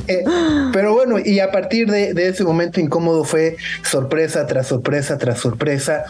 Eh, 0.09 0.25
pero 0.73 0.95
bueno, 0.95 1.19
y 1.19 1.41
a 1.41 1.51
partir 1.51 1.91
de, 1.91 2.15
de 2.15 2.29
ese 2.29 2.45
momento 2.45 2.81
incómodo 2.81 3.25
fue 3.25 3.57
sorpresa 3.83 4.47
tras 4.47 4.67
sorpresa 4.69 5.19
tras 5.19 5.39
sorpresa. 5.41 6.05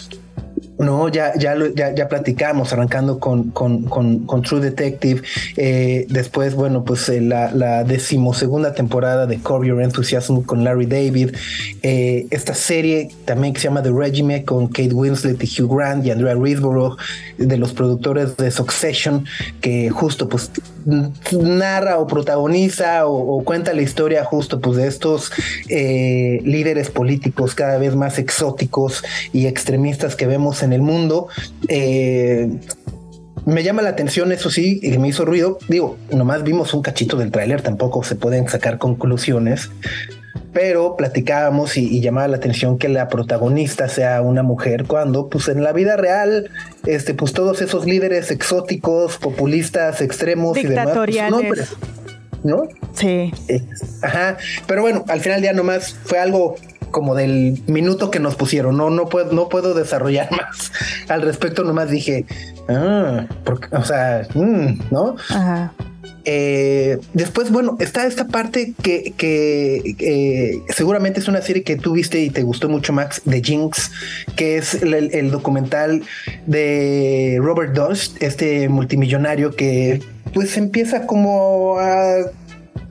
No, 0.82 1.08
ya, 1.08 1.32
ya, 1.38 1.54
lo- 1.54 1.72
ya, 1.72 1.94
ya 1.94 2.08
platicamos, 2.08 2.72
arrancando 2.72 3.18
con, 3.20 3.50
con, 3.50 3.84
con, 3.84 4.42
True 4.42 4.60
Detective. 4.60 5.22
Eh, 5.56 6.06
después, 6.10 6.54
bueno, 6.54 6.84
pues 6.84 7.08
eh, 7.08 7.20
la, 7.20 7.52
la 7.52 7.84
decimosegunda 7.84 8.74
temporada 8.74 9.26
de 9.26 9.38
Curb 9.38 9.64
Your 9.64 9.80
Enthusiasm 9.80 10.42
con 10.42 10.64
Larry 10.64 10.86
David. 10.86 11.36
Eh, 11.82 12.26
esta 12.30 12.54
serie 12.54 13.10
también 13.24 13.54
que 13.54 13.60
se 13.60 13.68
llama 13.68 13.82
The 13.82 13.92
Regime 13.92 14.44
con 14.44 14.66
Kate 14.66 14.92
Winslet 14.92 15.42
y 15.42 15.62
Hugh 15.62 15.76
Grant 15.76 16.04
y 16.04 16.10
Andrea 16.10 16.34
Riseborough, 16.34 16.96
de 17.46 17.56
los 17.56 17.72
productores 17.72 18.36
de 18.36 18.50
Succession, 18.50 19.24
que 19.60 19.90
justo 19.90 20.28
pues 20.28 20.50
narra 21.32 21.98
o 21.98 22.06
protagoniza 22.06 23.06
o, 23.06 23.44
cuenta 23.44 23.72
la 23.72 23.82
historia 23.82 24.24
justo 24.24 24.60
pues 24.60 24.76
de 24.76 24.86
estos 24.86 25.32
eh, 25.68 26.40
líderes 26.44 26.90
políticos 26.90 27.54
cada 27.54 27.78
vez 27.78 27.94
más 27.94 28.18
exóticos 28.18 29.02
y 29.32 29.46
extremistas 29.46 30.16
que 30.16 30.26
vemos 30.26 30.62
en 30.62 30.72
el 30.72 30.82
mundo. 30.82 31.28
Eh, 31.68 32.48
me 33.44 33.64
llama 33.64 33.82
la 33.82 33.90
atención, 33.90 34.30
eso 34.30 34.50
sí, 34.50 34.78
y 34.82 34.96
me 34.98 35.08
hizo 35.08 35.24
ruido. 35.24 35.58
Digo, 35.68 35.96
nomás 36.12 36.44
vimos 36.44 36.74
un 36.74 36.82
cachito 36.82 37.16
del 37.16 37.32
tráiler, 37.32 37.60
tampoco 37.60 38.04
se 38.04 38.14
pueden 38.14 38.48
sacar 38.48 38.78
conclusiones. 38.78 39.70
Pero 40.52 40.96
platicábamos 40.96 41.76
y, 41.76 41.86
y 41.88 42.00
llamaba 42.00 42.28
la 42.28 42.36
atención 42.36 42.78
que 42.78 42.88
la 42.88 43.08
protagonista 43.08 43.88
sea 43.88 44.20
una 44.22 44.42
mujer 44.42 44.84
cuando, 44.86 45.28
pues 45.28 45.48
en 45.48 45.62
la 45.62 45.72
vida 45.72 45.96
real, 45.96 46.50
este, 46.86 47.14
pues 47.14 47.32
todos 47.32 47.62
esos 47.62 47.86
líderes 47.86 48.30
exóticos, 48.30 49.16
populistas, 49.18 50.00
extremos 50.02 50.58
y 50.58 50.64
demás, 50.64 50.84
pues, 50.84 50.94
son 50.94 51.06
Dictatoriales. 51.06 51.32
hombres, 51.32 51.76
¿no? 52.42 52.62
Sí. 52.94 53.32
Eh, 53.48 53.62
Ajá, 54.02 54.36
pero 54.66 54.82
bueno, 54.82 55.04
al 55.08 55.20
final 55.20 55.42
ya 55.42 55.52
nomás 55.52 55.96
fue 56.04 56.18
algo 56.18 56.56
como 56.90 57.14
del 57.14 57.62
minuto 57.66 58.10
que 58.10 58.20
nos 58.20 58.36
pusieron. 58.36 58.76
No, 58.76 58.90
no 58.90 59.08
puedo, 59.08 59.32
no 59.32 59.48
puedo 59.48 59.74
desarrollar 59.74 60.30
más 60.36 60.70
al 61.08 61.22
respecto. 61.22 61.64
Nomás 61.64 61.88
dije, 61.88 62.26
ah, 62.68 63.26
porque, 63.44 63.74
o 63.74 63.84
sea, 63.84 64.28
mm, 64.34 64.80
no. 64.90 65.16
Ajá. 65.30 65.72
Eh, 66.24 66.98
después, 67.14 67.50
bueno, 67.50 67.76
está 67.80 68.06
esta 68.06 68.26
parte 68.28 68.74
que, 68.82 69.12
que 69.16 69.94
eh, 69.98 70.62
seguramente 70.68 71.20
es 71.20 71.28
una 71.28 71.42
serie 71.42 71.62
que 71.62 71.76
tú 71.76 71.92
viste 71.92 72.20
y 72.20 72.30
te 72.30 72.42
gustó 72.42 72.68
mucho, 72.68 72.92
Max, 72.92 73.22
de 73.24 73.42
Jinx, 73.42 73.90
que 74.36 74.56
es 74.56 74.74
el, 74.82 74.94
el- 74.94 75.14
el 75.14 75.30
documental 75.30 76.02
de 76.46 77.38
Robert 77.40 77.72
Dust, 77.74 78.22
este 78.22 78.68
multimillonario 78.68 79.54
que 79.56 80.00
pues 80.32 80.56
empieza 80.56 81.06
como 81.06 81.78
a 81.78 82.16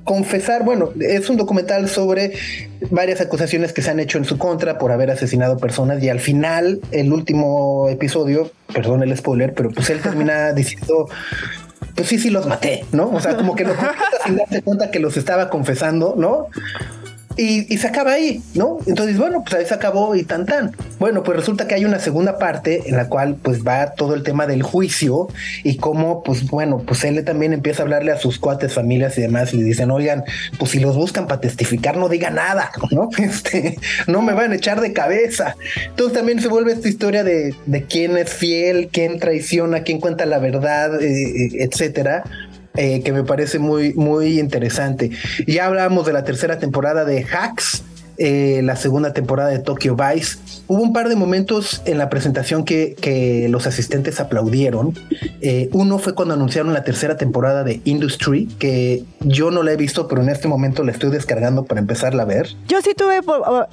confesar, 0.04 0.64
bueno, 0.66 0.90
es 1.00 1.30
un 1.30 1.38
documental 1.38 1.88
sobre 1.88 2.34
varias 2.90 3.22
acusaciones 3.22 3.72
que 3.72 3.82
se 3.84 3.92
han 3.92 4.00
hecho 4.00 4.18
en 4.18 4.26
su 4.26 4.38
contra 4.38 4.78
por 4.80 4.92
haber 4.92 5.12
asesinado 5.12 5.58
personas 5.58 6.02
y 6.04 6.10
al 6.10 6.20
final, 6.20 6.82
el 6.92 7.14
último 7.14 7.88
episodio, 7.88 8.52
perdón 8.74 9.04
el 9.04 9.16
spoiler, 9.16 9.54
pero 9.54 9.70
pues 9.70 9.90
él 9.92 10.00
termina 10.02 10.54
diciendo 10.54 11.08
pues 11.96 12.08
sí, 12.08 12.20
sí 12.20 12.30
los 12.30 12.48
maté, 12.48 12.86
¿no? 12.92 13.10
O 13.10 13.20
sea, 13.20 13.36
como 13.36 13.56
que 13.56 13.64
lo 13.64 13.76
confiesa 13.76 14.08
sin 14.26 14.38
darse 14.38 14.62
cuenta 14.62 14.92
que 14.92 15.00
los 15.00 15.18
estaba 15.18 15.50
confesando, 15.50 16.16
¿no? 16.18 16.48
Y, 17.38 17.78
se 17.78 17.88
acaba 17.88 18.12
ahí, 18.14 18.42
¿no? 18.54 18.78
Entonces, 18.86 19.18
bueno, 19.18 19.44
pues 19.44 19.56
ahí 19.56 19.66
se 19.66 19.74
acabó 19.74 20.16
y 20.16 20.24
tan 20.24 20.46
tan. 20.46 20.76
Bueno, 21.00 21.24
pues 21.24 21.38
resulta 21.38 21.68
que 21.68 21.76
hay 21.76 21.86
una 21.86 22.00
segunda 22.00 22.38
parte 22.38 22.84
en 22.88 22.96
la 22.96 23.08
cual 23.08 23.36
pues 23.42 23.66
va 23.66 23.94
todo 23.94 24.14
el 24.14 24.24
tema 24.24 24.46
del 24.46 24.62
juicio 24.64 25.28
y 25.64 25.78
cómo, 25.78 26.24
pues 26.24 26.48
bueno, 26.48 26.80
pues 26.86 27.04
él 27.04 27.24
también 27.24 27.54
empieza 27.54 27.82
a 27.82 27.84
hablarle 27.84 28.12
a 28.12 28.18
sus 28.18 28.38
cuates, 28.38 28.74
familias 28.74 29.18
y 29.18 29.22
demás 29.22 29.54
y 29.54 29.58
le 29.58 29.64
dicen, 29.64 29.90
oigan, 29.92 30.24
pues 30.60 30.72
si 30.72 30.80
los 30.80 30.96
buscan 30.96 31.28
para 31.28 31.42
testificar, 31.42 31.98
no 31.98 32.10
diga 32.10 32.30
nada, 32.30 32.72
¿no? 32.92 33.10
Este, 33.22 33.78
no 34.08 34.22
me 34.22 34.34
van 34.34 34.52
a 34.52 34.56
echar 34.56 34.82
de 34.82 34.94
cabeza. 34.94 35.56
Entonces 35.88 36.18
también 36.18 36.42
se 36.42 36.48
vuelve 36.48 36.74
esta 36.74 36.90
historia 36.90 37.24
de, 37.24 37.56
de 37.66 37.84
quién 37.84 38.18
es 38.18 38.30
fiel, 38.30 38.90
quién 38.92 39.20
traiciona, 39.20 39.84
quién 39.84 40.00
cuenta 40.00 40.26
la 40.26 40.40
verdad, 40.40 41.02
eh, 41.02 41.08
eh, 41.08 41.50
etcétera 41.60 42.24
eh, 42.76 43.02
que 43.04 43.12
me 43.12 43.24
parece 43.24 43.60
muy, 43.60 43.94
muy 43.94 44.40
interesante. 44.40 45.12
Ya 45.48 45.66
hablábamos 45.66 46.06
de 46.06 46.14
la 46.14 46.24
tercera 46.24 46.60
temporada 46.60 47.06
de 47.06 47.24
Hacks, 47.26 47.84
eh, 48.18 48.62
la 48.64 48.76
segunda 48.76 49.14
temporada 49.14 49.50
de 49.50 49.60
Tokyo 49.60 49.96
Vice. 49.96 50.38
Hubo 50.68 50.84
un 50.84 50.94
par 50.94 51.10
de 51.10 51.16
momentos 51.16 51.82
en 51.86 51.98
la 51.98 52.10
presentación 52.10 52.66
que, 52.66 52.96
que 53.00 53.48
los 53.50 53.66
asistentes 53.68 54.20
aplaudieron. 54.20 54.94
Eh, 55.42 55.70
uno 55.72 55.98
fue 55.98 56.14
cuando 56.14 56.36
anunciaron 56.36 56.72
la 56.74 56.84
tercera 56.84 57.18
temporada 57.18 57.64
de 57.64 57.82
Industry, 57.84 58.46
que 58.60 59.04
yo 59.22 59.50
no 59.50 59.64
la 59.64 59.72
he 59.72 59.76
visto, 59.78 60.08
pero 60.08 60.22
en 60.22 60.30
este 60.30 60.48
momento 60.48 60.84
la 60.84 60.92
estoy 60.92 61.10
descargando 61.10 61.66
para 61.66 61.82
empezarla 61.82 62.24
a 62.24 62.26
ver. 62.26 62.48
Yo 62.68 62.82
sí 62.82 62.92
tuve. 62.96 63.24
po- 63.24 63.42
o- 63.46 63.68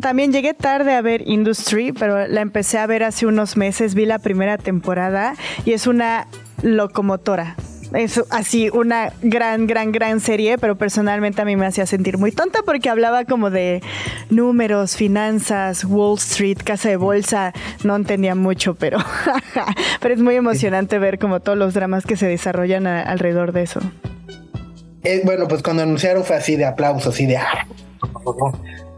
También 0.00 0.32
llegué 0.32 0.54
tarde 0.54 0.94
a 0.94 1.02
ver 1.02 1.22
Industry, 1.28 1.92
pero 1.92 2.26
la 2.26 2.40
empecé 2.40 2.78
a 2.78 2.86
ver 2.86 3.02
hace 3.04 3.26
unos 3.26 3.56
meses. 3.56 3.94
Vi 3.94 4.06
la 4.06 4.18
primera 4.18 4.56
temporada 4.58 5.34
y 5.64 5.72
es 5.72 5.86
una 5.86 6.26
locomotora. 6.62 7.54
Es 7.94 8.20
así, 8.30 8.70
una 8.70 9.12
gran, 9.22 9.66
gran, 9.66 9.92
gran 9.92 10.20
serie, 10.20 10.58
pero 10.58 10.76
personalmente 10.76 11.42
a 11.42 11.44
mí 11.44 11.56
me 11.56 11.66
hacía 11.66 11.86
sentir 11.86 12.18
muy 12.18 12.32
tonta 12.32 12.60
porque 12.64 12.90
hablaba 12.90 13.24
como 13.24 13.50
de 13.50 13.82
números, 14.30 14.96
finanzas, 14.96 15.84
Wall 15.84 16.18
Street, 16.18 16.58
casa 16.64 16.88
de 16.88 16.96
bolsa. 16.96 17.52
No 17.84 17.94
entendía 17.94 18.34
mucho, 18.34 18.74
pero, 18.74 18.98
pero 20.00 20.14
es 20.14 20.20
muy 20.20 20.34
emocionante 20.34 20.98
ver 20.98 21.18
como 21.18 21.40
todos 21.40 21.56
los 21.56 21.74
dramas 21.74 22.04
que 22.04 22.16
se 22.16 22.26
desarrollan 22.26 22.86
alrededor 22.86 23.52
de 23.52 23.62
eso. 23.62 23.80
Eh, 25.04 25.20
bueno, 25.24 25.46
pues 25.46 25.62
cuando 25.62 25.82
anunciaron 25.82 26.24
fue 26.24 26.36
así 26.36 26.56
de 26.56 26.64
aplausos, 26.64 27.14
así 27.14 27.26
de... 27.26 27.38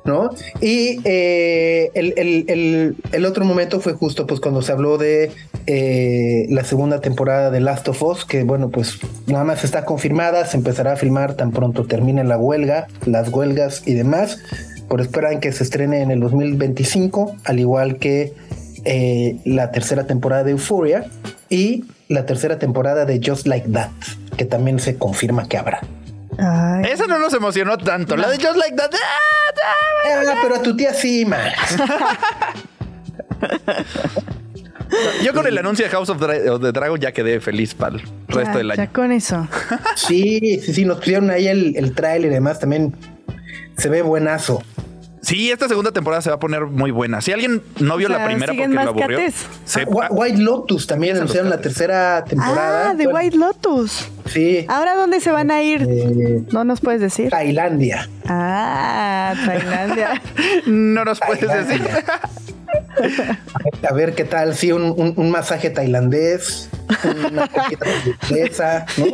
¿No? 0.06 0.30
Y 0.60 1.00
eh, 1.04 1.90
el, 1.94 2.14
el- 2.16 2.44
el- 2.48 2.96
el 3.12 3.26
otro 3.26 3.44
momento 3.44 3.80
fue 3.80 3.94
justo 3.94 4.26
pues 4.26 4.38
cuando 4.40 4.62
se 4.62 4.70
habló 4.72 4.98
de 4.98 5.32
eh, 5.66 6.46
la 6.48 6.62
segunda 6.64 7.00
temporada 7.00 7.50
de 7.50 7.60
Last 7.60 7.88
of 7.88 8.00
Us, 8.02 8.24
que 8.24 8.44
bueno, 8.44 8.70
pues 8.70 8.98
nada 9.26 9.42
más 9.44 9.64
está 9.64 9.84
confirmada, 9.84 10.46
se 10.46 10.56
empezará 10.56 10.92
a 10.92 10.96
filmar 10.96 11.34
tan 11.34 11.50
pronto 11.50 11.86
termine 11.86 12.22
la 12.22 12.38
huelga, 12.38 12.86
las 13.04 13.30
huelgas 13.30 13.82
y 13.86 13.94
demás, 13.94 14.38
por 14.88 15.00
esperan 15.00 15.40
que 15.40 15.50
se 15.50 15.64
estrene 15.64 16.02
en 16.02 16.12
el 16.12 16.20
2025, 16.20 17.34
al 17.44 17.58
igual 17.58 17.96
que 17.98 18.32
eh, 18.84 19.38
la 19.44 19.72
tercera 19.72 20.06
temporada 20.06 20.44
de 20.44 20.52
Euphoria 20.52 21.06
y 21.50 21.84
la 22.08 22.24
tercera 22.26 22.60
temporada 22.60 23.04
de 23.04 23.20
Just 23.24 23.48
Like 23.48 23.68
That, 23.70 23.90
que 24.36 24.44
también 24.44 24.78
se 24.78 24.94
confirma 24.94 25.48
que 25.48 25.56
habrá. 25.58 25.80
Ay. 26.38 26.84
Esa 26.92 27.06
no 27.06 27.18
nos 27.18 27.32
emocionó 27.34 27.78
tanto. 27.78 28.16
La 28.16 28.28
de 28.28 28.36
Just 28.36 28.56
Like 28.56 28.76
That. 28.76 28.90
¡ah! 28.94 30.28
Ah, 30.28 30.34
pero 30.42 30.56
a 30.56 30.62
tu 30.62 30.76
tía 30.76 30.92
sí, 30.94 31.24
man. 31.24 31.40
Yo 35.24 35.34
con 35.34 35.46
el 35.46 35.58
anuncio 35.58 35.84
de 35.84 35.90
House 35.90 36.08
of, 36.10 36.20
Dra- 36.20 36.48
of 36.50 36.62
the 36.62 36.70
Dragon 36.72 36.98
ya 37.00 37.10
quedé 37.12 37.40
feliz 37.40 37.74
para 37.74 37.96
el 37.96 38.02
resto 38.28 38.52
Ya- 38.52 38.58
del 38.58 38.72
Ya 38.76 38.82
año. 38.84 38.90
con 38.92 39.10
eso. 39.12 39.48
Sí, 39.96 40.60
sí, 40.64 40.72
sí, 40.74 40.84
nos 40.84 40.98
pusieron 40.98 41.30
ahí 41.30 41.48
el, 41.48 41.74
el 41.76 41.92
tráiler 41.94 42.30
y 42.30 42.34
demás, 42.34 42.60
también 42.60 42.94
se 43.76 43.88
ve 43.88 44.02
buenazo. 44.02 44.62
Sí, 45.22 45.50
esta 45.50 45.66
segunda 45.68 45.90
temporada 45.92 46.22
se 46.22 46.28
va 46.30 46.36
a 46.36 46.38
poner 46.38 46.66
muy 46.66 46.90
buena. 46.92 47.20
Si 47.20 47.32
alguien 47.32 47.62
no 47.80 47.96
vio 47.96 48.06
O 48.06 48.10
sea, 48.10 48.18
la 48.20 48.26
primera 48.26 48.52
¿siguen 48.52 48.70
porque 48.72 48.84
lo 48.84 48.90
aburrió, 48.90 49.18
se- 49.64 49.80
Ah, 49.80 49.84
Wh- 49.86 50.08
White 50.10 50.38
Lotus 50.38 50.86
también 50.86 51.16
anunciaron 51.16 51.50
la 51.50 51.60
tercera 51.60 52.24
temporada. 52.24 52.90
Ah, 52.90 52.94
de 52.94 53.04
Bueno, 53.04 53.18
White 53.18 53.36
Lotus. 53.36 54.08
Sí, 54.26 54.64
¿Ahora 54.68 54.94
dónde 54.94 55.20
se 55.20 55.30
van 55.32 55.50
a 55.50 55.62
ir? 55.62 55.82
eh, 55.88 56.42
No 56.52 56.64
nos 56.64 56.80
puedes 56.80 57.00
decir. 57.00 57.30
Tailandia. 57.30 58.08
Ah, 58.26 59.34
Tailandia. 59.44 60.22
no 60.66 61.04
nos 61.04 61.18
puedes 61.20 61.40
decir. 61.66 61.82
A 63.88 63.92
ver 63.94 64.14
qué 64.14 64.24
tal, 64.24 64.54
sí, 64.54 64.72
un, 64.72 64.82
un- 64.84 65.14
un 65.16 65.30
masaje 65.30 65.70
tailandés, 65.70 66.68
una 67.30 67.46
coquita 67.48 67.84
tailandesa, 67.84 68.86
¿no? 68.96 69.06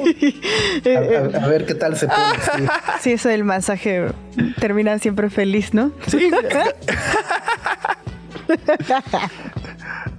A, 1.33 1.39
a- 1.41 1.45
a 1.45 1.49
ver 1.49 1.66
qué 1.66 1.74
tal 1.74 1.97
se 1.97 2.07
pone. 2.07 2.20
sí. 2.57 2.64
Sí, 3.01 3.12
eso 3.12 3.28
del 3.28 3.45
masaje 3.45 4.07
termina 4.61 4.99
siempre 4.99 5.30
feliz, 5.30 5.74
¿no? 5.74 5.93
Sí. 6.07 6.30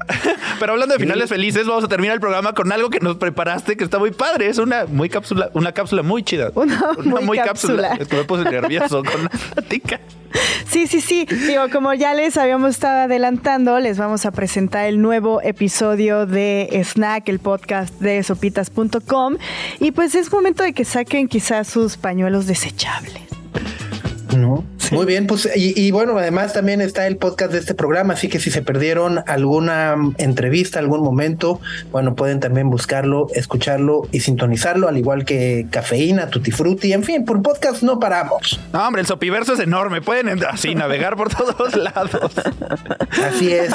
Pero 0.60 0.74
hablando 0.74 0.94
de 0.94 1.00
finales 1.00 1.30
felices, 1.30 1.68
vamos 1.68 1.84
a 1.84 1.88
terminar 1.88 2.16
el 2.16 2.20
programa 2.20 2.54
con 2.54 2.72
algo 2.72 2.90
que 2.90 3.00
nos 3.00 3.18
preparaste 3.18 3.78
que 3.78 3.84
está 3.84 4.00
muy 4.00 4.12
padre. 4.12 4.48
Es 4.48 4.58
una 4.58 4.86
muy 4.86 5.10
cápsula, 5.10 5.50
una 5.54 5.72
cápsula 5.72 6.04
muy 6.04 6.24
chida. 6.24 6.52
Una 6.56 7.22
muy 7.22 7.38
cápsula. 7.38 7.96
Es 8.00 8.08
que 8.08 8.18
me 8.18 8.24
puse 8.24 8.44
nervioso 8.44 9.04
con 9.12 9.24
la 9.24 9.30
plática. 9.30 10.00
Sí, 10.68 10.88
sí, 10.88 11.02
sí. 11.02 11.26
Digo, 11.26 11.70
como 11.72 11.94
ya 11.94 12.14
les 12.14 12.38
habíamos 12.38 12.72
estado 12.72 13.04
adelantando, 13.04 13.80
les 13.80 13.98
vamos 13.98 14.26
a 14.26 14.32
presentar 14.32 14.86
el 14.86 15.02
nuevo 15.02 15.42
episodio 15.42 16.26
de 16.26 16.70
Snack, 16.84 17.30
el 17.30 17.40
podcast 17.40 17.94
de 18.00 18.24
sopitas.com. 18.24 19.38
Y 19.80 19.92
pues 19.92 20.16
es 20.16 20.32
momento 20.32 20.64
de 20.64 20.74
que 20.74 20.86
saquen 20.86 21.28
quizás 21.28 21.68
sus 21.68 21.98
pañuelos 21.98 22.48
desechables. 22.48 23.24
¿No? 24.36 24.64
Muy 24.92 25.06
bien, 25.06 25.28
pues 25.28 25.50
y, 25.56 25.80
y, 25.80 25.92
bueno, 25.92 26.18
además 26.18 26.54
también 26.54 26.82
está 26.82 27.08
el 27.08 27.18
podcast 27.18 27.52
de 27.52 27.60
este 27.60 27.74
programa, 27.74 28.14
así 28.14 28.28
que 28.28 28.40
si 28.40 28.52
se 28.52 28.62
perdieron 28.62 29.24
alguna 29.28 29.96
entrevista, 30.18 30.80
algún 30.80 31.02
momento, 31.02 31.60
bueno, 31.92 32.16
pueden 32.16 32.40
también 32.40 32.70
buscarlo, 32.70 33.28
escucharlo 33.34 34.08
y 34.12 34.20
sintonizarlo, 34.20 34.88
al 34.88 34.98
igual 34.98 35.26
que 35.26 35.68
Cafeína, 35.70 36.28
Tutti 36.30 36.52
Frutti, 36.52 36.94
en 36.94 37.04
fin, 37.04 37.26
por 37.26 37.42
podcast 37.42 37.84
no 37.84 38.00
paramos. 38.00 38.60
No, 38.72 38.88
hombre, 38.88 39.02
el 39.02 39.08
Sopiverso 39.08 39.54
es 39.54 39.60
enorme, 39.60 40.02
pueden 40.02 40.44
así 40.46 40.76
navegar 40.76 41.16
por 41.16 41.30
todos 41.34 41.76
lados. 41.76 42.32
Así 43.26 43.54
es. 43.54 43.74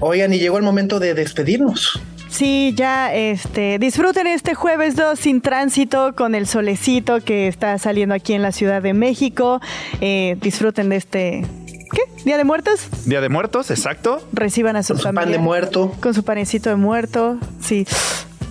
Oigan, 0.00 0.32
y 0.32 0.38
llegó 0.38 0.58
el 0.58 0.64
momento 0.64 1.00
de 1.00 1.14
despedirnos. 1.14 2.00
Sí, 2.28 2.74
ya 2.76 3.12
este, 3.14 3.78
disfruten 3.78 4.26
este 4.26 4.54
jueves 4.54 4.96
2 4.96 5.18
sin 5.18 5.40
tránsito 5.40 6.14
con 6.14 6.34
el 6.34 6.46
solecito 6.46 7.20
que 7.20 7.48
está 7.48 7.78
saliendo 7.78 8.14
aquí 8.14 8.34
en 8.34 8.42
la 8.42 8.52
Ciudad 8.52 8.82
de 8.82 8.94
México. 8.94 9.60
Eh, 10.00 10.36
disfruten 10.40 10.88
de 10.90 10.96
este 10.96 11.44
¿Qué? 11.90 12.02
¿Día 12.24 12.36
de 12.36 12.44
muertos? 12.44 12.88
Día 13.06 13.20
de 13.20 13.28
muertos, 13.28 13.70
exacto. 13.70 14.20
Reciban 14.32 14.76
a 14.76 14.82
su 14.82 14.94
con 14.94 15.02
su 15.02 15.14
pan 15.14 15.30
de 15.30 15.38
muerto. 15.38 15.94
Con 16.00 16.14
su 16.14 16.22
panecito 16.22 16.68
de 16.68 16.76
muerto. 16.76 17.38
Sí. 17.60 17.86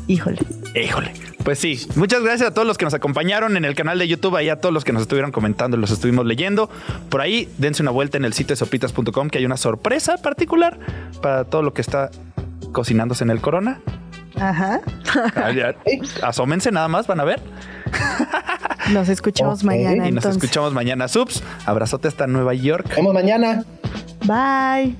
Híjole. 0.07 0.39
Híjole. 0.75 1.13
Pues 1.43 1.59
sí, 1.59 1.88
muchas 1.95 2.23
gracias 2.23 2.49
a 2.49 2.53
todos 2.53 2.67
los 2.67 2.78
que 2.78 2.84
nos 2.84 2.93
acompañaron 2.93 3.55
en 3.55 3.63
el 3.63 3.73
canal 3.73 3.99
de 3.99 4.07
YouTube, 4.07 4.41
y 4.41 4.49
a 4.49 4.59
todos 4.59 4.73
los 4.73 4.84
que 4.84 4.91
nos 4.91 5.03
estuvieron 5.03 5.32
comentando, 5.32 5.78
los 5.78 5.91
estuvimos 5.91 6.25
leyendo. 6.25 6.69
Por 7.09 7.21
ahí, 7.21 7.47
dense 7.57 7.82
una 7.82 7.91
vuelta 7.91 8.17
en 8.17 8.25
el 8.25 8.34
sitio 8.34 8.53
de 8.53 8.57
sopitas.com, 8.57 9.30
que 9.30 9.38
hay 9.38 9.45
una 9.45 9.55
sorpresa 9.55 10.17
particular 10.17 10.78
para 11.21 11.45
todo 11.45 11.61
lo 11.61 11.73
que 11.73 11.82
está 11.82 12.11
cocinándose 12.72 13.24
en 13.24 13.30
el 13.30 13.41
corona. 13.41 13.82
Ajá. 14.39 14.82
Asómense 16.24 16.72
nada 16.72 16.88
más, 16.88 17.08
van 17.08 17.20
a 17.20 17.24
ver. 17.24 17.41
Nos 18.91 19.10
escuchamos 19.10 19.64
okay. 19.64 19.80
mañana. 19.80 20.08
Y 20.08 20.12
nos 20.12 20.26
entonces. 20.26 20.43
escuchamos 20.43 20.74
mañana. 20.74 21.08
Subs, 21.08 21.43
abrazote 21.66 22.08
hasta 22.08 22.28
Nueva 22.28 22.53
York. 22.53 22.88
Nos 22.88 22.95
vemos 22.97 23.14
mañana. 23.14 23.64
Bye. 24.26 24.95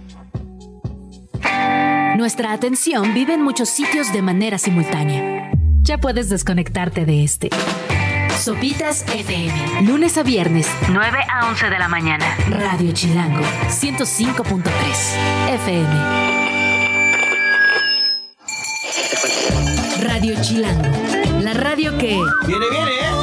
Nuestra 2.18 2.51
atención 2.51 3.14
vive 3.14 3.34
en 3.36 3.43
muchos 3.43 3.70
sitios 3.70 4.12
de 4.12 4.22
manera 4.22 4.58
simultánea. 4.58 5.51
Ya 5.82 5.99
puedes 5.99 6.30
desconectarte 6.30 7.05
de 7.05 7.24
este. 7.24 7.49
Sopitas 8.38 9.05
FM. 9.14 9.84
Lunes 9.84 10.18
a 10.18 10.24
viernes, 10.24 10.68
9 10.91 11.18
a 11.30 11.47
11 11.49 11.70
de 11.70 11.80
la 11.80 11.88
mañana. 11.88 12.26
Radio 12.49 12.91
Chilango, 12.91 13.43
105.3 13.70 14.64
FM. 15.55 16.47
Radio 20.18 20.41
Chilango. 20.41 20.89
La 21.43 21.53
radio 21.53 21.95
que... 21.95 22.20
Viene, 22.47 22.65
viene, 22.72 22.91
¿eh? 22.91 23.16